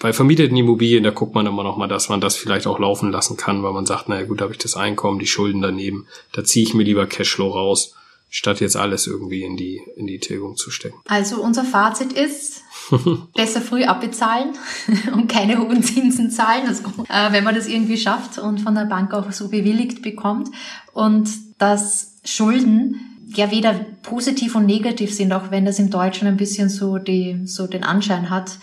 Bei 0.00 0.12
vermieteten 0.12 0.56
Immobilien, 0.56 1.02
da 1.02 1.10
guckt 1.10 1.34
man 1.34 1.46
immer 1.46 1.64
noch 1.64 1.76
mal, 1.76 1.88
dass 1.88 2.08
man 2.08 2.20
das 2.20 2.36
vielleicht 2.36 2.66
auch 2.66 2.78
laufen 2.78 3.10
lassen 3.10 3.36
kann, 3.36 3.62
weil 3.62 3.72
man 3.72 3.86
sagt, 3.86 4.08
naja 4.08 4.26
gut, 4.26 4.40
da 4.40 4.44
habe 4.44 4.52
ich 4.54 4.58
das 4.58 4.76
Einkommen, 4.76 5.18
die 5.18 5.26
Schulden 5.26 5.60
daneben, 5.60 6.06
da 6.32 6.44
ziehe 6.44 6.64
ich 6.64 6.74
mir 6.74 6.84
lieber 6.84 7.06
Cashflow 7.06 7.48
raus, 7.48 7.94
statt 8.30 8.60
jetzt 8.60 8.76
alles 8.76 9.06
irgendwie 9.06 9.42
in 9.42 9.56
die, 9.56 9.82
in 9.96 10.06
die 10.06 10.20
Tilgung 10.20 10.56
zu 10.56 10.70
stecken. 10.70 10.98
Also 11.08 11.42
unser 11.42 11.64
Fazit 11.64 12.12
ist, 12.12 12.62
besser 13.34 13.60
früh 13.60 13.84
abbezahlen 13.84 14.50
und 15.12 15.28
keine 15.28 15.58
hohen 15.58 15.82
Zinsen 15.82 16.30
zahlen, 16.30 16.66
also, 16.66 16.84
äh, 17.08 17.32
wenn 17.32 17.44
man 17.44 17.54
das 17.54 17.66
irgendwie 17.66 17.98
schafft 17.98 18.38
und 18.38 18.60
von 18.60 18.74
der 18.74 18.84
Bank 18.84 19.12
auch 19.12 19.32
so 19.32 19.48
bewilligt 19.48 20.02
bekommt. 20.02 20.48
Und 20.92 21.28
dass 21.58 22.18
Schulden 22.24 23.00
ja 23.34 23.50
weder 23.50 23.74
positiv 24.02 24.54
und 24.54 24.66
negativ 24.66 25.12
sind, 25.12 25.32
auch 25.32 25.50
wenn 25.50 25.64
das 25.64 25.78
im 25.78 25.90
Deutschen 25.90 26.28
ein 26.28 26.36
bisschen 26.36 26.68
so 26.68 26.98
die, 26.98 27.40
so 27.44 27.66
den 27.66 27.84
Anschein 27.84 28.30
hat. 28.30 28.58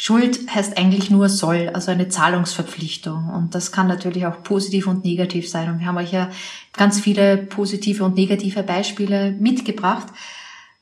Schuld 0.00 0.48
heißt 0.54 0.78
eigentlich 0.78 1.10
nur 1.10 1.28
soll, 1.28 1.70
also 1.70 1.90
eine 1.90 2.08
Zahlungsverpflichtung. 2.08 3.30
Und 3.30 3.56
das 3.56 3.72
kann 3.72 3.88
natürlich 3.88 4.26
auch 4.26 4.44
positiv 4.44 4.86
und 4.86 5.04
negativ 5.04 5.48
sein. 5.50 5.68
Und 5.68 5.80
wir 5.80 5.86
haben 5.88 5.96
euch 5.96 6.12
ja 6.12 6.30
ganz 6.72 7.00
viele 7.00 7.36
positive 7.36 8.04
und 8.04 8.14
negative 8.14 8.62
Beispiele 8.62 9.32
mitgebracht. 9.32 10.06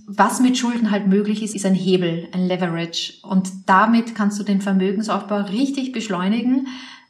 Was 0.06 0.40
mit 0.40 0.58
Schulden 0.58 0.90
halt 0.90 1.06
möglich 1.06 1.42
ist, 1.42 1.54
ist 1.54 1.64
ein 1.64 1.74
Hebel, 1.74 2.28
ein 2.32 2.46
Leverage. 2.46 3.14
Und 3.22 3.50
damit 3.64 4.14
kannst 4.14 4.38
du 4.38 4.42
den 4.42 4.60
Vermögensaufbau 4.60 5.40
richtig 5.44 5.92
beschleunigen. 5.92 6.66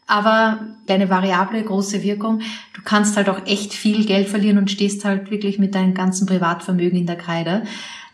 Aber 0.06 0.60
deine 0.86 1.10
variable 1.10 1.60
große 1.60 2.04
Wirkung, 2.04 2.38
du 2.74 2.82
kannst 2.84 3.16
halt 3.16 3.28
auch 3.28 3.44
echt 3.46 3.74
viel 3.74 4.04
Geld 4.04 4.28
verlieren 4.28 4.58
und 4.58 4.70
stehst 4.70 5.04
halt 5.04 5.32
wirklich 5.32 5.58
mit 5.58 5.74
deinem 5.74 5.94
ganzen 5.94 6.28
Privatvermögen 6.28 7.00
in 7.00 7.06
der 7.06 7.16
Kreide. 7.16 7.64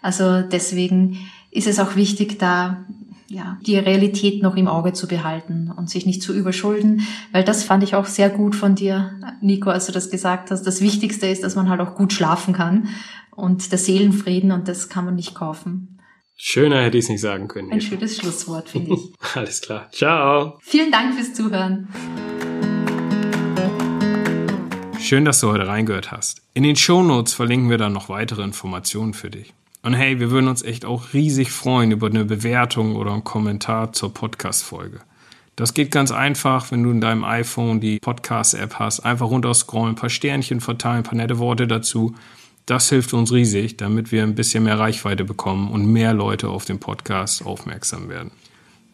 Also 0.00 0.40
deswegen 0.40 1.18
ist 1.50 1.66
es 1.66 1.78
auch 1.78 1.94
wichtig, 1.94 2.38
da 2.38 2.86
ja, 3.32 3.58
die 3.66 3.78
Realität 3.78 4.42
noch 4.42 4.56
im 4.56 4.68
Auge 4.68 4.92
zu 4.92 5.08
behalten 5.08 5.72
und 5.74 5.88
sich 5.88 6.04
nicht 6.04 6.22
zu 6.22 6.34
überschulden, 6.34 7.06
weil 7.32 7.42
das 7.42 7.64
fand 7.64 7.82
ich 7.82 7.94
auch 7.94 8.04
sehr 8.04 8.28
gut 8.28 8.54
von 8.54 8.74
dir, 8.74 9.18
Nico, 9.40 9.70
als 9.70 9.86
du 9.86 9.92
das 9.92 10.10
gesagt 10.10 10.50
hast. 10.50 10.64
Das 10.64 10.82
Wichtigste 10.82 11.26
ist, 11.26 11.42
dass 11.42 11.56
man 11.56 11.70
halt 11.70 11.80
auch 11.80 11.94
gut 11.94 12.12
schlafen 12.12 12.52
kann 12.52 12.88
und 13.30 13.72
der 13.72 13.78
Seelenfrieden 13.78 14.52
und 14.52 14.68
das 14.68 14.90
kann 14.90 15.06
man 15.06 15.14
nicht 15.14 15.34
kaufen. 15.34 15.98
Schöner 16.36 16.82
hätte 16.82 16.98
ich 16.98 17.04
es 17.04 17.10
nicht 17.10 17.20
sagen 17.22 17.48
können. 17.48 17.72
Ein 17.72 17.80
schönes 17.80 18.18
Schlusswort, 18.18 18.68
finde 18.68 18.94
ich. 18.94 19.12
Alles 19.34 19.62
klar. 19.62 19.88
Ciao. 19.92 20.58
Vielen 20.60 20.90
Dank 20.90 21.14
fürs 21.14 21.32
Zuhören. 21.32 21.88
Schön, 24.98 25.24
dass 25.24 25.40
du 25.40 25.48
heute 25.48 25.66
reingehört 25.66 26.12
hast. 26.12 26.42
In 26.52 26.64
den 26.64 26.76
Shownotes 26.76 27.32
verlinken 27.32 27.70
wir 27.70 27.78
dann 27.78 27.92
noch 27.92 28.08
weitere 28.08 28.42
Informationen 28.42 29.14
für 29.14 29.30
dich. 29.30 29.54
Und 29.82 29.94
hey, 29.94 30.20
wir 30.20 30.30
würden 30.30 30.48
uns 30.48 30.62
echt 30.62 30.84
auch 30.84 31.12
riesig 31.12 31.50
freuen 31.50 31.90
über 31.90 32.06
eine 32.06 32.24
Bewertung 32.24 32.94
oder 32.94 33.12
einen 33.12 33.24
Kommentar 33.24 33.92
zur 33.92 34.14
Podcast-Folge. 34.14 35.00
Das 35.56 35.74
geht 35.74 35.90
ganz 35.90 36.12
einfach, 36.12 36.70
wenn 36.70 36.82
du 36.82 36.90
in 36.90 37.00
deinem 37.00 37.24
iPhone 37.24 37.80
die 37.80 37.98
Podcast-App 37.98 38.76
hast. 38.78 39.00
Einfach 39.00 39.28
runterscrollen, 39.28 39.90
ein 39.94 39.96
paar 39.96 40.08
Sternchen 40.08 40.60
verteilen, 40.60 40.98
ein 40.98 41.02
paar 41.02 41.16
nette 41.16 41.38
Worte 41.38 41.66
dazu. 41.66 42.14
Das 42.64 42.88
hilft 42.88 43.12
uns 43.12 43.32
riesig, 43.32 43.76
damit 43.76 44.12
wir 44.12 44.22
ein 44.22 44.36
bisschen 44.36 44.64
mehr 44.64 44.78
Reichweite 44.78 45.24
bekommen 45.24 45.70
und 45.70 45.84
mehr 45.84 46.14
Leute 46.14 46.48
auf 46.48 46.64
den 46.64 46.78
Podcast 46.78 47.44
aufmerksam 47.44 48.08
werden. 48.08 48.30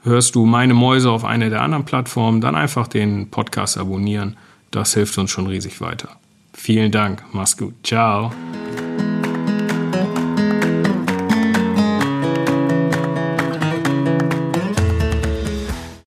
Hörst 0.02 0.34
du 0.34 0.46
meine 0.46 0.74
Mäuse 0.74 1.10
auf 1.10 1.24
einer 1.24 1.50
der 1.50 1.60
anderen 1.60 1.84
Plattformen, 1.84 2.40
dann 2.40 2.54
einfach 2.54 2.88
den 2.88 3.30
Podcast 3.30 3.76
abonnieren. 3.76 4.36
Das 4.70 4.94
hilft 4.94 5.18
uns 5.18 5.30
schon 5.30 5.46
riesig 5.46 5.80
weiter. 5.80 6.16
Vielen 6.54 6.90
Dank. 6.90 7.22
Mach's 7.32 7.56
gut. 7.56 7.74
Ciao. 7.84 8.32